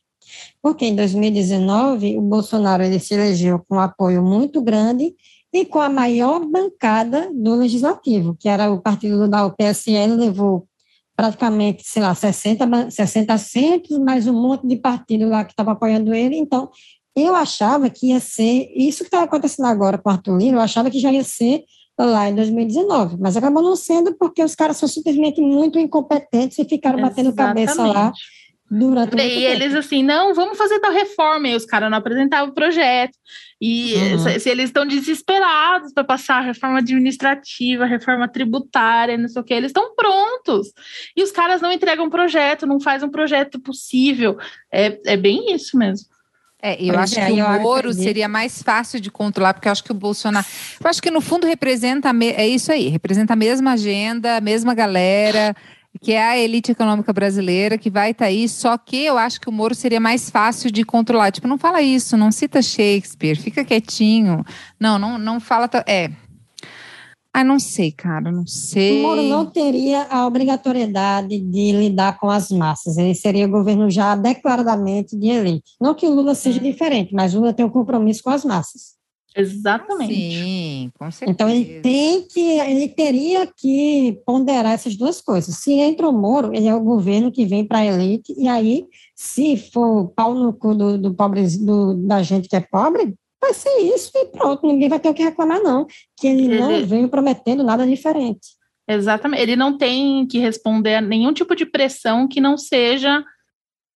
Porque 0.61 0.85
em 0.85 0.95
2019, 0.95 2.17
o 2.17 2.21
Bolsonaro 2.21 2.83
ele 2.83 2.99
se 2.99 3.13
elegeu 3.13 3.63
com 3.67 3.75
um 3.75 3.79
apoio 3.79 4.23
muito 4.23 4.61
grande 4.61 5.13
e 5.51 5.65
com 5.65 5.79
a 5.79 5.89
maior 5.89 6.45
bancada 6.45 7.31
do 7.33 7.55
legislativo, 7.55 8.35
que 8.39 8.47
era 8.47 8.71
o 8.71 8.81
partido 8.81 9.27
da 9.27 9.45
UPSL, 9.45 10.15
levou 10.15 10.67
praticamente, 11.15 11.83
sei 11.85 12.01
lá, 12.01 12.15
60, 12.15 12.91
60 12.91 13.33
assentos, 13.33 13.97
mais 13.99 14.25
um 14.27 14.33
monte 14.33 14.65
de 14.65 14.77
partido 14.77 15.27
lá 15.27 15.43
que 15.43 15.51
estava 15.51 15.73
apoiando 15.73 16.13
ele. 16.13 16.37
Então, 16.37 16.69
eu 17.15 17.35
achava 17.35 17.89
que 17.89 18.07
ia 18.07 18.19
ser, 18.19 18.71
isso 18.73 18.99
que 18.99 19.07
está 19.07 19.23
acontecendo 19.23 19.65
agora 19.65 19.97
com 19.97 20.09
o 20.09 20.13
Arthur 20.13 20.37
Lira, 20.37 20.57
eu 20.57 20.61
achava 20.61 20.89
que 20.89 20.99
já 20.99 21.11
ia 21.11 21.23
ser 21.23 21.63
lá 22.05 22.29
em 22.29 22.35
2019, 22.35 23.17
mas 23.19 23.35
acabou 23.35 23.62
não 23.62 23.75
sendo 23.75 24.15
porque 24.15 24.43
os 24.43 24.55
caras 24.55 24.77
são 24.77 24.88
simplesmente 24.88 25.41
muito 25.41 25.77
incompetentes 25.77 26.57
e 26.59 26.65
ficaram 26.65 26.99
Exatamente. 26.99 27.33
batendo 27.33 27.35
cabeça 27.35 27.85
lá 27.85 28.12
durante 28.69 29.17
E 29.17 29.45
eles 29.45 29.73
assim, 29.73 30.03
não, 30.03 30.33
vamos 30.33 30.57
fazer 30.57 30.79
tal 30.79 30.91
reforma, 30.91 31.47
e 31.47 31.55
os 31.55 31.65
caras 31.65 31.89
não 31.89 31.97
apresentavam 31.97 32.49
o 32.49 32.53
projeto. 32.53 33.17
E 33.59 33.95
uhum. 33.95 34.19
se, 34.19 34.39
se, 34.39 34.49
eles 34.49 34.65
estão 34.65 34.85
desesperados 34.85 35.91
para 35.91 36.03
passar 36.03 36.38
a 36.38 36.45
reforma 36.45 36.79
administrativa, 36.79 37.85
reforma 37.85 38.27
tributária, 38.27 39.17
não 39.17 39.27
sei 39.27 39.41
o 39.41 39.45
que, 39.45 39.53
eles 39.53 39.69
estão 39.69 39.95
prontos. 39.95 40.71
E 41.15 41.23
os 41.23 41.31
caras 41.31 41.62
não 41.62 41.71
entregam 41.71 42.09
projeto, 42.09 42.67
não 42.67 42.79
fazem 42.79 43.07
um 43.07 43.12
projeto 43.12 43.59
possível. 43.59 44.38
É, 44.71 44.99
é 45.13 45.17
bem 45.17 45.53
isso 45.53 45.77
mesmo. 45.77 46.07
É, 46.61 46.73
eu 46.73 46.93
pois 46.93 46.99
acho 46.99 47.19
é, 47.19 47.27
que 47.27 47.41
o 47.41 47.61
Moro 47.61 47.93
seria 47.93 48.27
mais 48.27 48.61
fácil 48.61 48.99
de 48.99 49.09
controlar, 49.09 49.53
porque 49.53 49.67
eu 49.67 49.71
acho 49.71 49.83
que 49.83 49.91
o 49.91 49.95
Bolsonaro. 49.95 50.45
Eu 50.83 50.89
acho 50.89 51.01
que 51.01 51.09
no 51.09 51.21
fundo 51.21 51.47
representa. 51.47 52.09
É 52.35 52.47
isso 52.47 52.71
aí, 52.71 52.89
representa 52.89 53.33
a 53.33 53.35
mesma 53.35 53.73
agenda, 53.73 54.37
a 54.37 54.41
mesma 54.41 54.73
galera 54.73 55.55
que 56.01 56.13
é 56.13 56.23
a 56.23 56.37
elite 56.37 56.71
econômica 56.71 57.11
brasileira, 57.11 57.77
que 57.77 57.89
vai 57.89 58.11
estar 58.11 58.25
tá 58.25 58.29
aí, 58.29 58.47
só 58.47 58.77
que 58.77 59.05
eu 59.05 59.17
acho 59.17 59.41
que 59.41 59.49
o 59.49 59.51
Moro 59.51 59.73
seria 59.73 59.99
mais 59.99 60.29
fácil 60.29 60.71
de 60.71 60.83
controlar. 60.83 61.31
Tipo, 61.31 61.47
não 61.47 61.57
fala 61.57 61.81
isso, 61.81 62.15
não 62.15 62.31
cita 62.31 62.61
Shakespeare, 62.61 63.35
fica 63.35 63.65
quietinho. 63.65 64.45
Não, 64.79 64.99
não, 64.99 65.17
não 65.17 65.39
fala. 65.39 65.69
É. 65.87 66.11
Ah, 67.31 67.43
não 67.43 67.59
sei, 67.59 67.91
cara, 67.91 68.31
não 68.31 68.47
sei. 68.47 68.99
O 68.99 69.03
Moro 69.03 69.23
não 69.23 69.45
teria 69.45 70.03
a 70.09 70.25
obrigatoriedade 70.25 71.39
de 71.39 71.71
lidar 71.71 72.19
com 72.19 72.29
as 72.29 72.51
massas. 72.51 72.97
Ele 72.97 73.13
seria 73.13 73.47
governo 73.47 73.89
já 73.89 74.15
declaradamente 74.15 75.15
de 75.15 75.27
elite. 75.27 75.75
Não 75.79 75.93
que 75.93 76.07
o 76.07 76.13
Lula 76.13 76.33
seja 76.33 76.59
hum. 76.59 76.63
diferente, 76.63 77.13
mas 77.13 77.35
o 77.35 77.39
Lula 77.39 77.53
tem 77.53 77.65
um 77.65 77.69
compromisso 77.69 78.23
com 78.23 78.31
as 78.31 78.43
massas. 78.43 78.99
Exatamente. 79.35 80.13
Sim, 80.13 80.91
com 80.97 81.11
certeza. 81.11 81.31
Então 81.31 81.49
ele 81.49 81.81
tem 81.81 82.27
que, 82.27 82.41
ele 82.41 82.89
teria 82.89 83.47
que 83.47 84.19
ponderar 84.25 84.73
essas 84.73 84.95
duas 84.95 85.21
coisas. 85.21 85.55
Se 85.55 85.71
entra 85.73 86.09
o 86.09 86.13
Moro, 86.13 86.53
ele 86.53 86.67
é 86.67 86.73
o 86.73 86.83
governo 86.83 87.31
que 87.31 87.45
vem 87.45 87.63
para 87.63 87.79
a 87.79 87.85
elite, 87.85 88.33
e 88.37 88.47
aí, 88.47 88.85
se 89.15 89.55
for 89.55 90.09
pau 90.15 90.33
no 90.33 90.51
cu 90.51 90.73
do, 90.73 90.97
do 90.97 91.13
pobre, 91.13 91.45
do, 91.57 91.93
da 91.93 92.23
gente 92.23 92.49
que 92.49 92.55
é 92.55 92.59
pobre, 92.59 93.15
vai 93.41 93.54
ser 93.54 93.78
isso 93.80 94.12
e 94.15 94.25
pronto, 94.25 94.67
ninguém 94.67 94.89
vai 94.89 94.99
ter 94.99 95.10
o 95.10 95.13
que 95.13 95.23
reclamar, 95.23 95.62
não. 95.62 95.88
Que 96.17 96.28
ele 96.28 96.60
não 96.60 96.71
uhum. 96.71 96.86
veio 96.86 97.10
prometendo 97.10 97.63
nada 97.63 97.86
diferente. 97.86 98.49
Exatamente. 98.88 99.41
Ele 99.41 99.56
não 99.56 99.78
tem 99.78 100.25
que 100.25 100.39
responder 100.39 100.95
a 100.95 101.02
nenhum 101.02 101.32
tipo 101.32 101.56
de 101.56 101.65
pressão 101.65 102.28
que 102.28 102.41
não 102.41 102.58
seja 102.58 103.23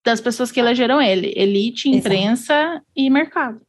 das 0.05 0.21
pessoas 0.21 0.51
que 0.51 0.59
elegeram 0.59 1.01
ele. 1.01 1.33
Elite, 1.35 1.89
imprensa 1.89 2.53
Exato. 2.53 2.85
e 2.95 3.09
mercado. 3.09 3.61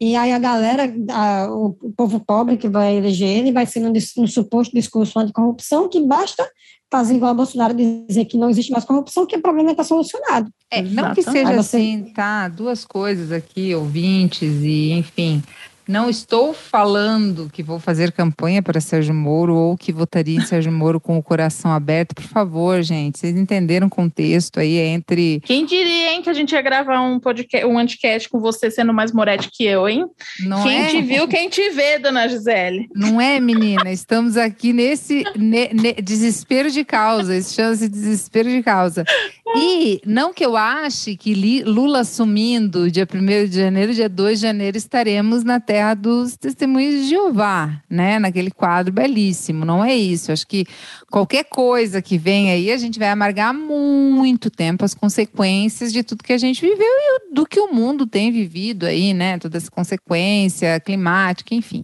E 0.00 0.16
aí 0.16 0.32
a 0.32 0.38
galera, 0.38 0.90
a, 1.10 1.48
o, 1.52 1.74
povo 1.94 2.20
pobre 2.20 2.56
que 2.56 2.68
vai 2.68 2.96
eleger 2.96 3.28
ele, 3.28 3.52
vai 3.52 3.66
ser 3.66 3.84
um, 3.84 3.92
um 4.18 4.26
suposto 4.26 4.74
discurso 4.74 5.18
anticorrupção 5.18 5.90
que 5.90 6.00
basta 6.00 6.48
fazer 6.90 7.14
igual 7.14 7.30
a 7.30 7.34
Bolsonaro 7.34 7.74
dizer 7.74 8.24
que 8.24 8.38
não 8.38 8.50
existe 8.50 8.72
mais 8.72 8.84
corrupção, 8.84 9.26
que 9.26 9.36
o 9.36 9.42
problema 9.42 9.70
está 9.70 9.84
solucionado. 9.84 10.50
É, 10.70 10.82
não 10.82 11.14
que 11.14 11.22
seja 11.22 11.52
você... 11.52 11.76
assim, 11.76 12.12
tá? 12.14 12.48
Duas 12.48 12.84
coisas 12.84 13.30
aqui, 13.30 13.74
ouvintes 13.74 14.62
e 14.62 14.92
enfim. 14.92 15.42
Não 15.90 16.08
estou 16.08 16.54
falando 16.54 17.50
que 17.52 17.64
vou 17.64 17.80
fazer 17.80 18.12
campanha 18.12 18.62
para 18.62 18.80
Sérgio 18.80 19.12
Moro 19.12 19.56
ou 19.56 19.76
que 19.76 19.90
votaria 19.90 20.36
em 20.36 20.46
Sérgio 20.46 20.70
Moro 20.70 21.00
com 21.00 21.18
o 21.18 21.22
coração 21.22 21.72
aberto. 21.72 22.14
Por 22.14 22.22
favor, 22.22 22.80
gente, 22.80 23.18
vocês 23.18 23.36
entenderam 23.36 23.88
o 23.88 23.90
contexto 23.90 24.60
aí 24.60 24.76
entre. 24.78 25.40
Quem 25.40 25.66
diria, 25.66 26.12
hein, 26.12 26.22
que 26.22 26.30
a 26.30 26.32
gente 26.32 26.52
ia 26.52 26.62
gravar 26.62 27.00
um 27.00 27.18
podcast, 27.18 27.66
um 27.66 27.76
anticast 27.76 28.28
com 28.28 28.38
você 28.38 28.70
sendo 28.70 28.94
mais 28.94 29.10
Moretti 29.10 29.50
que 29.50 29.64
eu, 29.64 29.88
hein? 29.88 30.06
Não 30.44 30.62
quem 30.62 30.80
é? 30.80 30.86
te 30.86 31.02
viu, 31.02 31.26
quem 31.26 31.48
te 31.48 31.70
vê, 31.70 31.98
dona 31.98 32.28
Gisele. 32.28 32.88
Não 32.94 33.20
é, 33.20 33.40
menina? 33.40 33.90
Estamos 33.90 34.36
aqui 34.36 34.72
nesse 34.72 35.24
ne, 35.36 35.70
ne, 35.74 35.94
desespero 35.94 36.70
de 36.70 36.84
causa. 36.84 37.36
Isso 37.36 37.52
chama-se 37.52 37.88
desespero 37.88 38.48
de 38.48 38.62
causa. 38.62 39.04
E 39.56 40.00
não 40.06 40.32
que 40.32 40.46
eu 40.46 40.56
ache 40.56 41.16
que 41.16 41.64
Lula 41.64 42.00
assumindo 42.00 42.88
dia 42.88 43.08
1 43.12 43.48
de 43.48 43.56
janeiro, 43.56 43.92
dia 43.92 44.08
2 44.08 44.38
de 44.38 44.46
janeiro, 44.46 44.76
estaremos 44.76 45.42
na 45.42 45.58
terra 45.58 45.79
terra 45.80 45.94
dos 45.94 46.36
testemunhos 46.36 46.94
de 46.94 47.08
Jeová, 47.08 47.82
né? 47.88 48.18
Naquele 48.18 48.50
quadro 48.50 48.92
belíssimo. 48.92 49.64
Não 49.64 49.82
é 49.82 49.96
isso. 49.96 50.30
Acho 50.30 50.46
que 50.46 50.66
qualquer 51.10 51.44
coisa 51.44 52.02
que 52.02 52.18
vem 52.18 52.50
aí, 52.50 52.70
a 52.70 52.76
gente 52.76 52.98
vai 52.98 53.08
amargar 53.08 53.54
muito 53.54 54.50
tempo 54.50 54.84
as 54.84 54.92
consequências 54.92 55.90
de 55.90 56.02
tudo 56.02 56.22
que 56.22 56.34
a 56.34 56.38
gente 56.38 56.60
viveu 56.60 56.84
e 56.84 57.34
do 57.34 57.46
que 57.46 57.58
o 57.58 57.72
mundo 57.72 58.06
tem 58.06 58.30
vivido 58.30 58.84
aí, 58.84 59.14
né? 59.14 59.38
Toda 59.38 59.56
essa 59.56 59.70
consequência 59.70 60.78
climática, 60.80 61.54
enfim. 61.54 61.82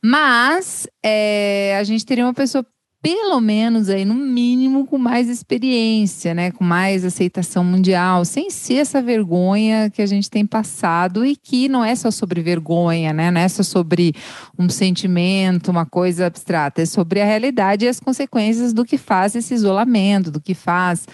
Mas 0.00 0.86
é, 1.04 1.76
a 1.80 1.82
gente 1.82 2.06
teria 2.06 2.24
uma 2.24 2.34
pessoa 2.34 2.64
pelo 3.06 3.40
menos 3.40 3.88
aí, 3.88 4.04
no 4.04 4.14
mínimo, 4.14 4.84
com 4.84 4.98
mais 4.98 5.28
experiência, 5.28 6.34
né? 6.34 6.50
Com 6.50 6.64
mais 6.64 7.04
aceitação 7.04 7.62
mundial, 7.62 8.24
sem 8.24 8.50
ser 8.50 8.78
essa 8.78 9.00
vergonha 9.00 9.88
que 9.88 10.02
a 10.02 10.06
gente 10.06 10.28
tem 10.28 10.44
passado 10.44 11.24
e 11.24 11.36
que 11.36 11.68
não 11.68 11.84
é 11.84 11.94
só 11.94 12.10
sobre 12.10 12.42
vergonha, 12.42 13.12
né? 13.12 13.30
Não 13.30 13.40
é 13.40 13.46
só 13.46 13.62
sobre 13.62 14.12
um 14.58 14.68
sentimento, 14.68 15.70
uma 15.70 15.86
coisa 15.86 16.26
abstrata, 16.26 16.82
é 16.82 16.86
sobre 16.86 17.20
a 17.20 17.24
realidade 17.24 17.84
e 17.84 17.88
as 17.88 18.00
consequências 18.00 18.72
do 18.72 18.84
que 18.84 18.98
faz 18.98 19.36
esse 19.36 19.54
isolamento, 19.54 20.28
do 20.28 20.40
que 20.40 20.52
faz 20.52 21.06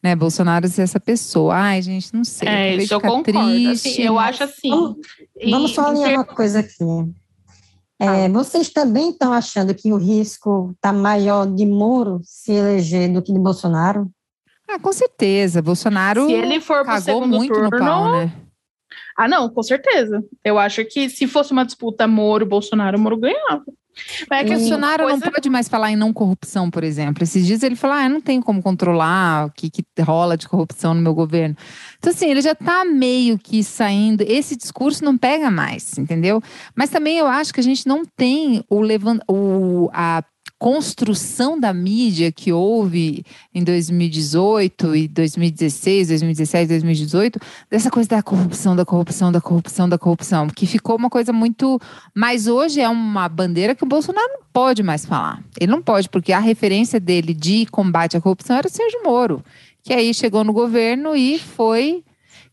né, 0.00 0.14
Bolsonaro 0.14 0.68
ser 0.68 0.82
essa 0.82 1.00
pessoa. 1.00 1.56
Ai, 1.56 1.82
gente, 1.82 2.14
não 2.14 2.22
sei. 2.22 2.48
É, 2.48 2.76
isso 2.76 2.94
eu 2.94 3.00
concordo. 3.00 3.38
Assim, 3.38 3.64
triste, 3.64 3.88
assim, 3.88 4.02
eu 4.02 4.18
acho 4.20 4.44
assim. 4.44 4.70
Vamos, 4.70 4.96
vamos 5.50 5.70
só 5.72 5.88
alinhar 5.88 6.12
uma 6.12 6.24
coisa 6.24 6.60
aqui. 6.60 6.84
É, 8.00 8.28
vocês 8.30 8.70
também 8.70 9.10
estão 9.10 9.30
achando 9.30 9.74
que 9.74 9.92
o 9.92 9.96
risco 9.98 10.72
está 10.74 10.90
maior 10.90 11.46
de 11.46 11.66
Moro 11.66 12.20
se 12.24 12.52
eleger 12.52 13.12
do 13.12 13.20
que 13.20 13.30
de 13.30 13.38
Bolsonaro? 13.38 14.10
Ah, 14.66 14.78
com 14.78 14.92
certeza. 14.92 15.60
Bolsonaro 15.60 16.26
se 16.26 16.32
ele 16.32 16.60
for 16.60 16.82
cagou 16.84 17.26
muito 17.26 17.52
turno, 17.52 17.68
no 17.68 17.78
pau, 17.78 18.12
né? 18.12 18.32
Ah, 19.18 19.28
não, 19.28 19.50
com 19.50 19.62
certeza. 19.62 20.24
Eu 20.42 20.58
acho 20.58 20.82
que 20.86 21.10
se 21.10 21.26
fosse 21.26 21.52
uma 21.52 21.64
disputa 21.64 22.06
Moro-Bolsonaro, 22.06 22.98
Moro 22.98 23.18
ganhava. 23.18 23.64
Mas 24.28 24.40
é 24.40 24.44
que 24.44 24.54
o 24.54 24.58
Bolsonaro 24.58 25.04
coisa... 25.04 25.24
não 25.24 25.32
pode 25.32 25.50
mais 25.50 25.68
falar 25.68 25.90
em 25.90 25.96
não 25.96 26.12
corrupção, 26.12 26.70
por 26.70 26.84
exemplo. 26.84 27.22
Esses 27.22 27.46
dias 27.46 27.62
ele 27.62 27.76
falou: 27.76 27.96
ah, 27.96 28.04
eu 28.04 28.10
não 28.10 28.20
tenho 28.20 28.42
como 28.42 28.62
controlar 28.62 29.46
o 29.46 29.50
que, 29.50 29.70
que 29.70 29.84
rola 30.00 30.36
de 30.36 30.48
corrupção 30.48 30.94
no 30.94 31.00
meu 31.00 31.14
governo. 31.14 31.56
Então, 31.98 32.12
assim, 32.12 32.30
ele 32.30 32.40
já 32.40 32.52
está 32.52 32.84
meio 32.84 33.38
que 33.38 33.62
saindo. 33.62 34.22
Esse 34.22 34.56
discurso 34.56 35.04
não 35.04 35.16
pega 35.16 35.50
mais, 35.50 35.98
entendeu? 35.98 36.42
Mas 36.74 36.90
também 36.90 37.18
eu 37.18 37.26
acho 37.26 37.52
que 37.52 37.60
a 37.60 37.64
gente 37.64 37.86
não 37.86 38.04
tem 38.04 38.64
o, 38.68 38.80
levant... 38.80 39.20
o 39.28 39.90
a 39.92 40.22
construção 40.60 41.58
da 41.58 41.72
mídia 41.72 42.30
que 42.30 42.52
houve 42.52 43.24
em 43.54 43.64
2018 43.64 44.94
e 44.94 45.08
2016, 45.08 46.08
2017, 46.08 46.68
2018, 46.68 47.40
dessa 47.70 47.90
coisa 47.90 48.10
da 48.10 48.22
corrupção, 48.22 48.76
da 48.76 48.84
corrupção, 48.84 49.32
da 49.32 49.40
corrupção, 49.40 49.88
da 49.88 49.96
corrupção, 49.96 50.48
que 50.48 50.66
ficou 50.66 50.96
uma 50.96 51.08
coisa 51.08 51.32
muito. 51.32 51.80
Mas 52.14 52.46
hoje 52.46 52.78
é 52.78 52.88
uma 52.90 53.26
bandeira 53.26 53.74
que 53.74 53.84
o 53.84 53.88
Bolsonaro 53.88 54.28
não 54.34 54.42
pode 54.52 54.82
mais 54.82 55.06
falar. 55.06 55.42
Ele 55.58 55.72
não 55.72 55.80
pode, 55.80 56.10
porque 56.10 56.30
a 56.30 56.38
referência 56.38 57.00
dele 57.00 57.32
de 57.32 57.64
combate 57.64 58.18
à 58.18 58.20
corrupção 58.20 58.56
era 58.56 58.66
o 58.66 58.70
Sérgio 58.70 59.02
Moro, 59.02 59.42
que 59.82 59.94
aí 59.94 60.12
chegou 60.12 60.44
no 60.44 60.52
governo 60.52 61.16
e 61.16 61.38
foi 61.38 62.04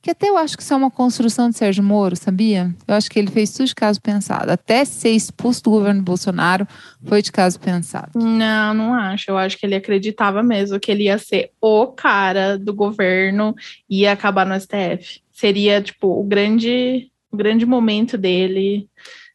que 0.02 0.12
até 0.12 0.30
eu 0.30 0.38
acho 0.38 0.56
que 0.56 0.64
isso 0.64 0.74
é 0.74 0.78
uma 0.78 0.92
construção 0.92 1.50
de 1.50 1.58
Sérgio 1.58 1.84
Moro, 1.84 2.16
sabia? 2.16 2.74
Eu 2.88 2.96
acho 2.96 3.10
que 3.10 3.20
ele 3.20 3.30
fez 3.30 3.52
tudo 3.52 3.68
de 3.68 3.76
caso 3.76 4.02
pensado. 4.02 4.52
Até 4.52 4.86
ser 4.86 5.10
expulso 5.10 5.64
do 5.64 5.72
governo 5.72 6.02
Bolsonaro 6.02 6.68
foi 7.04 7.22
de 7.22 7.32
caso 7.32 7.60
pensado. 7.60 8.18
Não, 8.18 8.74
não 8.74 8.94
acho. 8.94 9.30
Eu 9.30 9.38
acho 9.38 9.58
que 9.58 9.66
ele 9.66 9.76
acreditava 9.76 10.42
mesmo 10.42 10.80
que 10.80 10.92
ele 10.92 11.04
ia 11.04 11.18
ser 11.18 11.52
o 11.60 11.88
cara 11.88 12.58
do 12.58 12.74
governo 12.74 13.56
e 13.90 14.02
ia 14.02 14.12
acabar 14.12 14.46
no 14.46 14.60
STF. 14.60 15.22
Seria, 15.32 15.82
tipo, 15.82 16.08
o 16.08 16.24
grande, 16.24 17.12
o 17.32 17.38
grande 17.38 17.66
momento 17.66 18.18
dele 18.18 18.88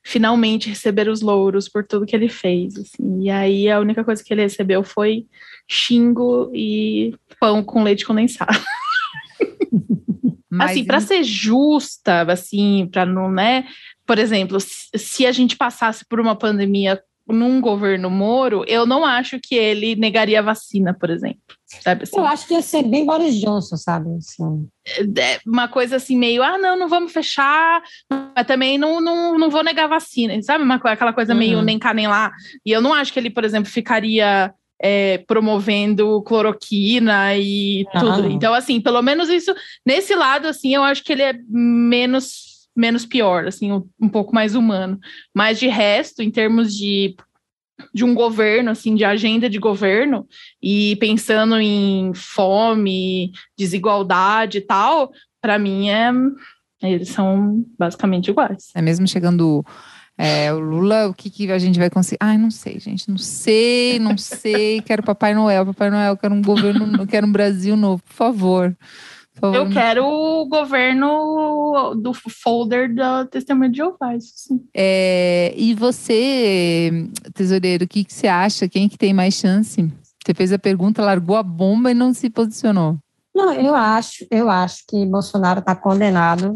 finalmente 0.02 0.68
receber 0.68 1.08
os 1.08 1.20
louros 1.20 1.68
por 1.68 1.84
tudo 1.84 2.06
que 2.06 2.16
ele 2.16 2.28
fez. 2.28 2.76
Assim. 2.76 3.22
E 3.22 3.30
aí 3.30 3.70
a 3.70 3.78
única 3.78 4.02
coisa 4.02 4.22
que 4.22 4.32
ele 4.32 4.42
recebeu 4.42 4.82
foi 4.82 5.26
xingo 5.68 6.50
e 6.54 7.14
pão 7.38 7.62
com 7.62 7.82
leite 7.82 8.04
condensado. 8.04 8.58
Mas... 10.50 10.72
Assim, 10.72 10.84
para 10.84 11.00
ser 11.00 11.24
justa, 11.24 12.22
assim, 12.30 12.86
para 12.92 13.06
não, 13.06 13.30
né? 13.30 13.64
Por 14.06 14.18
exemplo, 14.18 14.58
se 14.60 15.24
a 15.24 15.32
gente 15.32 15.56
passasse 15.56 16.04
por 16.04 16.20
uma 16.20 16.36
pandemia 16.36 17.00
num 17.26 17.60
governo 17.60 18.10
Moro, 18.10 18.64
eu 18.66 18.84
não 18.84 19.04
acho 19.04 19.38
que 19.40 19.54
ele 19.54 19.94
negaria 19.94 20.40
a 20.40 20.42
vacina, 20.42 20.92
por 20.92 21.08
exemplo. 21.08 21.40
Sabe 21.80 22.02
assim? 22.02 22.18
Eu 22.18 22.26
acho 22.26 22.46
que 22.46 22.54
ia 22.54 22.60
ser 22.60 22.82
bem 22.82 23.06
Boris 23.06 23.40
Johnson, 23.40 23.76
sabe? 23.76 24.10
Assim. 24.16 24.68
É 25.18 25.40
uma 25.46 25.68
coisa 25.68 25.96
assim, 25.96 26.18
meio, 26.18 26.42
ah, 26.42 26.58
não, 26.58 26.78
não 26.78 26.88
vamos 26.88 27.12
fechar, 27.12 27.82
mas 28.10 28.46
também 28.46 28.76
não, 28.76 29.00
não, 29.00 29.38
não 29.38 29.48
vou 29.48 29.64
negar 29.64 29.88
vacina, 29.88 30.40
sabe? 30.42 30.64
Uma, 30.64 30.74
aquela 30.74 31.12
coisa 31.12 31.32
uhum. 31.32 31.38
meio 31.38 31.62
nem 31.62 31.78
cá 31.78 31.94
nem 31.94 32.08
lá. 32.08 32.30
E 32.66 32.70
eu 32.70 32.80
não 32.80 32.92
acho 32.92 33.12
que 33.12 33.18
ele, 33.18 33.30
por 33.30 33.44
exemplo, 33.44 33.70
ficaria 33.70 34.52
é, 34.82 35.18
promovendo 35.18 36.20
cloroquina 36.22 37.36
e 37.36 37.86
tudo. 37.98 38.28
Então, 38.28 38.52
assim, 38.52 38.80
pelo 38.80 39.00
menos 39.00 39.28
isso, 39.28 39.54
nesse 39.86 40.14
lado, 40.14 40.48
assim, 40.48 40.74
eu 40.74 40.82
acho 40.82 41.04
que 41.04 41.12
ele 41.12 41.22
é 41.22 41.34
menos 41.48 42.50
menos 42.74 43.04
pior, 43.04 43.46
assim, 43.46 43.70
um, 43.70 43.86
um 44.00 44.08
pouco 44.08 44.34
mais 44.34 44.54
humano. 44.54 44.98
Mas 45.34 45.60
de 45.60 45.68
resto, 45.68 46.22
em 46.22 46.30
termos 46.30 46.74
de 46.74 47.14
de 47.92 48.04
um 48.04 48.14
governo, 48.14 48.70
assim, 48.70 48.94
de 48.94 49.04
agenda 49.04 49.50
de 49.50 49.58
governo, 49.58 50.26
e 50.62 50.94
pensando 50.96 51.58
em 51.58 52.12
fome, 52.14 53.32
desigualdade 53.58 54.58
e 54.58 54.60
tal, 54.60 55.10
para 55.40 55.58
mim 55.58 55.90
é 55.90 56.10
eles 56.82 57.08
são 57.10 57.64
basicamente 57.78 58.28
iguais. 58.28 58.70
É 58.74 58.82
mesmo 58.82 59.06
chegando 59.06 59.64
é, 60.24 60.52
o 60.52 60.60
Lula, 60.60 61.08
o 61.08 61.14
que, 61.14 61.28
que 61.28 61.50
a 61.50 61.58
gente 61.58 61.80
vai 61.80 61.90
conseguir? 61.90 62.18
Ai, 62.20 62.38
não 62.38 62.48
sei, 62.48 62.78
gente, 62.78 63.08
não 63.08 63.18
sei, 63.18 63.98
não 63.98 64.16
sei. 64.16 64.80
quero 64.86 65.02
Papai 65.02 65.34
Noel, 65.34 65.66
Papai 65.66 65.90
Noel, 65.90 66.16
quero 66.16 66.32
um 66.32 66.40
governo, 66.40 67.04
quero 67.08 67.26
um 67.26 67.32
Brasil 67.32 67.76
novo, 67.76 68.00
por 68.04 68.14
favor. 68.14 68.76
Por. 69.40 69.52
Eu 69.52 69.68
quero 69.70 70.04
o 70.06 70.46
governo 70.46 71.94
do 71.96 72.12
folder 72.14 72.94
da 72.94 73.26
Testemunha 73.26 73.68
de 73.68 73.78
Jeová, 73.78 74.14
sim. 74.20 74.60
É, 74.72 75.52
e 75.56 75.74
você, 75.74 77.08
tesoureiro, 77.34 77.84
o 77.84 77.88
que, 77.88 78.04
que 78.04 78.12
você 78.12 78.28
acha? 78.28 78.68
Quem 78.68 78.88
que 78.88 78.96
tem 78.96 79.12
mais 79.12 79.34
chance? 79.34 79.90
Você 80.24 80.34
fez 80.34 80.52
a 80.52 80.58
pergunta, 80.58 81.02
largou 81.02 81.34
a 81.34 81.42
bomba 81.42 81.90
e 81.90 81.94
não 81.94 82.14
se 82.14 82.30
posicionou. 82.30 82.96
Não, 83.34 83.50
eu 83.54 83.74
acho, 83.74 84.26
eu 84.30 84.50
acho 84.50 84.84
que 84.86 85.06
Bolsonaro 85.06 85.60
está 85.60 85.74
condenado 85.74 86.54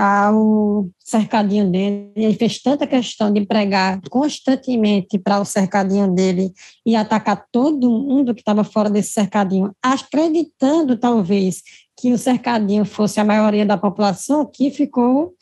ao 0.00 0.88
cercadinho 0.98 1.68
dele. 1.68 2.12
Ele 2.14 2.34
fez 2.34 2.62
tanta 2.62 2.86
questão 2.86 3.32
de 3.32 3.44
pregar 3.44 4.00
constantemente 4.08 5.18
para 5.18 5.40
o 5.40 5.44
cercadinho 5.44 6.14
dele 6.14 6.52
e 6.86 6.94
atacar 6.94 7.44
todo 7.50 7.90
mundo 7.90 8.34
que 8.34 8.40
estava 8.40 8.62
fora 8.62 8.88
desse 8.88 9.12
cercadinho, 9.12 9.72
acreditando 9.82 10.96
talvez 10.96 11.62
que 11.98 12.12
o 12.12 12.18
cercadinho 12.18 12.84
fosse 12.84 13.18
a 13.18 13.24
maioria 13.24 13.66
da 13.66 13.76
população, 13.76 14.46
que 14.46 14.70
ficou 14.70 15.34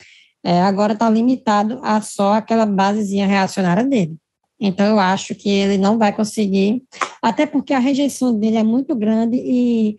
é, 0.43 0.61
agora 0.61 0.93
está 0.93 1.07
limitado 1.09 1.79
a 1.83 2.01
só 2.01 2.33
aquela 2.33 2.65
basezinha 2.65 3.27
reacionária 3.27 3.83
dele. 3.83 4.15
Então, 4.59 4.85
eu 4.85 4.99
acho 4.99 5.33
que 5.35 5.49
ele 5.49 5.77
não 5.77 5.97
vai 5.97 6.13
conseguir, 6.13 6.83
até 7.21 7.45
porque 7.45 7.73
a 7.73 7.79
rejeição 7.79 8.37
dele 8.37 8.57
é 8.57 8.63
muito 8.63 8.95
grande 8.95 9.37
e 9.37 9.97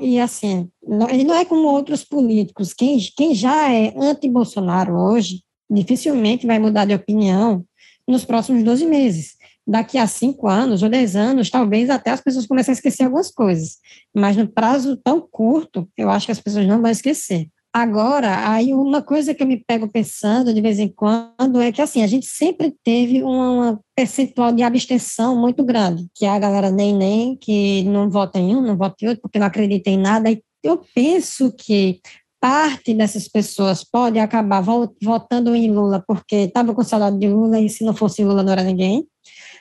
e 0.00 0.20
assim, 0.20 0.68
ele 1.10 1.24
não 1.24 1.34
é 1.34 1.44
como 1.44 1.68
outros 1.68 2.04
políticos. 2.04 2.74
Quem, 2.74 2.98
quem 3.16 3.34
já 3.34 3.72
é 3.72 3.92
anti-Bolsonaro 3.96 4.94
hoje, 4.94 5.42
dificilmente 5.70 6.46
vai 6.46 6.58
mudar 6.58 6.84
de 6.84 6.94
opinião 6.94 7.64
nos 8.06 8.24
próximos 8.24 8.62
12 8.62 8.86
meses. 8.86 9.36
Daqui 9.66 9.98
a 9.98 10.06
cinco 10.06 10.48
anos 10.48 10.82
ou 10.82 10.88
dez 10.88 11.14
anos, 11.14 11.48
talvez 11.48 11.90
até 11.90 12.10
as 12.10 12.20
pessoas 12.20 12.46
comecem 12.46 12.72
a 12.72 12.74
esquecer 12.74 13.04
algumas 13.04 13.30
coisas. 13.30 13.76
Mas 14.14 14.36
no 14.36 14.48
prazo 14.48 14.96
tão 14.96 15.20
curto, 15.20 15.88
eu 15.96 16.10
acho 16.10 16.26
que 16.26 16.32
as 16.32 16.40
pessoas 16.40 16.66
não 16.66 16.82
vão 16.82 16.90
esquecer. 16.90 17.48
Agora, 17.72 18.50
aí 18.50 18.74
uma 18.74 19.00
coisa 19.00 19.32
que 19.32 19.42
eu 19.42 19.46
me 19.46 19.62
pego 19.64 19.88
pensando 19.88 20.52
de 20.52 20.60
vez 20.60 20.80
em 20.80 20.88
quando 20.88 21.60
é 21.60 21.70
que 21.70 21.80
assim, 21.80 22.02
a 22.02 22.06
gente 22.06 22.26
sempre 22.26 22.74
teve 22.82 23.22
uma 23.22 23.78
percentual 23.94 24.50
de 24.52 24.64
abstenção 24.64 25.36
muito 25.36 25.64
grande, 25.64 26.08
que 26.12 26.24
é 26.26 26.30
a 26.30 26.38
galera 26.38 26.68
nem 26.70 26.92
nem, 26.92 27.36
que 27.36 27.84
não 27.84 28.10
vota 28.10 28.40
em 28.40 28.56
um, 28.56 28.60
não 28.60 28.76
vota 28.76 28.96
em 29.02 29.08
outro, 29.08 29.22
porque 29.22 29.38
não 29.38 29.46
acredita 29.46 29.88
em 29.88 29.96
nada. 29.96 30.32
E 30.32 30.42
eu 30.64 30.82
penso 30.92 31.52
que 31.56 32.00
parte 32.40 32.92
dessas 32.92 33.28
pessoas 33.28 33.84
pode 33.84 34.18
acabar 34.18 34.62
votando 35.02 35.54
em 35.54 35.70
Lula 35.70 36.02
porque 36.04 36.36
estava 36.36 36.74
com 36.74 36.82
saudade 36.82 37.18
de 37.18 37.28
Lula 37.28 37.60
e 37.60 37.68
se 37.68 37.84
não 37.84 37.94
fosse 37.94 38.24
Lula 38.24 38.42
não 38.42 38.52
era 38.52 38.64
ninguém. 38.64 39.06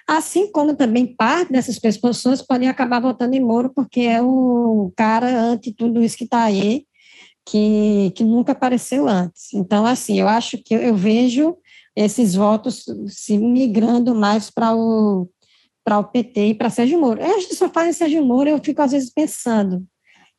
Assim 0.08 0.52
como 0.52 0.76
também 0.76 1.06
parte 1.06 1.52
dessas 1.52 1.78
pessoas 1.78 2.42
podem 2.42 2.68
acabar 2.68 3.00
votando 3.00 3.36
em 3.36 3.40
Moro 3.40 3.72
porque 3.76 4.02
é 4.02 4.20
o 4.20 4.92
cara 4.96 5.28
ante 5.40 5.72
tudo 5.72 6.02
isso 6.02 6.18
que 6.18 6.24
está 6.24 6.44
aí, 6.44 6.86
que, 7.50 8.12
que 8.16 8.24
nunca 8.24 8.52
apareceu 8.52 9.08
antes. 9.08 9.54
Então, 9.54 9.86
assim, 9.86 10.20
eu 10.20 10.28
acho 10.28 10.58
que 10.58 10.76
eu, 10.76 10.80
eu 10.80 10.96
vejo 10.96 11.58
esses 11.96 12.36
votos 12.36 12.86
se 13.08 13.38
migrando 13.38 14.14
mais 14.14 14.50
para 14.50 14.76
o 14.76 15.28
para 15.84 15.98
o 15.98 16.04
PT 16.04 16.48
e 16.48 16.54
para 16.54 16.70
Sérgio 16.70 17.00
Moro. 17.00 17.24
A 17.24 17.40
gente 17.40 17.56
só 17.56 17.68
fala 17.68 17.88
em 17.88 17.94
Sérgio 17.94 18.24
Moro, 18.24 18.48
eu 18.48 18.60
fico 18.64 18.80
às 18.80 18.92
vezes 18.92 19.10
pensando, 19.12 19.84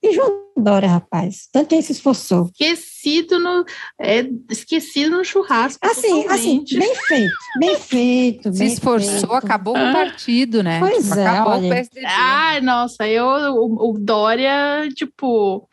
e 0.02 0.12
João 0.12 0.40
Dória, 0.56 0.88
rapaz, 0.88 1.48
tanto 1.52 1.68
que 1.68 1.74
ele 1.74 1.82
se 1.82 1.92
esforçou. 1.92 2.50
Esquecido 2.52 3.38
no, 3.38 3.64
é, 4.00 4.26
esquecido 4.50 5.16
no 5.16 5.24
churrasco. 5.24 5.78
Assim, 5.84 6.26
assim, 6.28 6.64
bem 6.78 6.94
feito, 6.94 7.34
bem 7.58 7.76
feito. 7.78 8.52
Se 8.52 8.58
bem 8.58 8.68
esforçou, 8.68 9.30
feito. 9.30 9.34
acabou 9.34 9.74
com 9.74 9.90
o 9.90 9.92
partido, 9.92 10.62
né? 10.62 10.78
Pois 10.80 11.04
Tipo, 11.04 11.18
é, 11.18 11.26
acabou 11.26 11.52
olha. 11.54 11.66
o 11.66 11.70
PSDB. 11.70 12.06
Ai, 12.06 12.60
nossa, 12.60 13.06
eu, 13.08 13.26
o, 13.26 13.90
o 13.90 13.98
Dória, 13.98 14.88
tipo, 14.94 15.68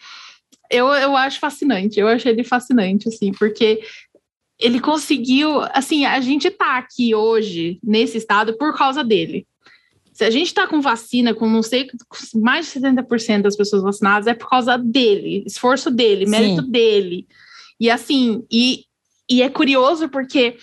eu, 0.70 0.88
eu 0.88 1.16
acho 1.16 1.40
fascinante, 1.40 2.00
eu 2.00 2.08
achei 2.08 2.32
ele 2.32 2.44
fascinante, 2.44 3.08
assim, 3.08 3.32
porque 3.32 3.82
ele 4.60 4.80
conseguiu, 4.80 5.62
assim, 5.74 6.06
a 6.06 6.20
gente 6.20 6.50
tá 6.50 6.78
aqui 6.78 7.14
hoje, 7.14 7.80
nesse 7.84 8.18
estado, 8.18 8.58
por 8.58 8.76
causa 8.76 9.04
dele. 9.04 9.46
Se 10.12 10.24
a 10.24 10.32
gente 10.32 10.52
tá 10.52 10.66
com 10.66 10.82
vacina, 10.82 11.34
com 11.36 11.48
não 11.48 11.62
sei, 11.62 11.88
mais 12.34 12.66
de 12.66 12.80
70% 12.80 13.44
das 13.44 13.56
pessoas 13.56 13.84
vacinadas, 13.84 14.26
é 14.26 14.34
por 14.34 14.50
causa 14.50 14.76
dele, 14.76 15.44
esforço 15.46 15.92
dele, 15.92 16.26
Sim. 16.26 16.32
mérito 16.32 16.62
dele. 16.64 17.28
E 17.80 17.90
assim, 17.90 18.44
e, 18.52 18.86
e 19.30 19.44
é 19.44 19.50
curioso 19.50 20.10
porque 20.10 20.58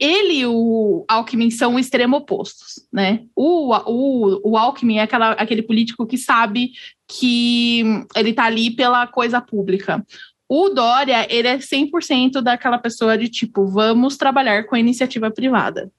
ele 0.00 0.40
e 0.40 0.46
o 0.46 1.04
Alckmin 1.08 1.50
são 1.50 1.78
extremo 1.78 2.16
opostos, 2.16 2.86
né? 2.92 3.24
O, 3.34 3.74
o, 3.74 4.50
o 4.50 4.56
Alckmin 4.56 4.98
é 4.98 5.02
aquela, 5.02 5.32
aquele 5.32 5.62
político 5.62 6.06
que 6.06 6.18
sabe 6.18 6.72
que 7.06 7.82
ele 8.14 8.32
tá 8.32 8.44
ali 8.44 8.70
pela 8.70 9.06
coisa 9.06 9.40
pública. 9.40 10.04
O 10.48 10.70
Dória, 10.70 11.26
ele 11.32 11.46
é 11.46 11.58
100% 11.58 12.40
daquela 12.40 12.78
pessoa 12.78 13.16
de 13.16 13.28
tipo, 13.28 13.66
vamos 13.68 14.16
trabalhar 14.16 14.64
com 14.64 14.74
a 14.74 14.80
iniciativa 14.80 15.30
privada. 15.30 15.90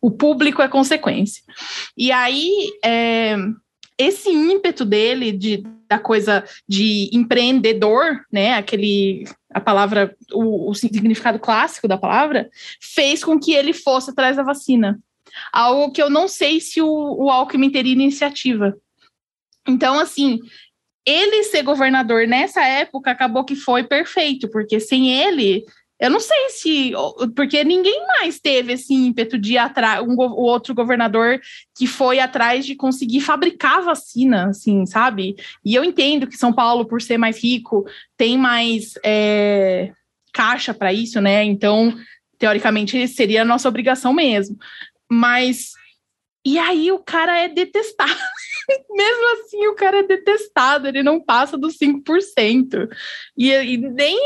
O 0.00 0.10
público 0.10 0.60
é 0.60 0.68
consequência. 0.68 1.44
E 1.96 2.10
aí, 2.10 2.72
é, 2.84 3.36
esse 3.96 4.28
ímpeto 4.28 4.84
dele 4.84 5.30
de, 5.30 5.62
da 5.88 5.98
coisa 5.98 6.44
de 6.68 7.08
empreendedor, 7.12 8.24
né, 8.32 8.54
aquele 8.54 9.24
a 9.52 9.60
palavra, 9.60 10.16
o, 10.32 10.70
o 10.70 10.74
significado 10.74 11.38
clássico 11.38 11.88
da 11.88 11.98
palavra, 11.98 12.48
fez 12.80 13.24
com 13.24 13.38
que 13.38 13.52
ele 13.52 13.72
fosse 13.72 14.10
atrás 14.10 14.36
da 14.36 14.42
vacina. 14.42 14.98
Algo 15.52 15.92
que 15.92 16.02
eu 16.02 16.10
não 16.10 16.28
sei 16.28 16.60
se 16.60 16.80
o, 16.80 16.88
o 16.88 17.30
Alckmin 17.30 17.70
teria 17.70 17.92
iniciativa. 17.92 18.76
Então, 19.66 19.98
assim, 19.98 20.38
ele 21.04 21.44
ser 21.44 21.62
governador 21.62 22.26
nessa 22.26 22.62
época 22.64 23.10
acabou 23.10 23.44
que 23.44 23.56
foi 23.56 23.84
perfeito, 23.84 24.48
porque 24.50 24.78
sem 24.78 25.10
ele, 25.10 25.64
eu 26.00 26.08
não 26.08 26.18
sei 26.18 26.48
se. 26.48 26.92
Porque 27.36 27.62
ninguém 27.62 28.06
mais 28.06 28.40
teve 28.40 28.72
esse 28.72 28.94
ímpeto 28.94 29.38
de 29.38 29.52
ir 29.52 29.58
atrás, 29.58 30.02
um, 30.02 30.14
o 30.14 30.42
outro 30.42 30.74
governador 30.74 31.38
que 31.76 31.86
foi 31.86 32.18
atrás 32.18 32.64
de 32.64 32.74
conseguir 32.74 33.20
fabricar 33.20 33.82
vacina, 33.82 34.48
assim, 34.48 34.86
sabe? 34.86 35.36
E 35.62 35.74
eu 35.74 35.84
entendo 35.84 36.26
que 36.26 36.38
São 36.38 36.54
Paulo, 36.54 36.86
por 36.86 37.02
ser 37.02 37.18
mais 37.18 37.42
rico, 37.42 37.84
tem 38.16 38.38
mais 38.38 38.94
é, 39.04 39.92
caixa 40.32 40.72
para 40.72 40.90
isso, 40.90 41.20
né? 41.20 41.44
Então, 41.44 41.94
teoricamente, 42.38 43.06
seria 43.06 43.42
a 43.42 43.44
nossa 43.44 43.68
obrigação 43.68 44.14
mesmo. 44.14 44.56
Mas. 45.08 45.72
E 46.42 46.58
aí 46.58 46.90
o 46.90 46.98
cara 46.98 47.36
é 47.36 47.48
detestado. 47.48 48.10
Mesmo 48.90 49.32
assim, 49.32 49.66
o 49.66 49.74
cara 49.74 49.98
é 49.98 50.02
detestado, 50.02 50.88
ele 50.88 51.02
não 51.02 51.20
passa 51.20 51.56
dos 51.56 51.76
5%. 51.78 52.88
E, 53.36 53.50
e 53.52 53.76
nem, 53.76 54.18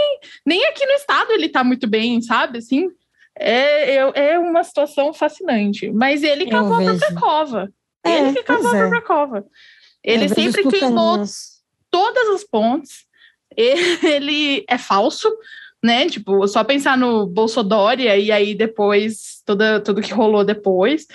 nem 0.44 0.64
aqui 0.66 0.84
no 0.86 0.92
estado 0.92 1.32
ele 1.32 1.48
tá 1.48 1.62
muito 1.64 1.86
bem, 1.86 2.20
sabe? 2.20 2.58
Assim, 2.58 2.88
é, 3.38 3.96
é, 3.96 4.12
é 4.14 4.38
uma 4.38 4.62
situação 4.62 5.12
fascinante. 5.12 5.90
Mas 5.90 6.22
ele 6.22 6.46
cavou 6.46 6.74
a 6.74 6.82
própria 6.82 7.14
cova. 7.14 7.72
É, 8.04 8.18
ele 8.18 8.34
que 8.34 8.42
cavou 8.42 8.70
a 8.70 8.76
é. 8.76 8.80
própria 8.80 9.02
cova. 9.02 9.46
Ele 10.02 10.28
vejo 10.28 10.34
sempre 10.34 10.68
queimou 10.68 11.22
todas 11.90 12.28
as 12.28 12.44
pontes. 12.44 13.04
Ele 13.56 14.64
é 14.68 14.76
falso, 14.76 15.32
né? 15.82 16.08
Tipo, 16.08 16.46
só 16.48 16.64
pensar 16.64 16.98
no 16.98 17.24
Bolsodória 17.24 18.16
e 18.16 18.32
aí 18.32 18.54
depois 18.54 19.42
toda, 19.46 19.80
tudo 19.80 20.02
que 20.02 20.12
rolou 20.12 20.44
depois. 20.44 21.06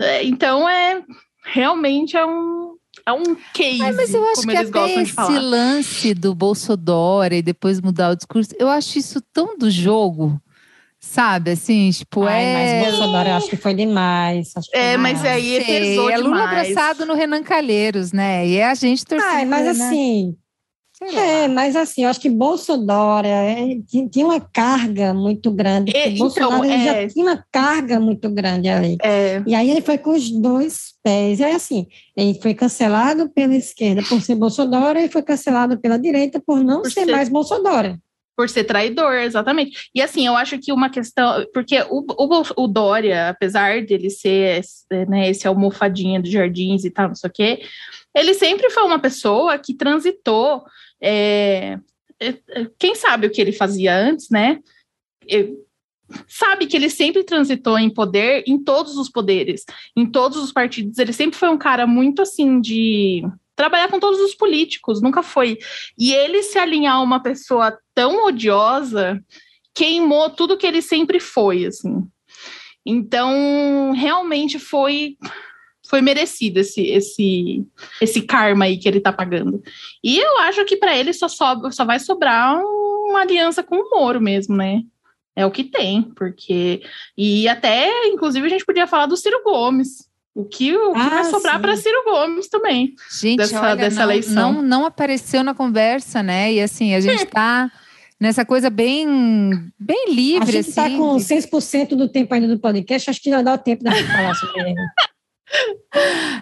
É, 0.00 0.22
Então 0.22 0.68
é 0.68 1.02
realmente 1.44 2.16
é 2.16 2.26
um 2.26 2.75
é 3.06 3.12
um 3.12 3.36
case, 3.54 3.82
Ai, 3.82 3.92
mas 3.92 4.12
eu 4.14 4.24
acho 4.24 4.34
como 4.40 4.50
que 4.50 4.56
eles 4.56 4.68
até 4.70 4.78
gostam 4.80 5.02
de 5.02 5.08
esse 5.08 5.14
falar. 5.14 5.40
lance 5.40 6.14
do 6.14 6.34
Bolsodória 6.34 7.36
e 7.36 7.42
depois 7.42 7.80
mudar 7.80 8.10
o 8.10 8.16
discurso, 8.16 8.50
eu 8.58 8.68
acho 8.68 8.98
isso 8.98 9.20
tão 9.32 9.56
do 9.56 9.70
jogo, 9.70 10.40
sabe? 10.98 11.52
Assim, 11.52 11.90
tipo, 11.90 12.24
Ai, 12.24 12.44
é... 12.44 12.52
mas 12.52 12.90
Bolsonaro 12.90 13.28
eu 13.28 13.34
acho 13.34 13.48
que 13.50 13.56
foi 13.56 13.74
demais. 13.74 14.52
acho 14.56 14.70
que 14.70 14.76
É, 14.76 14.92
foi 14.94 14.96
mas 15.02 15.18
demais. 15.18 15.34
aí 15.36 15.64
Sei, 15.64 15.98
é 16.10 16.18
Lula 16.18 16.36
demais. 16.36 16.70
abraçado 16.70 17.06
no 17.06 17.14
Renan 17.14 17.42
Calheiros, 17.42 18.12
né? 18.12 18.46
E 18.46 18.56
é 18.56 18.66
a 18.68 18.74
gente 18.74 19.04
torcendo. 19.04 19.30
Ai, 19.30 19.44
mas 19.44 19.66
Renan- 19.66 19.84
assim. 19.86 20.36
É, 21.02 21.46
mas 21.48 21.76
assim, 21.76 22.04
eu 22.04 22.08
acho 22.10 22.20
que 22.20 22.30
Bolsonaro 22.30 23.26
é, 23.26 23.78
tinha 24.10 24.24
uma 24.26 24.40
carga 24.40 25.12
muito 25.12 25.50
grande. 25.50 25.94
É, 25.96 26.08
então, 26.08 26.18
Bolsonaro 26.18 26.64
ele 26.64 26.72
é. 26.74 27.02
já 27.02 27.08
tinha 27.08 27.24
uma 27.24 27.44
carga 27.52 28.00
muito 28.00 28.30
grande 28.30 28.68
ali. 28.68 28.96
É, 29.02 29.42
E 29.46 29.54
aí 29.54 29.70
ele 29.70 29.82
foi 29.82 29.98
com 29.98 30.10
os 30.14 30.30
dois 30.30 30.94
pés. 31.02 31.38
E 31.40 31.44
aí, 31.44 31.52
assim, 31.54 31.86
ele 32.16 32.38
foi 32.40 32.54
cancelado 32.54 33.28
pela 33.28 33.54
esquerda 33.54 34.02
por 34.08 34.20
ser 34.22 34.34
Bolsonaro 34.36 34.98
e 34.98 35.08
foi 35.08 35.22
cancelado 35.22 35.78
pela 35.78 35.98
direita 35.98 36.40
por 36.40 36.62
não 36.64 36.82
Por 36.82 36.90
ser, 36.90 37.04
ser- 37.04 37.12
mais 37.12 37.28
Bolsonaro. 37.28 37.98
por 38.36 38.48
ser 38.48 38.64
traidor, 38.64 39.14
exatamente. 39.16 39.88
E 39.94 40.00
assim, 40.02 40.26
eu 40.26 40.36
acho 40.36 40.58
que 40.58 40.72
uma 40.72 40.88
questão, 40.90 41.44
porque 41.54 41.80
o, 41.90 42.04
o, 42.18 42.42
o 42.64 42.66
Dória, 42.66 43.28
apesar 43.28 43.82
dele 43.84 44.08
ser 44.10 44.62
né, 45.08 45.30
esse 45.30 45.46
almofadinha 45.46 46.20
dos 46.20 46.30
jardins 46.30 46.84
e 46.84 46.90
tal, 46.90 47.08
não 47.08 47.14
sei 47.14 47.28
o 47.28 47.32
quê, 47.32 47.60
ele 48.14 48.32
sempre 48.34 48.70
foi 48.70 48.82
uma 48.84 48.98
pessoa 48.98 49.58
que 49.58 49.74
transitou. 49.74 50.62
É, 51.00 51.78
é, 52.20 52.28
é, 52.28 52.70
quem 52.78 52.94
sabe 52.94 53.26
o 53.26 53.30
que 53.30 53.40
ele 53.40 53.52
fazia 53.52 53.96
antes, 53.96 54.28
né? 54.30 54.60
Sabe 56.28 56.66
que 56.66 56.76
ele 56.76 56.88
sempre 56.88 57.24
transitou 57.24 57.78
em 57.78 57.90
poder 57.90 58.44
em 58.46 58.62
todos 58.62 58.96
os 58.96 59.08
poderes, 59.08 59.64
em 59.96 60.06
todos 60.06 60.38
os 60.38 60.52
partidos. 60.52 60.98
Ele 60.98 61.12
sempre 61.12 61.38
foi 61.38 61.48
um 61.48 61.58
cara 61.58 61.86
muito 61.86 62.22
assim 62.22 62.60
de 62.60 63.22
trabalhar 63.56 63.88
com 63.88 63.98
todos 63.98 64.20
os 64.20 64.34
políticos, 64.34 65.00
nunca 65.02 65.22
foi. 65.22 65.58
E 65.98 66.12
ele 66.12 66.42
se 66.42 66.58
alinhar 66.58 66.96
a 66.96 67.02
uma 67.02 67.20
pessoa 67.20 67.76
tão 67.94 68.26
odiosa 68.26 69.22
queimou 69.76 70.30
tudo 70.30 70.56
que 70.56 70.66
ele 70.66 70.80
sempre 70.80 71.20
foi, 71.20 71.66
assim. 71.66 72.02
Então, 72.84 73.92
realmente 73.92 74.58
foi 74.58 75.16
foi 75.88 76.00
merecido 76.00 76.58
esse 76.60 76.82
esse 76.86 77.64
esse 78.00 78.22
karma 78.22 78.64
aí 78.66 78.76
que 78.78 78.88
ele 78.88 79.00
tá 79.00 79.12
pagando. 79.12 79.62
E 80.02 80.18
eu 80.18 80.38
acho 80.40 80.64
que 80.64 80.76
para 80.76 80.96
ele 80.96 81.12
só 81.12 81.28
sobra, 81.28 81.70
só 81.70 81.84
vai 81.84 81.98
sobrar 81.98 82.60
uma 82.64 83.20
aliança 83.20 83.62
com 83.62 83.76
o 83.76 83.90
Moro 83.90 84.20
mesmo, 84.20 84.56
né? 84.56 84.82
É 85.34 85.44
o 85.44 85.50
que 85.50 85.64
tem, 85.64 86.02
porque 86.16 86.80
e 87.16 87.46
até 87.48 88.06
inclusive 88.08 88.46
a 88.46 88.50
gente 88.50 88.64
podia 88.64 88.86
falar 88.86 89.06
do 89.06 89.16
Ciro 89.16 89.42
Gomes. 89.44 90.06
O 90.34 90.44
que, 90.44 90.76
o 90.76 90.92
que 90.92 90.98
Ah, 91.00 91.08
vai 91.08 91.24
sobrar 91.24 91.58
para 91.60 91.76
Ciro 91.78 92.04
Gomes 92.04 92.46
também. 92.48 92.94
Gente, 93.20 93.38
dessa- 93.38 93.58
olha, 93.62 93.76
dessa 93.76 94.00
não, 94.04 94.10
eleição. 94.10 94.52
Não, 94.52 94.62
não 94.62 94.84
apareceu 94.86 95.42
na 95.42 95.54
conversa, 95.54 96.22
né? 96.22 96.52
E 96.52 96.60
assim, 96.60 96.94
a 96.94 97.00
gente 97.00 97.24
tá 97.24 97.72
nessa 98.20 98.44
coisa 98.44 98.68
bem, 98.68 99.06
bem 99.78 100.04
A 100.08 100.10
livre, 100.10 100.52
gente 100.52 100.68
está 100.68 100.84
assim. 100.86 100.98
com 100.98 101.16
de- 101.16 101.22
6% 101.24 101.96
do 101.96 102.06
tempo 102.06 102.34
ainda 102.34 102.48
do 102.48 102.58
podcast, 102.58 103.08
acho 103.08 103.22
que 103.22 103.30
já 103.30 103.40
dá 103.40 103.54
o 103.54 103.58
tempo 103.58 103.82
da 103.82 103.92
gente 103.92 104.12
falar 104.12 104.34
sobre 104.34 104.60
ele. 104.60 104.74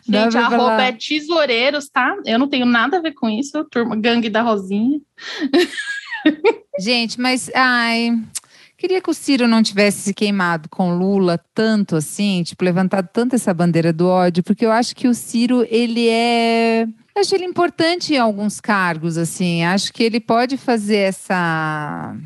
Gente, 0.09 0.37
a 0.37 0.49
roupa 0.49 0.83
é 0.83 0.93
tesoureiros, 0.93 1.89
tá? 1.89 2.17
Eu 2.25 2.39
não 2.39 2.49
tenho 2.49 2.67
nada 2.67 2.99
a 2.99 3.01
ver 3.01 3.13
com 3.13 3.29
isso, 3.29 3.65
turma, 3.65 3.97
gangue 3.97 4.31
da 4.31 4.43
Rosinha. 4.43 5.01
Gente, 6.79 7.21
mas 7.21 7.51
ai, 7.55 8.19
queria 8.77 9.01
que 9.01 9.11
o 9.11 9.15
Ciro 9.15 9.47
não 9.47 9.63
tivesse 9.63 10.01
se 10.01 10.15
queimado 10.15 10.69
com 10.69 10.97
Lula 10.97 11.39
tanto 11.55 11.97
assim, 11.97 12.43
tipo, 12.43 12.65
levantado 12.65 13.09
tanto 13.13 13.35
essa 13.35 13.53
bandeira 13.53 13.93
do 13.93 14.09
ódio, 14.09 14.43
porque 14.43 14.65
eu 14.65 14.73
acho 14.73 14.97
que 14.97 15.07
o 15.07 15.15
Ciro, 15.15 15.67
ele 15.71 16.09
é. 16.09 16.85
Eu 17.15 17.21
acho 17.21 17.35
ele 17.35 17.45
importante 17.45 18.15
em 18.15 18.19
alguns 18.19 18.61
cargos, 18.61 19.17
assim. 19.17 19.63
Acho 19.63 19.93
que 19.93 20.03
ele 20.03 20.19
pode 20.19 20.57
fazer 20.57 20.97
essa. 20.97 22.17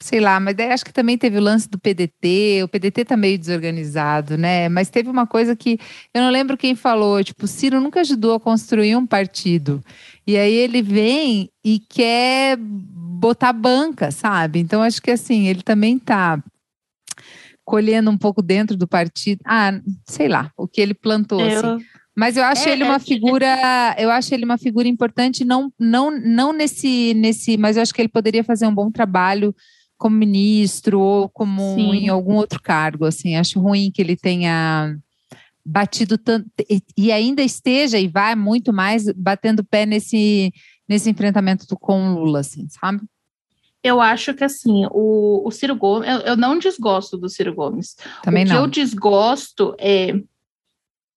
Sei 0.00 0.20
lá, 0.20 0.38
mas 0.38 0.54
daí 0.54 0.70
acho 0.70 0.84
que 0.84 0.92
também 0.92 1.18
teve 1.18 1.38
o 1.38 1.42
lance 1.42 1.68
do 1.68 1.76
PDT. 1.76 2.62
O 2.62 2.68
PDT 2.68 3.04
tá 3.04 3.16
meio 3.16 3.36
desorganizado, 3.36 4.38
né? 4.38 4.68
Mas 4.68 4.90
teve 4.90 5.10
uma 5.10 5.26
coisa 5.26 5.56
que 5.56 5.78
eu 6.14 6.22
não 6.22 6.30
lembro 6.30 6.56
quem 6.56 6.76
falou. 6.76 7.22
Tipo, 7.24 7.46
o 7.46 7.48
Ciro 7.48 7.80
nunca 7.80 8.00
ajudou 8.00 8.34
a 8.34 8.40
construir 8.40 8.94
um 8.94 9.04
partido. 9.04 9.82
E 10.24 10.36
aí 10.36 10.54
ele 10.54 10.82
vem 10.82 11.50
e 11.64 11.80
quer 11.80 12.56
botar 12.58 13.52
banca, 13.52 14.12
sabe? 14.12 14.60
Então 14.60 14.82
acho 14.82 15.02
que 15.02 15.10
assim, 15.10 15.48
ele 15.48 15.62
também 15.62 15.98
tá 15.98 16.40
colhendo 17.64 18.08
um 18.08 18.16
pouco 18.16 18.40
dentro 18.40 18.76
do 18.76 18.86
partido. 18.86 19.40
Ah, 19.44 19.80
sei 20.06 20.28
lá, 20.28 20.52
o 20.56 20.68
que 20.68 20.80
ele 20.80 20.94
plantou 20.94 21.40
eu... 21.40 21.58
assim. 21.58 21.84
Mas 22.16 22.36
eu 22.36 22.42
acho 22.42 22.68
é, 22.68 22.72
ele 22.72 22.82
uma 22.82 22.96
é, 22.96 22.98
figura, 22.98 23.46
eu 23.96 24.10
acho 24.10 24.34
ele 24.34 24.44
uma 24.44 24.58
figura 24.58 24.88
importante, 24.88 25.44
não, 25.44 25.72
não, 25.78 26.10
não 26.10 26.52
nesse, 26.52 27.14
nesse, 27.14 27.56
mas 27.56 27.76
eu 27.76 27.82
acho 27.82 27.94
que 27.94 28.02
ele 28.02 28.08
poderia 28.08 28.42
fazer 28.42 28.66
um 28.66 28.74
bom 28.74 28.90
trabalho 28.90 29.54
como 29.98 30.16
ministro 30.16 31.00
ou 31.00 31.28
como 31.28 31.74
Sim. 31.74 31.90
em 31.90 32.08
algum 32.08 32.36
outro 32.36 32.62
cargo. 32.62 33.04
Assim, 33.04 33.36
acho 33.36 33.60
ruim 33.60 33.90
que 33.90 34.00
ele 34.00 34.16
tenha 34.16 34.96
batido 35.64 36.16
tanto 36.16 36.48
e 36.96 37.12
ainda 37.12 37.42
esteja 37.42 37.98
e 37.98 38.08
vai 38.08 38.34
muito 38.34 38.72
mais 38.72 39.04
batendo 39.12 39.62
pé 39.62 39.84
nesse 39.84 40.50
nesse 40.88 41.10
enfrentamento 41.10 41.66
com 41.76 42.14
o 42.14 42.20
Lula, 42.20 42.40
assim, 42.40 42.66
sabe? 42.70 43.02
Eu 43.82 44.00
acho 44.00 44.32
que 44.32 44.42
assim, 44.42 44.86
o, 44.90 45.46
o 45.46 45.50
Ciro 45.50 45.76
Gomes, 45.76 46.08
eu, 46.08 46.18
eu 46.20 46.36
não 46.36 46.58
desgosto 46.58 47.18
do 47.18 47.28
Ciro 47.28 47.54
Gomes. 47.54 47.94
Também 48.22 48.44
o 48.44 48.48
não. 48.48 48.54
que 48.54 48.62
eu 48.62 48.66
desgosto 48.66 49.74
é 49.78 50.18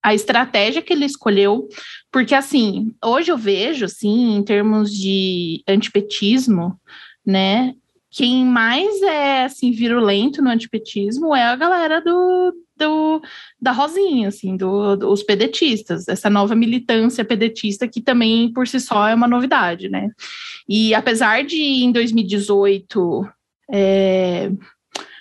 a 0.03 0.13
estratégia 0.13 0.81
que 0.81 0.91
ele 0.91 1.05
escolheu, 1.05 1.69
porque 2.11 2.35
assim, 2.35 2.93
hoje 3.03 3.31
eu 3.31 3.37
vejo 3.37 3.85
assim, 3.85 4.35
em 4.35 4.43
termos 4.43 4.91
de 4.91 5.63
antipetismo, 5.67 6.79
né? 7.25 7.73
Quem 8.11 8.43
mais 8.45 9.01
é 9.03 9.45
assim 9.45 9.71
virulento 9.71 10.41
no 10.41 10.49
antipetismo 10.49 11.33
é 11.33 11.43
a 11.43 11.55
galera 11.55 12.01
do, 12.01 12.53
do 12.75 13.21
da 13.59 13.71
Rosinha, 13.71 14.27
assim, 14.27 14.57
do, 14.57 14.97
dos 14.97 15.23
pedetistas, 15.23 16.09
essa 16.09 16.29
nova 16.29 16.53
militância 16.53 17.23
pedetista 17.23 17.87
que 17.87 18.01
também 18.01 18.51
por 18.51 18.67
si 18.67 18.81
só 18.81 19.07
é 19.07 19.15
uma 19.15 19.29
novidade, 19.29 19.87
né? 19.87 20.09
E 20.67 20.93
apesar 20.93 21.45
de 21.45 21.55
em 21.55 21.91
2018 21.91 23.25
é, 23.71 24.51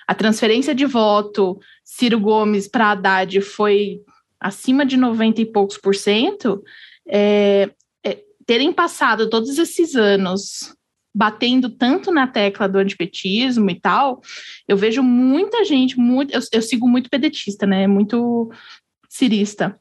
a 0.09 0.15
transferência 0.15 0.75
de 0.75 0.85
voto 0.85 1.61
Ciro 1.85 2.19
Gomes 2.19 2.67
para 2.67 2.91
Haddad 2.91 3.41
foi 3.41 4.01
acima 4.41 4.85
de 4.85 4.97
90 4.97 5.43
e 5.43 5.47
poucos 5.47 5.79
por 5.79 5.95
cento, 5.95 6.61
é, 7.07 7.71
é, 8.05 8.19
terem 8.45 8.73
passado 8.73 9.31
todos 9.31 9.57
esses 9.59 9.95
anos 9.95 10.75
batendo 11.15 11.69
tanto 11.69 12.13
na 12.13 12.27
tecla 12.27 12.69
do 12.69 12.79
antipetismo 12.79 13.69
e 13.71 13.79
tal, 13.79 14.21
eu 14.69 14.77
vejo 14.77 15.03
muita 15.03 15.65
gente, 15.65 15.99
muito, 15.99 16.33
eu, 16.33 16.41
eu 16.53 16.63
sigo 16.63 16.89
muito 16.89 17.11
pedetista, 17.11 17.67
né? 17.67 17.87
Muito 17.87 18.51
cirista. 19.09 19.79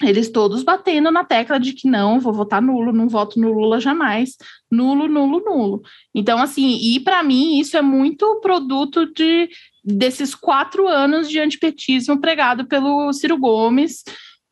Eles 0.00 0.30
todos 0.30 0.62
batendo 0.62 1.10
na 1.10 1.24
tecla 1.24 1.60
de 1.60 1.72
que 1.72 1.88
não, 1.88 2.18
vou 2.18 2.32
votar 2.32 2.60
nulo, 2.60 2.92
não 2.92 3.08
voto 3.08 3.38
no 3.38 3.52
Lula 3.52 3.78
jamais. 3.80 4.36
Nulo, 4.70 5.06
nulo, 5.06 5.40
nulo. 5.44 5.82
Então, 6.14 6.38
assim, 6.38 6.76
e 6.76 6.98
para 7.00 7.22
mim 7.22 7.58
isso 7.58 7.76
é 7.76 7.82
muito 7.82 8.40
produto 8.40 9.06
de 9.12 9.48
desses 9.84 10.34
quatro 10.34 10.88
anos 10.88 11.28
de 11.28 11.38
antipetismo 11.38 12.20
pregado 12.20 12.66
pelo 12.66 13.12
Ciro 13.12 13.36
Gomes. 13.36 14.02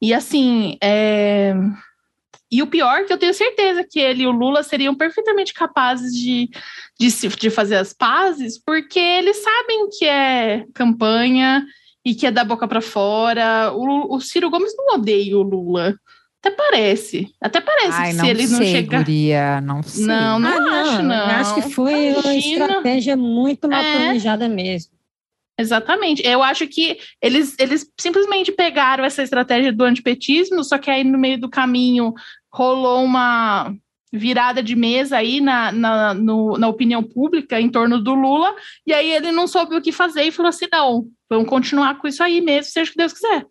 E 0.00 0.14
assim, 0.14 0.76
é... 0.82 1.54
e 2.50 2.62
o 2.62 2.66
pior 2.66 3.00
é 3.00 3.04
que 3.04 3.12
eu 3.12 3.18
tenho 3.18 3.32
certeza 3.32 3.86
que 3.88 4.00
ele 4.00 4.24
e 4.24 4.26
o 4.26 4.32
Lula 4.32 4.62
seriam 4.62 4.94
perfeitamente 4.94 5.54
capazes 5.54 6.12
de, 6.12 6.50
de, 6.98 7.28
de 7.28 7.50
fazer 7.50 7.76
as 7.76 7.92
pazes, 7.92 8.58
porque 8.58 8.98
eles 8.98 9.36
sabem 9.36 9.88
que 9.96 10.04
é 10.04 10.64
campanha 10.74 11.64
e 12.04 12.14
que 12.14 12.26
é 12.26 12.30
da 12.30 12.42
boca 12.42 12.66
para 12.66 12.80
fora. 12.80 13.72
O, 13.72 14.16
o 14.16 14.20
Ciro 14.20 14.50
Gomes 14.50 14.74
não 14.76 14.96
odeia 14.96 15.38
o 15.38 15.42
Lula. 15.42 15.94
Até 16.42 16.50
parece. 16.50 17.30
Até 17.40 17.60
parece 17.60 17.92
Ai, 17.92 18.12
que 18.12 18.18
se 18.18 18.26
ele 18.26 18.46
sei, 18.48 18.58
não 18.58 18.66
chegar. 18.66 18.98
Guria, 18.98 19.60
não 19.60 19.82
sei. 19.82 20.06
Não, 20.06 20.38
não, 20.38 20.68
ah, 20.68 20.80
acho, 20.80 21.02
não. 21.02 21.26
Acho 21.26 21.54
que 21.54 21.70
foi 21.70 22.10
Imagina. 22.10 22.20
uma 22.24 22.34
estratégia 22.34 23.16
muito 23.16 23.68
mal 23.68 23.82
é. 23.82 23.96
planejada 23.96 24.48
mesmo. 24.48 24.92
Exatamente. 25.60 26.26
Eu 26.26 26.42
acho 26.42 26.66
que 26.66 26.98
eles, 27.20 27.54
eles 27.58 27.86
simplesmente 28.00 28.50
pegaram 28.50 29.04
essa 29.04 29.22
estratégia 29.22 29.70
do 29.70 29.84
antipetismo, 29.84 30.64
só 30.64 30.78
que 30.78 30.90
aí 30.90 31.04
no 31.04 31.18
meio 31.18 31.38
do 31.38 31.50
caminho 31.50 32.14
rolou 32.52 33.04
uma 33.04 33.74
virada 34.12 34.62
de 34.62 34.74
mesa 34.74 35.18
aí 35.18 35.40
na, 35.40 35.70
na, 35.70 36.14
no, 36.14 36.58
na 36.58 36.68
opinião 36.68 37.02
pública 37.02 37.60
em 37.60 37.68
torno 37.68 38.02
do 38.02 38.14
Lula, 38.14 38.54
e 38.86 38.92
aí 38.92 39.12
ele 39.12 39.30
não 39.30 39.46
soube 39.46 39.76
o 39.76 39.82
que 39.82 39.92
fazer 39.92 40.24
e 40.24 40.32
falou 40.32 40.48
assim: 40.48 40.66
não, 40.72 41.06
vamos 41.28 41.48
continuar 41.48 41.98
com 41.98 42.08
isso 42.08 42.22
aí 42.22 42.40
mesmo, 42.40 42.72
seja 42.72 42.90
o 42.90 42.92
que 42.92 42.98
Deus 42.98 43.12
quiser. 43.12 43.46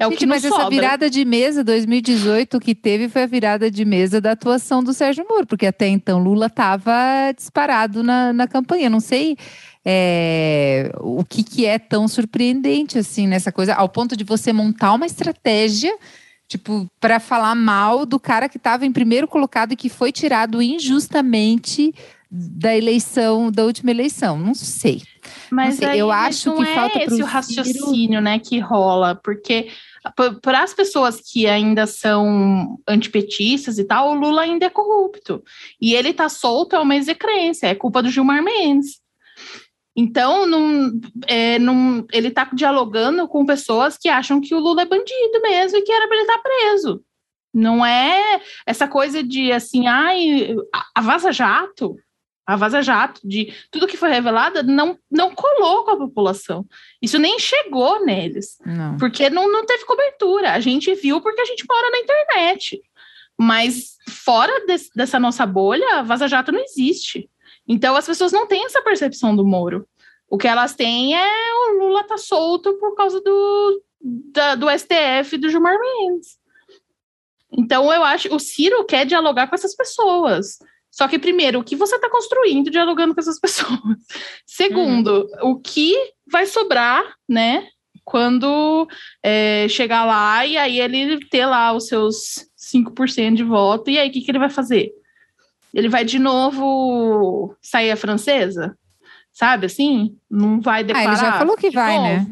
É 0.00 0.04
Gente, 0.04 0.14
o 0.14 0.18
que 0.18 0.26
mas 0.26 0.44
essa 0.44 0.54
sobra. 0.54 0.70
virada 0.70 1.10
de 1.10 1.24
mesa 1.24 1.64
2018 1.64 2.60
que 2.60 2.72
teve 2.72 3.08
foi 3.08 3.24
a 3.24 3.26
virada 3.26 3.68
de 3.68 3.84
mesa 3.84 4.20
da 4.20 4.30
atuação 4.30 4.82
do 4.82 4.92
Sérgio 4.92 5.26
Moro, 5.28 5.44
porque 5.44 5.66
até 5.66 5.88
então 5.88 6.22
Lula 6.22 6.46
estava 6.46 7.32
disparado 7.36 8.04
na, 8.04 8.32
na 8.32 8.46
campanha. 8.46 8.88
Não 8.88 9.00
sei 9.00 9.36
é, 9.84 10.92
o 11.00 11.24
que, 11.24 11.42
que 11.42 11.66
é 11.66 11.80
tão 11.80 12.06
surpreendente 12.06 12.96
assim 12.96 13.26
nessa 13.26 13.50
coisa, 13.50 13.74
ao 13.74 13.88
ponto 13.88 14.16
de 14.16 14.22
você 14.22 14.52
montar 14.52 14.92
uma 14.92 15.06
estratégia 15.06 15.92
tipo, 16.48 16.90
para 16.98 17.20
falar 17.20 17.54
mal 17.54 18.06
do 18.06 18.18
cara 18.18 18.48
que 18.48 18.56
estava 18.56 18.86
em 18.86 18.92
primeiro 18.92 19.28
colocado 19.28 19.72
e 19.72 19.76
que 19.76 19.90
foi 19.90 20.10
tirado 20.10 20.62
injustamente 20.62 21.94
da 22.30 22.76
eleição, 22.76 23.50
da 23.50 23.64
última 23.64 23.90
eleição. 23.90 24.38
Não 24.38 24.54
sei. 24.54 25.02
Mas 25.50 25.78
não 25.78 25.88
sei. 25.88 26.00
eu 26.00 26.10
acho 26.10 26.54
que 26.56 26.62
é 26.62 26.74
falta 26.74 27.02
esse 27.02 27.22
o 27.22 27.26
raciocínio, 27.26 28.20
né, 28.20 28.38
que 28.38 28.58
rola, 28.58 29.14
porque 29.14 29.68
para 30.42 30.62
as 30.62 30.72
pessoas 30.72 31.20
que 31.20 31.46
ainda 31.46 31.86
são 31.86 32.78
antipetistas 32.88 33.78
e 33.78 33.84
tal, 33.84 34.10
o 34.10 34.14
Lula 34.14 34.42
ainda 34.42 34.66
é 34.66 34.70
corrupto. 34.70 35.42
E 35.80 35.94
ele 35.94 36.14
tá 36.14 36.28
solto 36.28 36.76
é 36.76 36.80
uma 36.80 36.96
execrência, 36.96 37.66
é 37.66 37.74
culpa 37.74 38.02
do 38.02 38.10
Gilmar 38.10 38.42
Mendes. 38.42 39.00
Então, 40.00 40.46
não, 40.46 40.92
é, 41.26 41.58
não, 41.58 42.06
ele 42.12 42.28
está 42.28 42.48
dialogando 42.52 43.26
com 43.26 43.44
pessoas 43.44 43.98
que 43.98 44.08
acham 44.08 44.40
que 44.40 44.54
o 44.54 44.60
Lula 44.60 44.82
é 44.82 44.86
bandido 44.86 45.42
mesmo 45.42 45.76
e 45.76 45.82
que 45.82 45.90
era 45.90 46.06
para 46.06 46.16
ele 46.16 46.24
estar 46.24 46.38
tá 46.38 46.42
preso. 46.42 47.02
Não 47.52 47.84
é 47.84 48.40
essa 48.64 48.86
coisa 48.86 49.24
de 49.24 49.50
assim, 49.50 49.88
ai, 49.88 50.54
a 50.94 51.00
Vaza 51.00 51.32
Jato, 51.32 51.96
a 52.46 52.54
Vaza 52.54 52.80
Jato, 52.80 53.20
de 53.24 53.52
tudo 53.72 53.88
que 53.88 53.96
foi 53.96 54.08
revelado, 54.08 54.62
não, 54.62 54.96
não 55.10 55.34
colou 55.34 55.82
com 55.82 55.90
a 55.90 55.96
população. 55.96 56.64
Isso 57.02 57.18
nem 57.18 57.36
chegou 57.40 58.04
neles. 58.04 58.56
Não. 58.64 58.96
Porque 58.98 59.28
não, 59.28 59.50
não 59.50 59.66
teve 59.66 59.84
cobertura. 59.84 60.52
A 60.52 60.60
gente 60.60 60.94
viu 60.94 61.20
porque 61.20 61.40
a 61.40 61.44
gente 61.44 61.64
mora 61.68 61.90
na 61.90 61.98
internet. 61.98 62.80
Mas 63.36 63.96
fora 64.08 64.64
desse, 64.64 64.90
dessa 64.94 65.18
nossa 65.18 65.44
bolha, 65.44 65.96
a 65.96 66.02
Vaza 66.02 66.28
Jato 66.28 66.52
não 66.52 66.60
existe. 66.60 67.28
Então 67.66 67.96
as 67.96 68.06
pessoas 68.06 68.30
não 68.30 68.46
têm 68.46 68.64
essa 68.64 68.80
percepção 68.80 69.34
do 69.34 69.44
Moro. 69.44 69.87
O 70.30 70.36
que 70.36 70.46
elas 70.46 70.74
têm 70.74 71.16
é 71.16 71.54
o 71.70 71.78
Lula 71.78 72.04
tá 72.04 72.16
solto 72.16 72.74
por 72.74 72.94
causa 72.94 73.20
do, 73.20 73.82
da, 74.00 74.54
do 74.54 74.66
STF 74.70 75.38
do 75.38 75.48
Gilmar 75.48 75.76
Mendes. 75.78 76.38
Então 77.50 77.92
eu 77.92 78.04
acho 78.04 78.34
o 78.34 78.38
Ciro 78.38 78.84
quer 78.84 79.06
dialogar 79.06 79.46
com 79.48 79.54
essas 79.54 79.74
pessoas. 79.74 80.58
Só 80.90 81.06
que, 81.06 81.18
primeiro, 81.18 81.60
o 81.60 81.64
que 81.64 81.76
você 81.76 81.96
está 81.96 82.10
construindo 82.10 82.70
dialogando 82.70 83.14
com 83.14 83.20
essas 83.20 83.38
pessoas? 83.40 83.78
Segundo, 84.46 85.28
hum. 85.42 85.50
o 85.52 85.60
que 85.60 85.94
vai 86.30 86.46
sobrar, 86.46 87.04
né? 87.28 87.66
Quando 88.04 88.88
é, 89.22 89.66
chegar 89.68 90.04
lá 90.04 90.44
e 90.46 90.56
aí 90.56 90.80
ele 90.80 91.18
ter 91.28 91.44
lá 91.44 91.72
os 91.72 91.88
seus 91.88 92.46
5% 92.56 93.34
de 93.34 93.44
voto, 93.44 93.90
e 93.90 93.98
aí 93.98 94.08
o 94.08 94.12
que, 94.12 94.22
que 94.22 94.30
ele 94.30 94.38
vai 94.38 94.48
fazer? 94.48 94.92
ele 95.74 95.88
vai 95.88 96.04
de 96.04 96.18
novo 96.18 97.54
sair 97.62 97.90
a 97.90 97.96
francesa? 97.96 98.76
Sabe 99.38 99.66
assim? 99.66 100.16
Não 100.28 100.60
vai 100.60 100.82
declarar. 100.82 101.10
Ah, 101.10 101.12
ele 101.12 101.20
já 101.20 101.38
falou 101.38 101.56
que 101.56 101.70
vai, 101.70 101.94
novo. 101.94 102.08
né? 102.08 102.26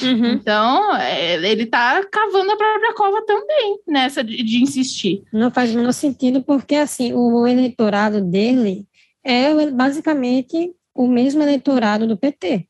Uhum. 0.00 0.32
Então, 0.32 0.96
é, 0.96 1.34
ele 1.44 1.66
tá 1.66 2.04
cavando 2.04 2.52
a 2.52 2.56
própria 2.56 2.94
cova 2.94 3.20
também, 3.26 3.80
nessa 3.84 4.22
de, 4.22 4.40
de, 4.44 4.62
insistir. 4.62 5.24
Não 5.32 5.50
faz 5.50 5.72
o 5.72 5.76
menor 5.76 5.90
sentido, 5.90 6.40
porque 6.40 6.76
assim, 6.76 7.12
o 7.12 7.44
eleitorado 7.48 8.20
dele 8.20 8.86
é 9.24 9.52
basicamente 9.72 10.72
o 10.94 11.08
mesmo 11.08 11.42
eleitorado 11.42 12.06
do 12.06 12.16
PT. 12.16 12.64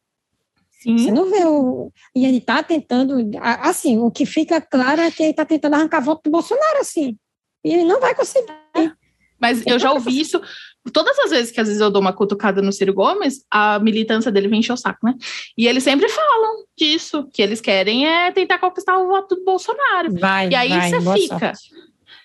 Sim. 0.81 0.97
Você 0.97 1.11
não 1.13 1.31
vê 1.31 1.45
o. 1.45 1.93
E 2.17 2.25
ele 2.25 2.39
está 2.39 2.63
tentando. 2.63 3.31
Assim, 3.43 3.99
o 3.99 4.11
que 4.11 4.25
fica 4.25 4.59
claro 4.59 5.03
é 5.03 5.11
que 5.11 5.23
ele 5.23 5.33
está 5.33 5.45
tentando 5.45 5.75
arrancar 5.75 6.01
voto 6.01 6.23
do 6.25 6.31
Bolsonaro, 6.31 6.79
assim. 6.81 7.19
E 7.63 7.75
ele 7.75 7.85
não 7.85 8.01
vai 8.01 8.15
conseguir. 8.15 8.47
Mas 9.39 9.63
eu 9.67 9.79
já 9.79 9.93
ouvi 9.93 10.19
isso 10.19 10.41
todas 10.93 11.19
as 11.19 11.31
vezes 11.31 11.51
que 11.51 11.61
às 11.61 11.69
vezes 11.69 11.81
eu 11.81 11.91
dou 11.91 12.03
uma 12.03 12.13
cutucada 12.13 12.61
no 12.61 12.73
Ciro 12.73 12.93
Gomes, 12.93 13.45
a 13.51 13.79
militância 13.79 14.31
dele 14.31 14.49
vem 14.49 14.61
encher 14.61 14.73
o 14.73 14.77
saco, 14.77 15.07
né? 15.07 15.15
E 15.57 15.67
eles 15.67 15.83
sempre 15.83 16.09
falam 16.09 16.65
disso, 16.77 17.29
que 17.33 17.41
eles 17.41 17.61
querem 17.61 18.07
é 18.07 18.31
tentar 18.31 18.59
conquistar 18.59 18.99
o 18.99 19.09
voto 19.09 19.37
do 19.37 19.45
Bolsonaro. 19.45 20.13
Vai, 20.19 20.49
e 20.49 20.55
aí 20.55 20.69
vai, 20.69 20.91
você 20.91 21.21
fica. 21.21 21.53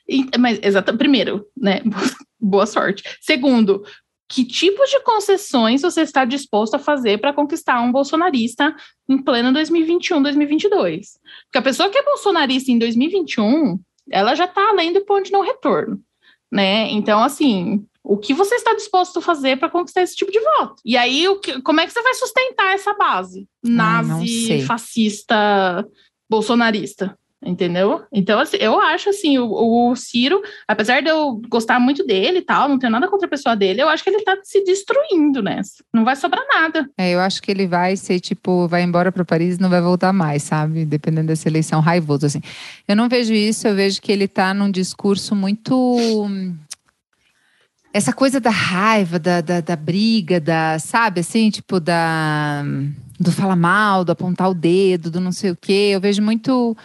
E, 0.07 0.25
mas, 0.37 0.59
exato, 0.61 0.97
primeiro, 0.97 1.45
né? 1.55 1.81
boa 2.39 2.65
sorte. 2.65 3.03
Segundo, 3.21 3.83
que 4.27 4.43
tipo 4.43 4.83
de 4.85 4.99
concessões 5.03 5.81
você 5.81 6.01
está 6.01 6.25
disposto 6.25 6.75
a 6.75 6.79
fazer 6.79 7.19
para 7.19 7.33
conquistar 7.33 7.81
um 7.81 7.91
bolsonarista 7.91 8.75
em 9.07 9.17
pleno 9.17 9.53
2021, 9.53 10.21
2022? 10.21 11.19
Porque 11.45 11.57
a 11.57 11.61
pessoa 11.61 11.89
que 11.89 11.97
é 11.97 12.03
bolsonarista 12.03 12.71
em 12.71 12.79
2021, 12.79 13.79
ela 14.11 14.35
já 14.35 14.45
está 14.45 14.69
além 14.69 14.91
do 14.91 15.05
ponto 15.05 15.25
de 15.25 15.31
não 15.31 15.41
retorno 15.41 16.03
né? 16.51 16.89
Então, 16.91 17.21
assim, 17.21 17.85
O 18.09 18.17
que 18.17 18.33
você 18.33 18.55
está 18.55 18.73
disposto 18.73 19.19
a 19.19 19.21
fazer 19.21 19.59
para 19.59 19.69
conquistar 19.69 20.01
esse 20.01 20.15
tipo 20.15 20.31
de 20.31 20.39
voto? 20.39 20.81
E 20.83 20.97
aí, 20.97 21.27
o 21.27 21.39
que, 21.39 21.61
como 21.61 21.79
é 21.79 21.85
que 21.85 21.93
você 21.93 22.01
vai 22.01 22.15
sustentar 22.15 22.73
essa 22.73 22.91
base? 22.95 23.47
Nazi, 23.63 24.63
fascista, 24.63 25.85
bolsonarista. 26.27 27.15
Entendeu? 27.45 28.01
Então, 28.11 28.37
assim, 28.39 28.57
eu 28.59 28.81
acho 28.81 29.11
assim, 29.11 29.37
o, 29.37 29.91
o, 29.91 29.95
Ciro, 29.95 30.41
apesar 30.67 31.01
de 31.01 31.09
eu 31.09 31.39
gostar 31.47 31.79
muito 31.79 32.05
dele 32.05 32.39
e 32.39 32.41
tal, 32.41 32.67
não 32.67 32.77
tenho 32.79 32.91
nada 32.91 33.07
contra 33.07 33.27
a 33.27 33.29
pessoa 33.29 33.55
dele, 33.55 33.81
eu 33.81 33.87
acho 33.87 34.03
que 34.03 34.09
ele 34.09 34.23
tá 34.23 34.37
se 34.43 34.61
destruindo 34.65 35.41
nessa. 35.41 35.83
Não 35.93 36.03
vai 36.03 36.17
sobrar 36.17 36.43
nada. 36.51 36.89
É, 36.97 37.11
eu 37.11 37.19
acho 37.19 37.41
que 37.41 37.49
ele 37.51 37.65
vai 37.65 37.95
ser, 37.95 38.19
tipo, 38.19 38.67
vai 38.67 38.81
embora 38.81 39.11
para 39.11 39.23
Paris 39.23 39.55
e 39.55 39.61
não 39.61 39.69
vai 39.69 39.81
voltar 39.81 40.11
mais, 40.11 40.43
sabe? 40.43 40.83
Dependendo 40.83 41.27
dessa 41.27 41.47
eleição, 41.47 41.79
raivoso, 41.79 42.25
assim. 42.25 42.41
Eu 42.87 42.95
não 42.95 43.07
vejo 43.07 43.33
isso, 43.33 43.67
eu 43.67 43.75
vejo 43.75 44.01
que 44.01 44.11
ele 44.11 44.27
tá 44.27 44.51
num 44.51 44.69
discurso 44.69 45.33
muito 45.33 46.27
essa 47.93 48.13
coisa 48.13 48.39
da 48.39 48.49
raiva, 48.49 49.17
da, 49.17 49.41
da, 49.41 49.61
da, 49.61 49.75
briga, 49.75 50.39
da, 50.39 50.77
sabe, 50.79 51.21
assim, 51.21 51.49
tipo, 51.49 51.79
da 51.79 52.63
do 53.19 53.31
falar 53.33 53.55
mal, 53.55 54.05
do 54.05 54.13
apontar 54.13 54.49
o 54.49 54.53
dedo, 54.53 55.11
do 55.11 55.19
não 55.19 55.31
sei 55.31 55.51
o 55.51 55.55
quê. 55.55 55.91
Eu 55.93 55.99
vejo 55.99 56.21
muito 56.21 56.75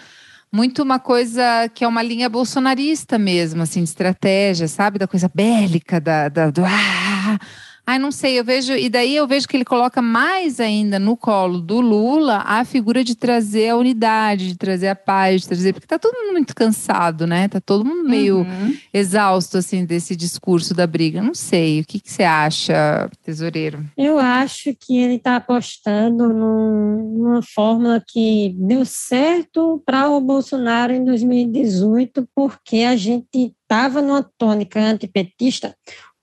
muito 0.51 0.83
uma 0.83 1.01
coisa 1.01 1.69
que 1.75 1.85
é 1.85 1.89
uma 1.89 2.03
linha 2.03 2.29
bolsonarista 2.29 3.19
mesmo, 3.19 3.63
assim, 3.63 3.83
de 3.83 3.89
estratégia, 3.89 4.69
sabe? 4.69 4.99
Da 4.99 5.07
coisa 5.07 5.31
bélica, 5.33 6.01
da, 6.01 6.29
da 6.29 6.51
do 6.51 6.65
ah, 6.65 7.39
Ai, 7.87 7.99
não 7.99 8.11
sei, 8.11 8.39
eu 8.39 8.45
vejo. 8.45 8.73
E 8.73 8.89
daí 8.89 9.15
eu 9.15 9.27
vejo 9.27 9.47
que 9.47 9.57
ele 9.57 9.65
coloca 9.65 10.01
mais 10.01 10.59
ainda 10.59 10.99
no 10.99 11.17
colo 11.17 11.61
do 11.61 11.81
Lula 11.81 12.43
a 12.47 12.65
figura 12.65 13.05
de 13.05 13.15
trazer 13.15 13.69
a 13.69 13.77
unidade, 13.77 14.49
de 14.49 14.57
trazer 14.57 14.89
a 14.89 14.97
paz, 14.97 15.43
de 15.43 15.49
trazer. 15.49 15.73
Porque 15.75 15.87
tá 15.87 15.99
todo 15.99 16.15
mundo 16.15 16.33
muito 16.33 16.55
cansado, 16.55 17.27
né? 17.27 17.47
Tá 17.47 17.61
todo 17.61 17.85
mundo 17.85 18.09
meio 18.09 18.39
uhum. 18.39 18.75
exausto, 18.93 19.59
assim, 19.59 19.85
desse 19.85 20.17
discurso 20.17 20.73
da 20.73 20.87
briga. 20.87 21.21
Não 21.21 21.35
sei. 21.35 21.81
O 21.81 21.85
que, 21.85 22.01
que 22.01 22.11
você 22.11 22.23
acha, 22.23 23.11
tesoureiro? 23.23 23.85
Eu 23.99 24.19
acho 24.19 24.75
que 24.75 24.97
ele 24.97 25.19
tá 25.19 25.37
apostando 25.37 26.29
num, 26.29 27.15
numa 27.19 27.43
fórmula 27.43 28.03
que 28.07 28.55
deu 28.57 28.85
certo 28.87 29.83
para 29.85 30.09
o 30.09 30.21
Bolsonaro 30.21 30.95
em 30.95 31.05
2018, 31.05 32.27
porque 32.35 32.79
a 32.79 32.97
gente 32.97 33.55
estava 33.63 34.01
numa 34.01 34.23
tônica 34.39 34.81
antipetista 34.81 35.75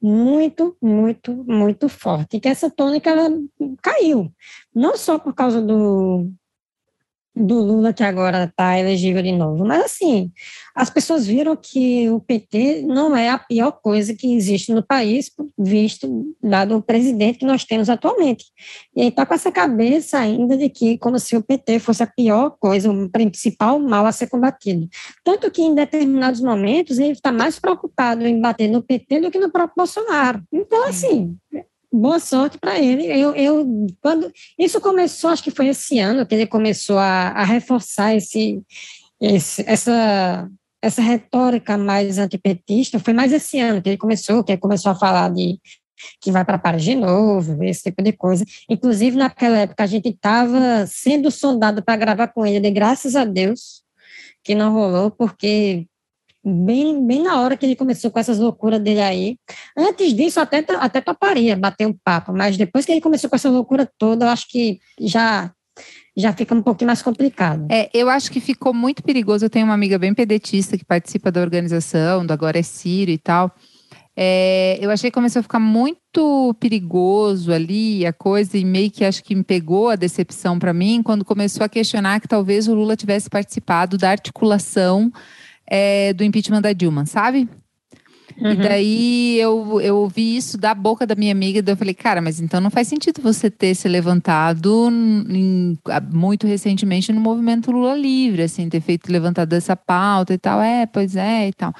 muito, 0.02 0.76
muito, 0.82 1.34
muito 1.45 1.88
forte. 1.88 2.38
E 2.38 2.39
que 2.39 2.49
essa 2.49 2.70
tônica 2.70 3.10
ela 3.10 3.30
caiu, 3.82 4.34
não 4.74 4.97
só 4.97 5.20
por 5.20 5.34
causa 5.34 5.62
do 5.62 6.32
do 7.36 7.59
Lula, 7.59 7.93
que 7.93 8.03
agora 8.03 8.43
está 8.43 8.77
elegível 8.77 9.23
de 9.23 9.32
novo. 9.32 9.65
Mas, 9.65 9.86
assim, 9.86 10.32
as 10.75 10.89
pessoas 10.89 11.25
viram 11.25 11.55
que 11.55 12.09
o 12.09 12.19
PT 12.19 12.84
não 12.86 13.15
é 13.15 13.29
a 13.29 13.38
pior 13.38 13.71
coisa 13.71 14.13
que 14.13 14.36
existe 14.36 14.73
no 14.73 14.84
país, 14.84 15.32
visto 15.57 16.36
dado 16.43 16.75
o 16.75 16.82
presidente 16.82 17.39
que 17.39 17.45
nós 17.45 17.63
temos 17.63 17.89
atualmente. 17.89 18.45
E 18.95 19.01
aí 19.01 19.07
está 19.07 19.25
com 19.25 19.34
essa 19.34 19.51
cabeça 19.51 20.19
ainda 20.19 20.57
de 20.57 20.69
que, 20.69 20.97
como 20.97 21.17
se 21.19 21.36
o 21.36 21.41
PT 21.41 21.79
fosse 21.79 22.03
a 22.03 22.07
pior 22.07 22.55
coisa, 22.59 22.91
o 22.91 23.09
principal 23.09 23.79
mal 23.79 24.05
a 24.05 24.11
ser 24.11 24.27
combatido. 24.27 24.88
Tanto 25.23 25.49
que, 25.49 25.61
em 25.61 25.73
determinados 25.73 26.41
momentos, 26.41 26.99
ele 26.99 27.13
está 27.13 27.32
mais 27.32 27.59
preocupado 27.59 28.25
em 28.27 28.39
bater 28.41 28.67
no 28.67 28.84
PT 28.84 29.21
do 29.21 29.32
que 29.32 29.39
no 29.39 29.51
próprio 29.51 29.75
Bolsonaro. 29.77 30.43
Então, 30.51 30.88
assim, 30.88 31.38
boa 31.91 32.19
sorte 32.19 32.57
para 32.57 32.79
ele. 32.79 33.05
Eu, 33.05 33.35
eu, 33.35 33.87
quando 34.01 34.31
isso 34.57 34.79
começou, 34.79 35.29
acho 35.29 35.43
que 35.43 35.51
foi 35.51 35.67
esse 35.67 35.99
ano 35.99 36.25
que 36.25 36.33
ele 36.35 36.47
começou 36.47 36.97
a, 36.97 37.29
a 37.29 37.43
reforçar 37.43 38.15
esse, 38.15 38.61
esse, 39.19 39.63
essa, 39.67 40.49
essa 40.81 41.01
retórica 41.01 41.77
mais 41.77 42.17
antipetista. 42.17 42.99
Foi 42.99 43.13
mais 43.13 43.33
esse 43.33 43.59
ano 43.59 43.81
que 43.81 43.89
ele 43.89 43.97
começou, 43.97 44.43
que 44.43 44.53
ele 44.53 44.61
começou 44.61 44.91
a 44.91 44.95
falar 44.95 45.29
de 45.29 45.59
que 46.19 46.31
vai 46.31 46.43
para 46.43 46.57
Paris 46.57 46.83
de 46.83 46.95
novo, 46.95 47.63
esse 47.63 47.83
tipo 47.83 48.01
de 48.01 48.11
coisa. 48.11 48.43
Inclusive, 48.69 49.17
naquela 49.17 49.59
época, 49.59 49.83
a 49.83 49.87
gente 49.87 50.09
estava 50.09 50.85
sendo 50.87 51.29
sondado 51.29 51.83
para 51.83 51.95
gravar 51.95 52.27
com 52.29 52.45
ele, 52.45 52.59
de 52.59 52.71
graças 52.71 53.15
a 53.15 53.23
Deus 53.23 53.81
que 54.43 54.55
não 54.55 54.73
rolou, 54.73 55.11
porque 55.11 55.85
bem, 56.43 57.05
bem 57.05 57.23
na 57.23 57.39
hora 57.39 57.55
que 57.55 57.65
ele 57.65 57.75
começou 57.75 58.11
com 58.11 58.19
essas 58.19 58.39
loucuras 58.39 58.79
dele 58.79 59.01
aí. 59.01 59.37
Antes 59.77 60.13
disso, 60.13 60.39
até, 60.39 60.65
até 60.79 61.01
toparia 61.01 61.55
bater 61.55 61.87
um 61.87 61.95
papo, 62.03 62.33
mas 62.33 62.57
depois 62.57 62.85
que 62.85 62.91
ele 62.91 63.01
começou 63.01 63.29
com 63.29 63.35
essa 63.35 63.49
loucura 63.49 63.89
toda, 63.97 64.25
eu 64.25 64.29
acho 64.29 64.47
que 64.49 64.79
já 64.99 65.51
já 66.15 66.33
fica 66.33 66.53
um 66.53 66.61
pouquinho 66.61 66.87
mais 66.87 67.01
complicado. 67.01 67.65
É, 67.69 67.89
eu 67.93 68.09
acho 68.09 68.29
que 68.29 68.41
ficou 68.41 68.73
muito 68.73 69.01
perigoso. 69.01 69.45
Eu 69.45 69.49
tenho 69.49 69.65
uma 69.65 69.73
amiga 69.73 69.97
bem 69.97 70.13
pedetista 70.13 70.77
que 70.77 70.83
participa 70.83 71.31
da 71.31 71.39
organização, 71.39 72.25
do 72.25 72.33
Agora 72.33 72.59
é 72.59 72.63
Ciro 72.63 73.11
e 73.11 73.17
tal. 73.17 73.49
É, 74.15 74.77
eu 74.81 74.91
achei 74.91 75.09
que 75.09 75.13
começou 75.13 75.39
a 75.39 75.43
ficar 75.43 75.59
muito 75.59 76.53
perigoso 76.59 77.51
ali 77.51 78.05
a 78.05 78.11
coisa 78.11 78.57
e 78.57 78.65
meio 78.65 78.91
que 78.91 79.05
acho 79.05 79.23
que 79.23 79.33
me 79.33 79.43
pegou 79.43 79.89
a 79.89 79.95
decepção 79.95 80.59
para 80.59 80.73
mim 80.73 81.01
quando 81.01 81.23
começou 81.23 81.63
a 81.63 81.69
questionar 81.69 82.19
que 82.19 82.27
talvez 82.27 82.67
o 82.67 82.75
Lula 82.75 82.97
tivesse 82.97 83.29
participado 83.29 83.97
da 83.97 84.11
articulação 84.11 85.09
é, 85.74 86.11
do 86.11 86.22
impeachment 86.26 86.61
da 86.61 86.74
Dilma, 86.74 87.05
sabe? 87.05 87.47
Uhum. 88.38 88.51
E 88.51 88.55
daí 88.55 89.39
eu, 89.39 89.80
eu 89.80 89.97
ouvi 89.97 90.36
isso 90.36 90.57
da 90.57 90.74
boca 90.74 91.05
da 91.07 91.15
minha 91.15 91.32
amiga, 91.32 91.61
daí 91.61 91.74
eu 91.74 91.78
falei, 91.78 91.93
cara, 91.93 92.22
mas 92.22 92.41
então 92.41 92.59
não 92.59 92.69
faz 92.69 92.89
sentido 92.89 93.22
você 93.22 93.49
ter 93.49 93.74
se 93.74 93.88
levantado 93.88 94.89
em, 95.30 95.78
muito 96.11 96.45
recentemente 96.45 97.13
no 97.13 97.22
movimento 97.22 97.72
Lula 97.72 97.95
Livre, 97.95 98.41
assim, 98.41 98.67
ter 98.67 98.82
feito 98.82 99.09
levantado 99.09 99.53
essa 99.53 99.76
pauta 99.76 100.34
e 100.34 100.38
tal. 100.38 100.61
É, 100.61 100.86
pois 100.86 101.15
é 101.15 101.47
e 101.47 101.53
tal. 101.53 101.74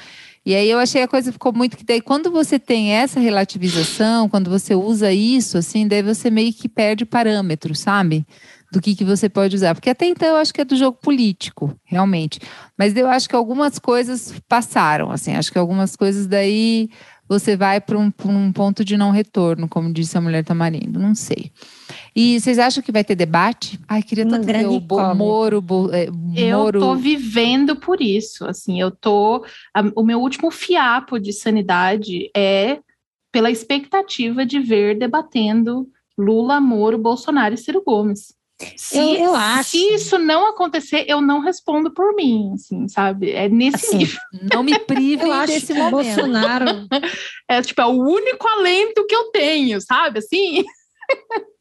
E 0.46 0.56
aí 0.56 0.70
eu 0.70 0.80
achei 0.80 1.04
a 1.04 1.08
coisa 1.08 1.32
ficou 1.34 1.52
muito 1.52 1.76
que 1.76 1.84
daí 1.84 2.00
quando 2.00 2.32
você 2.32 2.58
tem 2.58 2.92
essa 2.92 3.20
relativização, 3.20 4.30
quando 4.30 4.50
você 4.50 4.74
usa 4.74 5.12
isso, 5.12 5.58
assim, 5.58 5.86
daí 5.86 6.02
você 6.02 6.30
meio 6.30 6.54
que 6.54 6.70
perde 6.70 7.06
parâmetro, 7.06 7.76
sabe? 7.76 8.26
Do 8.72 8.82
que, 8.82 8.96
que 8.96 9.04
você 9.04 9.28
pode 9.28 9.56
usar. 9.56 9.76
Porque 9.76 9.90
até 9.90 10.06
então 10.06 10.30
eu 10.30 10.36
acho 10.38 10.54
que 10.54 10.62
é 10.62 10.66
do 10.66 10.78
jogo 10.78 10.98
político, 11.02 11.76
realmente. 11.84 12.40
Mas 12.78 12.96
eu 12.96 13.08
acho 13.08 13.28
que 13.28 13.36
algumas 13.36 13.78
coisas 13.78 14.34
passaram, 14.48 15.12
assim, 15.12 15.36
acho 15.36 15.52
que 15.52 15.60
algumas 15.60 15.96
coisas 15.96 16.26
daí 16.26 16.90
você 17.28 17.56
vai 17.56 17.80
para 17.80 17.98
um, 17.98 18.12
um, 18.26 18.52
ponto 18.52 18.84
de 18.84 18.98
não 18.98 19.10
retorno, 19.10 19.68
como 19.68 19.94
disse 19.94 20.18
a 20.18 20.22
mulher 20.22 20.44
Tamarindo, 20.44 21.00
não 21.00 21.16
sei. 21.16 21.52
E 22.14 22.38
vocês 22.38 22.60
acham 22.60 22.84
que 22.84 22.92
vai 22.92 23.06
ter 23.06 23.16
debate? 23.16 23.80
Ai, 23.88 24.04
queria 24.04 24.28
tanto 24.28 24.46
ver 24.46 24.68
o 24.68 24.80
Bo, 24.82 25.16
Moro, 25.16 25.62
Bo, 25.62 25.90
é, 25.94 26.10
Moro. 26.12 26.80
Eu 26.80 26.82
tô 26.82 26.96
vivendo 26.96 27.78
por 27.78 28.02
isso, 28.02 28.46
assim, 28.46 28.82
eu 28.82 28.92
tô... 28.92 29.46
A, 29.74 29.82
o 29.96 30.04
meu 30.04 30.20
último 30.20 30.52
fiapo 30.52 31.18
de 31.20 31.32
sanidade 31.32 32.30
é 32.36 32.80
pela 33.32 33.50
expectativa 33.50 34.46
de 34.46 34.60
ver 34.60 35.00
debatendo 35.00 35.88
Lula, 36.18 36.60
Moro, 36.60 36.98
Bolsonaro 36.98 37.54
e 37.54 37.58
Ciro 37.58 37.82
Gomes. 37.82 38.34
Se, 38.78 38.98
eu, 38.98 39.16
eu 39.16 39.36
acho. 39.36 39.72
Se 39.72 39.94
isso 39.94 40.18
não 40.18 40.48
acontecer, 40.48 41.06
eu 41.08 41.22
não 41.22 41.40
respondo 41.40 41.92
por 41.92 42.16
mim, 42.16 42.52
assim, 42.54 42.88
sabe? 42.88 43.32
É 43.32 43.50
nesse 43.50 43.88
assim, 43.88 43.98
nível. 43.98 44.20
Não 44.54 44.64
me 44.64 44.78
prive 44.80 45.24
desse 45.48 45.74
momento. 45.74 45.92
Bolsonaro 45.92 46.66
é 47.48 47.62
tipo 47.62 47.82
é 47.82 47.86
o 47.86 48.02
único 48.02 48.48
alento 48.48 49.06
que 49.06 49.16
eu 49.16 49.32
tenho, 49.32 49.80
sabe? 49.82 50.20
Assim. 50.20 50.64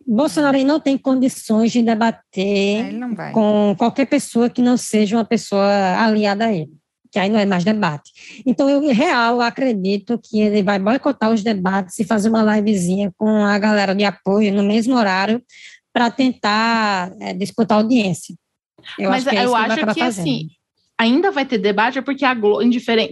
Bolsonaro 0.06 0.58
não 0.64 0.80
tem 0.80 0.98
condições 0.98 1.70
de 1.70 1.82
debater 1.82 2.94
é, 2.94 3.30
com 3.32 3.74
qualquer 3.78 4.06
pessoa 4.06 4.50
que 4.50 4.60
não 4.60 4.76
seja 4.76 5.16
uma 5.16 5.24
pessoa 5.24 5.70
aliada 5.98 6.46
a 6.46 6.52
ele, 6.52 6.72
que 7.12 7.18
aí 7.18 7.28
não 7.28 7.38
é 7.38 7.46
mais 7.46 7.62
debate. 7.62 8.10
Então, 8.44 8.68
eu, 8.68 8.82
em 8.82 8.92
real, 8.92 9.40
acredito 9.40 10.18
que 10.18 10.40
ele 10.40 10.64
vai 10.64 10.80
boicotar 10.80 11.30
os 11.30 11.44
debates 11.44 11.96
e 12.00 12.04
fazer 12.04 12.28
uma 12.28 12.56
livezinha 12.56 13.12
com 13.16 13.28
a 13.28 13.56
galera 13.56 13.94
de 13.94 14.02
apoio 14.02 14.52
no 14.52 14.64
mesmo 14.64 14.96
horário, 14.96 15.40
para 15.92 16.10
tentar 16.10 17.12
é, 17.20 17.34
disputar 17.34 17.78
audiência. 17.78 18.34
Eu 18.98 19.10
Mas 19.10 19.26
acho 19.26 19.36
que 19.36 19.40
é 19.40 19.44
eu 19.44 19.54
acho 19.54 19.86
que, 19.86 19.94
que 19.94 20.00
assim, 20.00 20.48
ainda 21.00 21.30
vai 21.30 21.46
ter 21.46 21.56
debate, 21.56 21.98
é 21.98 22.02
porque 22.02 22.26
a 22.26 22.34
Globo, 22.34 22.62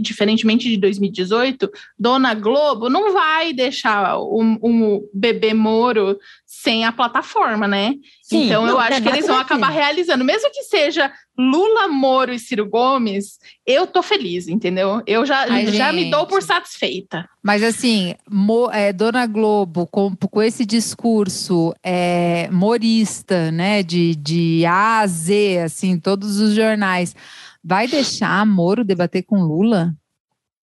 diferentemente 0.01 0.69
de 0.69 0.77
2018, 0.77 1.71
Dona 1.99 2.35
Globo 2.35 2.91
não 2.91 3.15
vai 3.15 3.55
deixar 3.55 4.19
o, 4.19 4.59
o 4.61 5.09
bebê 5.13 5.55
Moro 5.55 6.19
sem 6.63 6.85
a 6.85 6.93
plataforma, 6.93 7.69
né? 7.69 7.95
Sim, 8.23 8.47
então 8.47 8.67
não, 8.67 8.73
eu 8.73 8.79
acho 8.79 9.01
que 9.01 9.09
eles 9.09 9.27
vão 9.27 9.39
acabar 9.39 9.69
realizando, 9.69 10.25
mesmo 10.25 10.51
que 10.51 10.63
seja 10.65 11.13
Lula, 11.39 11.89
Moro 11.89 12.33
e 12.33 12.39
Ciro 12.39 12.69
Gomes, 12.69 13.39
eu 13.67 13.87
tô 13.87 14.03
feliz, 14.03 14.49
entendeu? 14.49 15.03
Eu 15.07 15.25
já, 15.25 15.47
Ai, 15.49 15.67
já 15.67 15.93
gente. 15.93 16.05
me 16.05 16.11
dou 16.11 16.27
por 16.27 16.43
satisfeita. 16.43 17.29
Mas 17.43 17.63
assim, 17.63 18.15
Mo, 18.29 18.69
é, 18.73 18.93
Dona 18.93 19.27
Globo, 19.27 19.87
com, 19.87 20.15
com 20.17 20.43
esse 20.43 20.67
discurso 20.67 21.75
é, 21.83 22.49
morista, 22.51 23.53
né, 23.53 23.83
de, 23.83 24.15
de 24.17 24.67
A 24.67 25.01
a 25.01 25.07
Z, 25.07 25.63
assim, 25.65 25.99
todos 25.99 26.41
os 26.41 26.55
jornais 26.55 27.15
Vai 27.63 27.87
deixar 27.87 28.47
Moro 28.47 28.85
debater 28.85 29.23
com 29.23 29.43
Lula? 29.43 29.95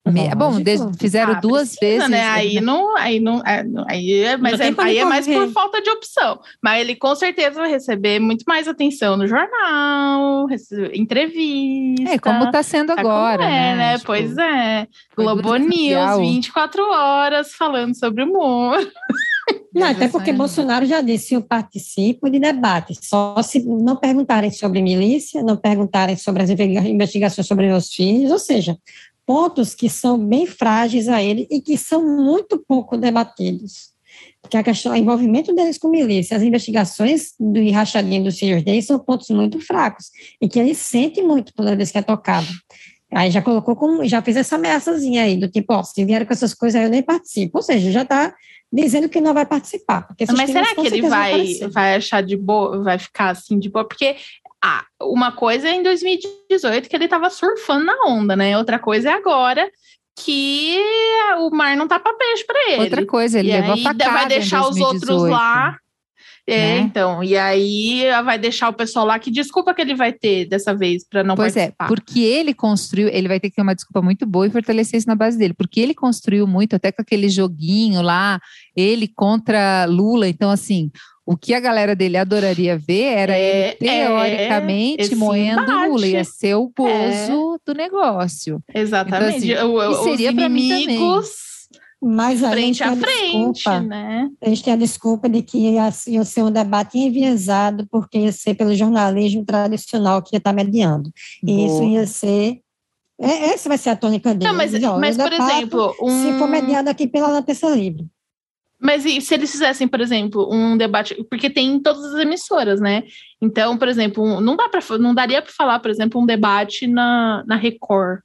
Me, 0.07 0.29
bom, 0.35 0.61
de, 0.61 0.77
fizeram 0.99 1.33
ah, 1.33 1.39
duas 1.39 1.75
precisa, 1.75 2.07
vezes. 2.07 2.09
Né? 2.09 2.27
Aí 2.27 2.61
não, 2.61 2.95
aí 2.95 3.19
não, 3.19 3.41
é, 3.43 3.65
aí 3.87 4.13
é, 4.21 4.37
mas 4.37 4.59
é, 4.59 4.71
aí 4.77 4.99
é 4.99 5.05
mais 5.05 5.25
por 5.27 5.51
falta 5.51 5.81
de 5.81 5.89
opção. 5.89 6.39
Mas 6.61 6.81
ele 6.81 6.95
com 6.95 7.15
certeza 7.15 7.59
vai 7.59 7.71
receber 7.71 8.19
muito 8.19 8.43
mais 8.47 8.67
atenção 8.67 9.17
no 9.17 9.27
jornal, 9.27 10.47
entrevista. 10.93 12.13
É 12.13 12.19
como 12.19 12.45
está 12.45 12.61
sendo 12.61 12.93
tá 12.93 13.01
agora, 13.01 13.43
é, 13.43 13.47
né? 13.47 13.75
né? 13.75 13.93
Tipo, 13.95 14.07
pois 14.07 14.37
é. 14.37 14.87
Globo 15.17 15.55
News, 15.55 16.19
24 16.19 16.83
horas 16.83 17.53
falando 17.53 17.97
sobre 17.97 18.23
humor. 18.23 18.77
Não, 19.73 19.87
até 19.87 20.07
porque 20.07 20.31
Bolsonaro 20.31 20.85
já 20.85 21.01
disse: 21.01 21.33
eu 21.33 21.41
participo 21.41 22.29
de 22.29 22.39
debate, 22.39 22.97
só 23.01 23.41
se 23.41 23.63
não 23.65 23.95
perguntarem 23.95 24.49
sobre 24.49 24.81
milícia, 24.81 25.43
não 25.43 25.57
perguntarem 25.57 26.15
sobre 26.15 26.43
as 26.43 26.49
investigações 26.49 27.45
sobre 27.45 27.67
meus 27.67 27.93
filhos, 27.93 28.31
ou 28.31 28.39
seja, 28.39 28.77
pontos 29.25 29.73
que 29.73 29.89
são 29.89 30.17
bem 30.17 30.45
frágeis 30.45 31.07
a 31.07 31.21
ele 31.21 31.47
e 31.49 31.61
que 31.61 31.77
são 31.77 32.05
muito 32.05 32.63
pouco 32.67 32.97
debatidos. 32.97 33.93
Porque 34.41 34.57
a 34.57 34.63
questão, 34.63 34.93
o 34.93 34.95
envolvimento 34.95 35.53
deles 35.53 35.77
com 35.77 35.89
milícia, 35.89 36.37
as 36.37 36.43
investigações 36.43 37.33
do 37.39 37.71
rachadinho 37.71 38.23
dos 38.23 38.37
filhos 38.37 38.63
deles 38.63 38.85
são 38.85 38.99
pontos 38.99 39.29
muito 39.29 39.59
fracos 39.59 40.11
e 40.39 40.47
que 40.47 40.59
ele 40.59 40.75
sente 40.75 41.21
muito 41.21 41.51
toda 41.53 41.75
vez 41.75 41.91
que 41.91 41.97
é 41.97 42.01
tocado. 42.01 42.47
Aí 43.13 43.31
já 43.31 43.41
colocou 43.41 43.75
como, 43.75 44.05
já 44.05 44.21
fez 44.21 44.35
essa 44.35 44.55
ameaçazinha 44.55 45.23
aí, 45.23 45.37
do 45.37 45.47
tipo, 45.47 45.73
ó, 45.73 45.83
se 45.83 46.03
vieram 46.03 46.25
com 46.25 46.33
essas 46.33 46.53
coisas 46.53 46.79
aí 46.79 46.85
eu 46.85 46.91
nem 46.91 47.01
participo. 47.01 47.57
Ou 47.57 47.61
seja, 47.61 47.91
já 47.91 48.01
está 48.01 48.35
dizendo 48.71 49.07
que 49.07 49.21
não 49.21 49.33
vai 49.33 49.45
participar. 49.45 50.07
Mas 50.35 50.51
será 50.51 50.75
que 50.75 50.87
ele 50.87 51.01
vai, 51.03 51.45
vai 51.71 51.95
achar 51.95 52.21
de 52.21 52.35
boa, 52.35 52.83
vai 52.83 52.99
ficar 52.99 53.29
assim 53.29 53.57
de 53.57 53.69
boa? 53.69 53.87
Porque 53.87 54.15
ah, 54.65 54.83
uma 54.99 55.31
coisa 55.31 55.67
é 55.67 55.75
em 55.75 55.83
2018 55.83 56.89
que 56.89 56.95
ele 56.95 57.05
estava 57.05 57.29
surfando 57.29 57.85
na 57.85 58.05
onda, 58.07 58.35
né? 58.35 58.57
Outra 58.57 58.79
coisa 58.79 59.11
é 59.11 59.13
agora 59.13 59.69
que 60.17 60.79
o 61.39 61.51
mar 61.51 61.77
não 61.77 61.87
tá 61.87 61.99
para 61.99 62.17
peixe 62.17 62.43
para 62.45 62.71
ele. 62.71 62.83
Outra 62.83 63.05
coisa, 63.05 63.39
ele 63.39 63.49
e 63.49 63.53
levou 63.53 63.75
aí 63.75 63.83
vai 63.83 64.27
deixar 64.27 64.67
os 64.67 64.77
outros 64.77 65.21
lá. 65.23 65.77
É, 66.47 66.57
né? 66.57 66.79
então, 66.79 67.23
e 67.23 67.35
aí 67.35 68.03
vai 68.23 68.39
deixar 68.39 68.69
o 68.69 68.73
pessoal 68.73 69.05
lá. 69.05 69.19
Que 69.19 69.29
desculpa 69.29 69.71
que 69.71 69.81
ele 69.81 69.93
vai 69.93 70.11
ter 70.11 70.45
dessa 70.45 70.75
vez 70.75 71.07
para 71.07 71.23
não 71.23 71.35
pois 71.35 71.55
é, 71.55 71.71
participar? 71.71 71.87
Pois 71.87 71.97
é, 71.97 72.01
porque 72.01 72.19
ele 72.19 72.53
construiu, 72.55 73.07
ele 73.09 73.27
vai 73.27 73.39
ter 73.39 73.49
que 73.49 73.55
ter 73.55 73.61
uma 73.61 73.75
desculpa 73.75 74.01
muito 74.01 74.25
boa 74.25 74.47
e 74.47 74.51
fortalecer 74.51 74.97
isso 74.97 75.07
na 75.07 75.15
base 75.15 75.37
dele, 75.37 75.53
porque 75.53 75.79
ele 75.79 75.93
construiu 75.93 76.47
muito, 76.47 76.75
até 76.75 76.91
com 76.91 77.03
aquele 77.03 77.29
joguinho 77.29 78.01
lá, 78.01 78.39
ele 78.75 79.07
contra 79.07 79.85
Lula. 79.85 80.27
Então, 80.27 80.49
assim, 80.49 80.91
o 81.25 81.35
que 81.35 81.53
a 81.53 81.59
galera 81.59 81.95
dele 81.95 82.17
adoraria 82.17 82.77
ver 82.77 83.03
era 83.03 83.33
é, 83.37 83.69
ele, 83.69 83.77
teoricamente, 83.77 85.13
é, 85.13 85.15
moendo 85.15 85.63
embate. 85.63 85.89
Lula. 85.89 86.07
Ia 86.07 86.23
ser 86.23 86.55
o 86.55 86.71
gozo 86.77 87.55
é. 87.55 87.57
do 87.65 87.73
negócio. 87.73 88.61
Exatamente. 88.73 89.51
Então, 89.51 89.79
assim, 89.79 90.01
o, 90.01 90.03
seria 90.03 90.33
para 90.33 90.47
mim 90.47 90.69
também. 90.69 90.99
Mas 92.07 92.39
frente 92.41 92.83
a, 92.83 92.91
a 92.91 92.95
frente, 92.95 93.53
desculpa, 93.53 93.79
né? 93.79 94.29
A 94.39 94.49
gente 94.49 94.63
tem 94.63 94.73
a 94.73 94.77
desculpa 94.77 95.27
de 95.27 95.41
que 95.41 95.57
ia, 95.57 95.89
ia 96.07 96.23
ser 96.23 96.43
um 96.43 96.51
debate 96.51 96.99
enviesado, 96.99 97.87
porque 97.89 98.19
ia 98.19 98.31
ser 98.31 98.53
pelo 98.53 98.75
jornalismo 98.75 99.43
tradicional 99.43 100.21
que 100.21 100.35
ia 100.35 100.37
estar 100.37 100.53
mediando. 100.53 101.11
Boa. 101.41 101.59
E 101.59 101.65
isso 101.65 101.83
ia 101.83 102.05
ser 102.05 102.61
é, 103.19 103.53
essa 103.53 103.69
vai 103.69 103.77
ser 103.77 103.91
a 103.91 103.95
tônica 103.95 104.33
dele. 104.33 104.51
Não, 104.51 104.57
mas, 104.57 104.71
mas 104.99 105.17
por 105.17 105.31
exemplo, 105.31 105.95
um... 106.01 106.21
se 106.21 106.37
for 106.37 106.47
mediado 106.47 106.89
aqui 106.89 107.07
pela 107.07 107.29
Lateça 107.29 107.69
Livre. 107.69 108.05
Mas 108.85 109.03
e 109.03 109.19
se 109.19 109.33
eles 109.33 109.51
fizessem, 109.51 109.87
por 109.87 109.99
exemplo, 109.99 110.47
um 110.53 110.77
debate, 110.77 111.15
porque 111.27 111.49
tem 111.49 111.73
em 111.73 111.79
todas 111.79 112.03
as 112.13 112.19
emissoras, 112.21 112.79
né? 112.79 113.03
Então, 113.41 113.75
por 113.79 113.87
exemplo, 113.87 114.39
não 114.39 114.55
dá 114.55 114.69
para 114.69 114.79
não 114.99 115.15
daria 115.15 115.41
para 115.41 115.51
falar, 115.51 115.79
por 115.79 115.89
exemplo, 115.89 116.21
um 116.21 116.25
debate 116.25 116.85
na, 116.85 117.43
na 117.47 117.55
Record 117.55 118.19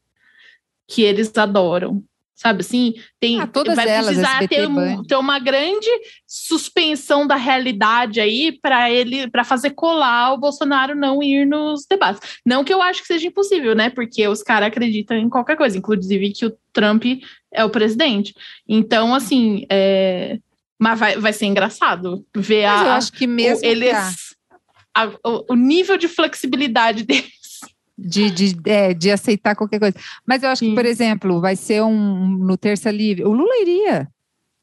que 0.86 1.00
eles 1.00 1.36
adoram. 1.38 2.04
Sabe 2.34 2.60
assim, 2.60 2.94
tem 3.18 3.40
ah, 3.40 3.46
todas 3.46 3.76
vai 3.76 3.88
elas, 3.88 4.06
precisar 4.06 4.48
ter, 4.48 4.66
um, 4.66 5.02
ter 5.02 5.16
uma 5.16 5.38
grande 5.38 5.88
suspensão 6.26 7.26
da 7.26 7.36
realidade 7.36 8.20
aí 8.20 8.52
para 8.52 8.90
ele 8.90 9.30
para 9.30 9.44
fazer 9.44 9.70
colar 9.70 10.32
o 10.32 10.38
Bolsonaro 10.38 10.94
não 10.94 11.22
ir 11.22 11.46
nos 11.46 11.86
debates. 11.88 12.40
Não 12.44 12.64
que 12.64 12.72
eu 12.72 12.82
acho 12.82 13.00
que 13.00 13.06
seja 13.06 13.26
impossível, 13.26 13.74
né? 13.74 13.88
Porque 13.88 14.26
os 14.28 14.42
caras 14.42 14.68
acreditam 14.68 15.16
em 15.16 15.28
qualquer 15.28 15.56
coisa, 15.56 15.76
inclusive 15.76 16.32
que 16.32 16.46
o 16.46 16.56
Trump 16.72 17.04
é 17.52 17.64
o 17.64 17.70
presidente. 17.70 18.34
Então, 18.66 19.14
assim, 19.14 19.66
é, 19.70 20.38
mas 20.80 20.98
vai, 20.98 21.16
vai 21.18 21.32
ser 21.32 21.44
engraçado 21.44 22.24
ver 22.34 22.66
Mas 22.66 22.80
a, 22.80 22.84
eu 22.84 22.90
acho 22.92 23.12
que 23.12 23.26
mesmo 23.26 23.62
o, 23.62 23.70
eles, 23.70 24.34
a, 24.94 25.06
o, 25.06 25.52
o, 25.52 25.54
nível 25.54 25.98
de 25.98 26.08
flexibilidade 26.08 27.04
deles. 27.04 27.60
De, 27.98 28.30
de, 28.30 28.56
é, 28.64 28.94
de 28.94 29.10
aceitar 29.10 29.54
qualquer 29.54 29.78
coisa. 29.78 29.96
Mas 30.26 30.42
eu 30.42 30.48
acho 30.48 30.60
Sim. 30.60 30.70
que, 30.70 30.74
por 30.74 30.86
exemplo, 30.86 31.38
vai 31.38 31.54
ser 31.54 31.82
um 31.82 32.28
no 32.28 32.56
Terça 32.56 32.90
Livre. 32.90 33.24
O 33.24 33.32
Lula 33.32 33.60
iria. 33.60 34.08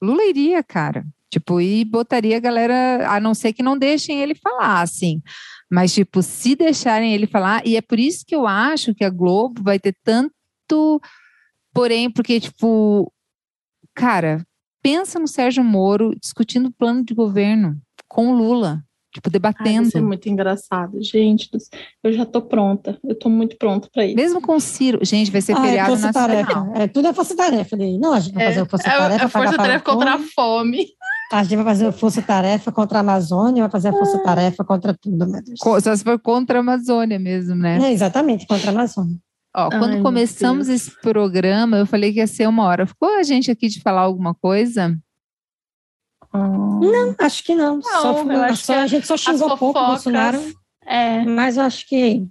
Lula 0.02 0.26
iria, 0.26 0.64
cara. 0.64 1.06
Tipo, 1.30 1.62
e 1.62 1.86
botaria 1.86 2.38
a 2.38 2.40
galera, 2.40 3.08
a 3.08 3.20
não 3.20 3.36
ser 3.36 3.54
que 3.54 3.62
não 3.62 3.78
deixem 3.78 4.20
ele 4.20 4.34
falar, 4.34 4.82
assim. 4.82 5.22
Mas, 5.70 5.94
tipo, 5.94 6.24
se 6.24 6.56
deixarem 6.56 7.14
ele 7.14 7.28
falar, 7.28 7.62
e 7.64 7.78
é 7.78 7.82
por 7.82 8.00
isso 8.00 8.26
que 8.26 8.34
eu 8.34 8.48
acho 8.48 8.96
que 8.96 9.04
a 9.04 9.10
Globo 9.12 9.62
vai 9.62 9.78
ter 9.78 9.96
tanto. 10.04 11.00
Porém, 11.72 12.10
porque, 12.10 12.40
tipo, 12.40 13.14
cara, 13.94 14.44
pensa 14.82 15.20
no 15.20 15.28
Sérgio 15.28 15.64
Moro 15.64 16.16
discutindo 16.20 16.68
o 16.68 16.72
plano 16.72 17.04
de 17.04 17.14
governo 17.14 17.78
com 18.08 18.32
o 18.32 18.36
Lula, 18.36 18.84
tipo, 19.14 19.30
debatendo. 19.30 19.82
Ai, 19.82 19.88
isso 19.88 19.98
é 19.98 20.02
muito 20.02 20.30
engraçado, 20.30 21.02
gente. 21.02 21.50
Eu 22.04 22.14
já 22.14 22.26
tô 22.26 22.42
pronta, 22.42 22.98
eu 23.04 23.16
tô 23.16 23.30
muito 23.30 23.58
pronta 23.58 23.90
para 23.92 24.06
isso. 24.06 24.16
Mesmo 24.16 24.42
com 24.42 24.56
o 24.56 24.60
Ciro, 24.60 25.00
gente, 25.04 25.32
vai 25.32 25.42
ser 25.42 25.56
ah, 25.56 25.60
é 25.60 25.62
feriado 25.62 25.94
é 25.94 25.98
nacional. 25.98 26.14
Tarefa. 26.14 26.72
É, 26.76 26.88
tudo 26.88 27.08
é 27.08 27.14
força-tarefa. 27.14 27.78
Não, 28.00 28.14
a 28.14 28.20
gente 28.20 28.34
vai 28.34 28.46
fazer 28.46 28.62
o 28.62 28.66
força-tarefa. 28.66 29.24
É, 29.24 29.26
é 29.26 29.30
força-tarefa 29.30 29.84
contra 29.84 30.14
a 30.14 30.20
fome. 30.20 30.88
A 31.32 31.44
gente 31.44 31.56
vai 31.58 31.66
fazer 31.66 31.92
força-tarefa 31.92 32.72
contra 32.72 33.00
a 33.00 33.02
Amazônia, 33.02 33.64
vai 33.64 33.70
fazer 33.70 33.90
a 33.90 33.92
força-tarefa 33.92 34.64
contra 34.64 34.94
tudo, 34.94 35.28
meu 35.28 35.44
Deus. 35.44 35.60
Só 35.84 35.96
se 35.96 36.04
for 36.04 36.18
contra 36.20 36.60
a 36.60 36.62
Amazônia 36.62 37.20
mesmo, 37.20 37.56
né? 37.56 37.80
É, 37.84 37.92
exatamente, 37.92 38.48
contra 38.48 38.70
a 38.70 38.74
Amazônia. 38.74 39.18
Ó, 39.56 39.70
quando 39.70 39.96
Ai, 39.96 40.02
começamos 40.02 40.70
esse 40.70 40.92
programa, 41.02 41.78
eu 41.78 41.86
falei 41.86 42.14
que 42.14 42.20
ia 42.20 42.28
ser 42.28 42.48
uma 42.48 42.64
hora. 42.64 42.86
Ficou 42.86 43.18
a 43.18 43.24
gente 43.24 43.50
aqui 43.50 43.68
de 43.68 43.82
falar 43.82 44.02
alguma 44.02 44.34
coisa? 44.34 44.98
Não, 46.34 47.16
acho 47.20 47.44
que 47.44 47.56
não. 47.56 47.78
não 47.78 47.82
só, 47.82 48.56
só 48.56 48.74
a 48.80 48.88
gente 48.88 49.08
só 49.08 49.18
xingou 49.18 49.54
um 49.54 49.58
pouco 49.58 49.80
o 49.80 49.88
Bolsonaro. 49.88 50.40
É. 50.86 51.26
Mas 51.26 51.58
eu 51.58 51.64
acho 51.64 51.88
que 51.88 52.26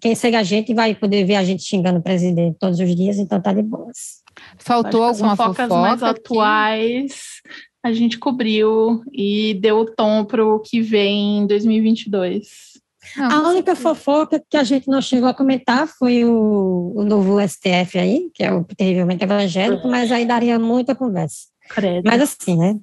quem 0.00 0.14
segue 0.14 0.36
a 0.36 0.42
gente 0.42 0.72
vai 0.72 0.94
poder 0.94 1.24
ver 1.24 1.34
a 1.34 1.44
gente 1.44 1.62
xingando 1.62 1.98
o 1.98 2.02
presidente 2.02 2.56
todos 2.58 2.78
os 2.78 2.96
dias, 2.96 3.18
então 3.18 3.40
tá 3.40 3.52
de 3.52 3.62
boas. 3.62 4.22
Faltou 4.56 5.02
alguma 5.02 5.36
fofoca 5.36 5.66
mais 5.66 6.02
atuais 6.02 7.42
a 7.82 7.92
gente 7.92 8.18
cobriu 8.18 9.02
e 9.12 9.54
deu 9.54 9.78
o 9.78 9.84
tom 9.86 10.24
para 10.24 10.44
o 10.44 10.60
que 10.60 10.80
vem 10.80 11.38
em 11.38 11.46
2022. 11.46 12.67
Não, 13.16 13.30
a 13.30 13.48
única 13.50 13.74
fofoca 13.74 14.42
que 14.48 14.56
a 14.56 14.64
gente 14.64 14.88
não 14.88 15.00
chegou 15.00 15.28
a 15.28 15.34
comentar 15.34 15.86
foi 15.86 16.24
o, 16.24 16.92
o 16.94 17.04
novo 17.04 17.40
STF 17.40 17.98
aí, 17.98 18.30
que 18.34 18.44
é 18.44 18.52
o 18.52 18.64
terrivelmente 18.64 19.24
evangélico, 19.24 19.84
uhum. 19.84 19.90
mas 19.90 20.10
aí 20.12 20.26
daria 20.26 20.58
muita 20.58 20.94
conversa. 20.94 21.46
Credo. 21.68 22.02
Mas 22.04 22.22
assim, 22.22 22.56
né? 22.56 22.76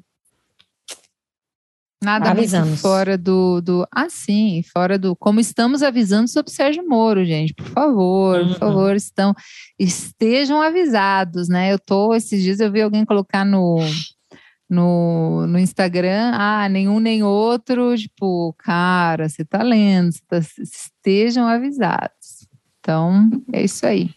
Nada 2.03 2.29
Avisamos. 2.29 2.67
muito 2.67 2.81
fora 2.81 3.17
do, 3.17 3.61
do. 3.61 3.87
Ah, 3.91 4.09
sim, 4.09 4.63
fora 4.71 4.99
do. 4.99 5.15
Como 5.15 5.39
estamos 5.39 5.81
avisando 5.81 6.29
sobre 6.29 6.51
Sérgio 6.51 6.87
Moro, 6.87 7.25
gente. 7.25 7.53
Por 7.53 7.65
favor, 7.65 8.41
uhum. 8.41 8.49
por 8.49 8.59
favor, 8.59 8.95
estão, 8.95 9.33
estejam 9.79 10.61
avisados, 10.61 11.49
né? 11.49 11.73
Eu 11.73 11.79
tô, 11.79 12.13
esses 12.13 12.43
dias 12.43 12.59
eu 12.59 12.71
vi 12.71 12.81
alguém 12.81 13.05
colocar 13.05 13.43
no, 13.43 13.79
no, 14.69 15.45
no 15.47 15.59
Instagram, 15.59 16.31
ah, 16.33 16.67
nenhum 16.69 16.99
nem 16.99 17.23
outro, 17.23 17.95
tipo, 17.95 18.53
cara, 18.57 19.29
você 19.29 19.45
tá 19.45 19.61
lendo, 19.61 20.11
tá, 20.27 20.39
estejam 20.39 21.47
avisados. 21.47 22.47
Então, 22.79 23.29
é 23.53 23.63
isso 23.63 23.85
aí. 23.85 24.11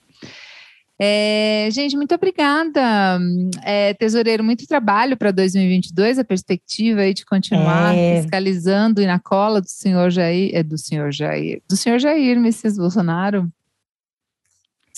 É, 1.00 1.68
gente, 1.70 1.96
muito 1.96 2.12
obrigada. 2.12 3.20
É, 3.62 3.94
tesoureiro, 3.94 4.42
muito 4.42 4.66
trabalho 4.66 5.16
para 5.16 5.30
2022, 5.30 6.18
a 6.18 6.24
perspectiva 6.24 7.02
aí 7.02 7.14
de 7.14 7.24
continuar 7.24 7.94
é. 7.94 8.20
fiscalizando 8.20 9.00
e 9.00 9.06
na 9.06 9.20
cola 9.20 9.60
do 9.60 9.68
senhor 9.68 10.10
Jair, 10.10 10.50
é 10.52 10.62
do 10.62 10.76
senhor 10.76 11.12
Jair, 11.12 11.62
do 11.68 11.76
senhor 11.76 12.00
Jair 12.00 12.40
Messias 12.40 12.76
Bolsonaro. 12.76 13.48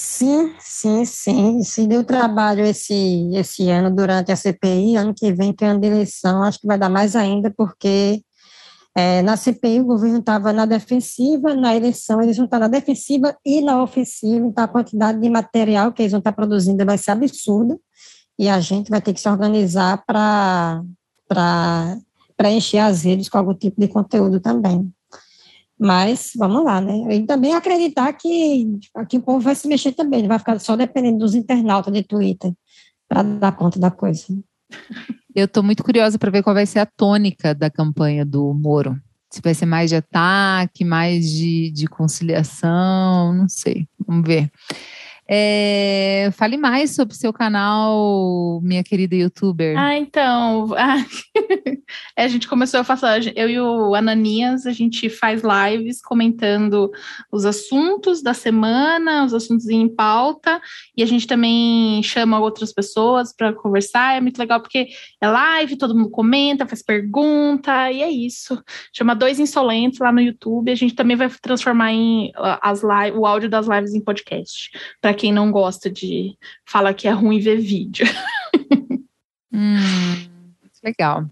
Sim, 0.03 0.55
sim, 0.59 1.05
sim. 1.05 1.63
Se 1.63 1.87
deu 1.87 2.03
trabalho 2.03 2.65
esse, 2.65 3.31
esse 3.35 3.69
ano 3.69 3.95
durante 3.95 4.33
a 4.33 4.37
CPI, 4.37 4.97
ano 4.97 5.13
que 5.15 5.31
vem 5.31 5.53
tem 5.53 5.79
de 5.79 5.87
eleição, 5.87 6.43
acho 6.43 6.59
que 6.59 6.67
vai 6.67 6.79
dar 6.79 6.89
mais 6.89 7.15
ainda, 7.15 7.53
porque 7.55 8.23
é, 8.97 9.21
na 9.21 9.37
CPI 9.37 9.81
o 9.81 9.85
governo 9.85 10.21
estava 10.21 10.55
na 10.55 10.65
defensiva, 10.65 11.55
na 11.55 11.77
eleição 11.77 12.23
eles 12.23 12.37
vão 12.39 12.47
estar 12.47 12.59
na 12.59 12.67
defensiva 12.69 13.37
e 13.45 13.61
na 13.61 13.83
ofensiva, 13.83 14.47
então 14.47 14.65
a 14.65 14.69
quantidade 14.69 15.21
de 15.21 15.29
material 15.29 15.93
que 15.93 16.01
eles 16.03 16.13
vão 16.13 16.21
estar 16.21 16.33
produzindo 16.33 16.85
vai 16.87 16.97
ser 16.97 17.11
absurda, 17.11 17.79
e 18.39 18.49
a 18.49 18.59
gente 18.59 18.91
vai 18.91 19.03
ter 19.03 19.13
que 19.13 19.21
se 19.21 19.29
organizar 19.29 20.03
para 20.07 20.83
encher 22.51 22.79
as 22.79 23.03
redes 23.03 23.29
com 23.29 23.37
algum 23.37 23.55
tipo 23.55 23.79
de 23.79 23.89
conteúdo 23.89 24.41
também. 24.41 24.91
Mas 25.81 26.33
vamos 26.37 26.63
lá, 26.63 26.79
né? 26.79 27.17
E 27.17 27.25
também 27.25 27.55
acreditar 27.55 28.13
que 28.13 28.79
aqui 28.95 29.17
o 29.17 29.23
povo 29.23 29.41
vai 29.41 29.55
se 29.55 29.67
mexer 29.67 29.93
também, 29.93 30.21
não 30.21 30.29
vai 30.29 30.39
ficar 30.39 30.61
só 30.61 30.77
dependendo 30.77 31.21
dos 31.21 31.35
internautas 31.35 31.93
de 31.95 32.03
Twitter 32.03 32.53
para 33.09 33.23
dar 33.23 33.53
conta 33.53 33.81
da 33.81 33.91
coisa. 33.91 34.27
Eu 35.35 35.47
estou 35.47 35.63
muito 35.63 35.83
curiosa 35.83 36.19
para 36.19 36.31
ver 36.31 36.43
qual 36.43 36.55
vai 36.55 36.67
ser 36.67 36.81
a 36.81 36.87
tônica 36.87 37.55
da 37.55 37.71
campanha 37.71 38.27
do 38.27 38.53
Moro. 38.53 39.01
Se 39.33 39.41
vai 39.41 39.55
ser 39.55 39.65
mais 39.65 39.89
de 39.89 39.97
ataque, 39.97 40.85
mais 40.85 41.31
de, 41.31 41.71
de 41.71 41.87
conciliação, 41.87 43.33
não 43.33 43.49
sei. 43.49 43.89
Vamos 44.07 44.27
ver. 44.27 44.51
É, 45.33 46.29
fale 46.33 46.57
mais 46.57 46.97
sobre 46.97 47.15
o 47.15 47.17
seu 47.17 47.33
canal, 47.33 48.61
minha 48.65 48.83
querida 48.83 49.15
youtuber. 49.15 49.79
Ah, 49.79 49.97
então. 49.97 50.75
a 52.17 52.27
gente 52.27 52.49
começou 52.49 52.81
a 52.81 52.85
fazer, 52.85 53.33
eu 53.37 53.49
e 53.49 53.61
o 53.61 53.95
Ananias, 53.95 54.67
a 54.67 54.73
gente 54.73 55.09
faz 55.09 55.43
lives 55.43 56.03
comentando 56.03 56.91
os 57.31 57.45
assuntos 57.45 58.21
da 58.21 58.35
semana, 58.35 59.25
os 59.25 59.33
assuntos 59.33 59.69
em 59.69 59.89
pauta, 59.89 60.61
e 60.97 61.03
a 61.03 61.07
gente 61.07 61.29
também 61.29 62.03
chama 62.03 62.41
outras 62.41 62.73
pessoas 62.73 63.33
para 63.33 63.53
conversar. 63.53 64.17
É 64.17 64.21
muito 64.21 64.39
legal 64.39 64.61
porque 64.61 64.89
é 65.21 65.29
live, 65.29 65.79
todo 65.79 65.95
mundo 65.95 66.11
comenta, 66.11 66.67
faz 66.67 66.83
pergunta, 66.83 67.93
e 67.93 68.03
é 68.03 68.11
isso. 68.11 68.61
Chama 68.93 69.15
Dois 69.15 69.39
Insolentes 69.39 70.01
lá 70.01 70.11
no 70.11 70.21
YouTube. 70.21 70.73
A 70.73 70.75
gente 70.75 70.97
também 70.97 71.17
vai 71.17 71.31
transformar 71.41 71.93
em, 71.93 72.33
as 72.61 72.83
live, 72.83 73.17
o 73.17 73.25
áudio 73.25 73.49
das 73.49 73.69
lives 73.69 73.95
em 73.95 74.01
podcast. 74.01 74.71
Para 75.01 75.20
quem 75.21 75.33
não 75.33 75.53
gosta 75.53 75.91
de 75.91 76.35
falar 76.65 76.95
que 76.95 77.07
é 77.07 77.11
ruim 77.11 77.39
ver 77.41 77.61
vídeo. 77.61 78.07
hum, 79.53 79.77
legal. 80.83 81.27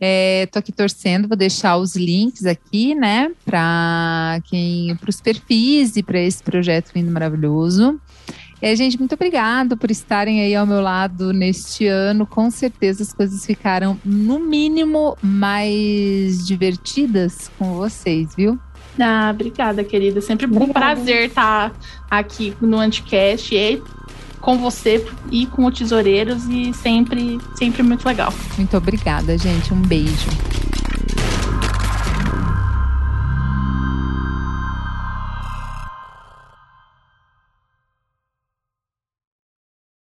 É, 0.00 0.46
tô 0.46 0.58
aqui 0.58 0.72
torcendo, 0.72 1.28
vou 1.28 1.36
deixar 1.36 1.76
os 1.76 1.94
links 1.94 2.44
aqui, 2.44 2.96
né, 2.96 3.30
para 3.44 4.40
quem, 4.46 4.96
para 4.96 5.08
os 5.08 5.20
perfis 5.20 5.96
e 5.96 6.02
para 6.02 6.18
esse 6.18 6.42
projeto 6.42 6.90
lindo 6.96 7.12
maravilhoso. 7.12 8.00
E, 8.60 8.74
gente, 8.74 8.98
muito 8.98 9.14
obrigado 9.14 9.76
por 9.76 9.92
estarem 9.92 10.40
aí 10.40 10.56
ao 10.56 10.66
meu 10.66 10.80
lado 10.80 11.32
neste 11.32 11.86
ano. 11.86 12.26
Com 12.26 12.50
certeza 12.50 13.04
as 13.04 13.12
coisas 13.12 13.46
ficaram, 13.46 14.00
no 14.04 14.40
mínimo, 14.40 15.16
mais 15.22 16.44
divertidas 16.44 17.50
com 17.56 17.74
vocês, 17.74 18.34
viu? 18.36 18.58
Ah, 18.98 19.30
obrigada, 19.32 19.82
querida. 19.82 20.20
Sempre 20.20 20.46
um 20.46 20.68
prazer 20.68 21.28
estar 21.28 21.72
aqui 22.10 22.54
no 22.60 22.78
Anticast 22.78 23.54
e 23.54 23.82
com 24.40 24.58
você 24.58 25.06
e 25.30 25.46
com 25.46 25.64
o 25.64 25.70
Tesoureiros 25.70 26.44
e 26.48 26.74
sempre, 26.74 27.38
sempre 27.54 27.82
muito 27.82 28.04
legal. 28.06 28.32
Muito 28.56 28.76
obrigada, 28.76 29.38
gente. 29.38 29.72
Um 29.72 29.80
beijo. 29.80 30.28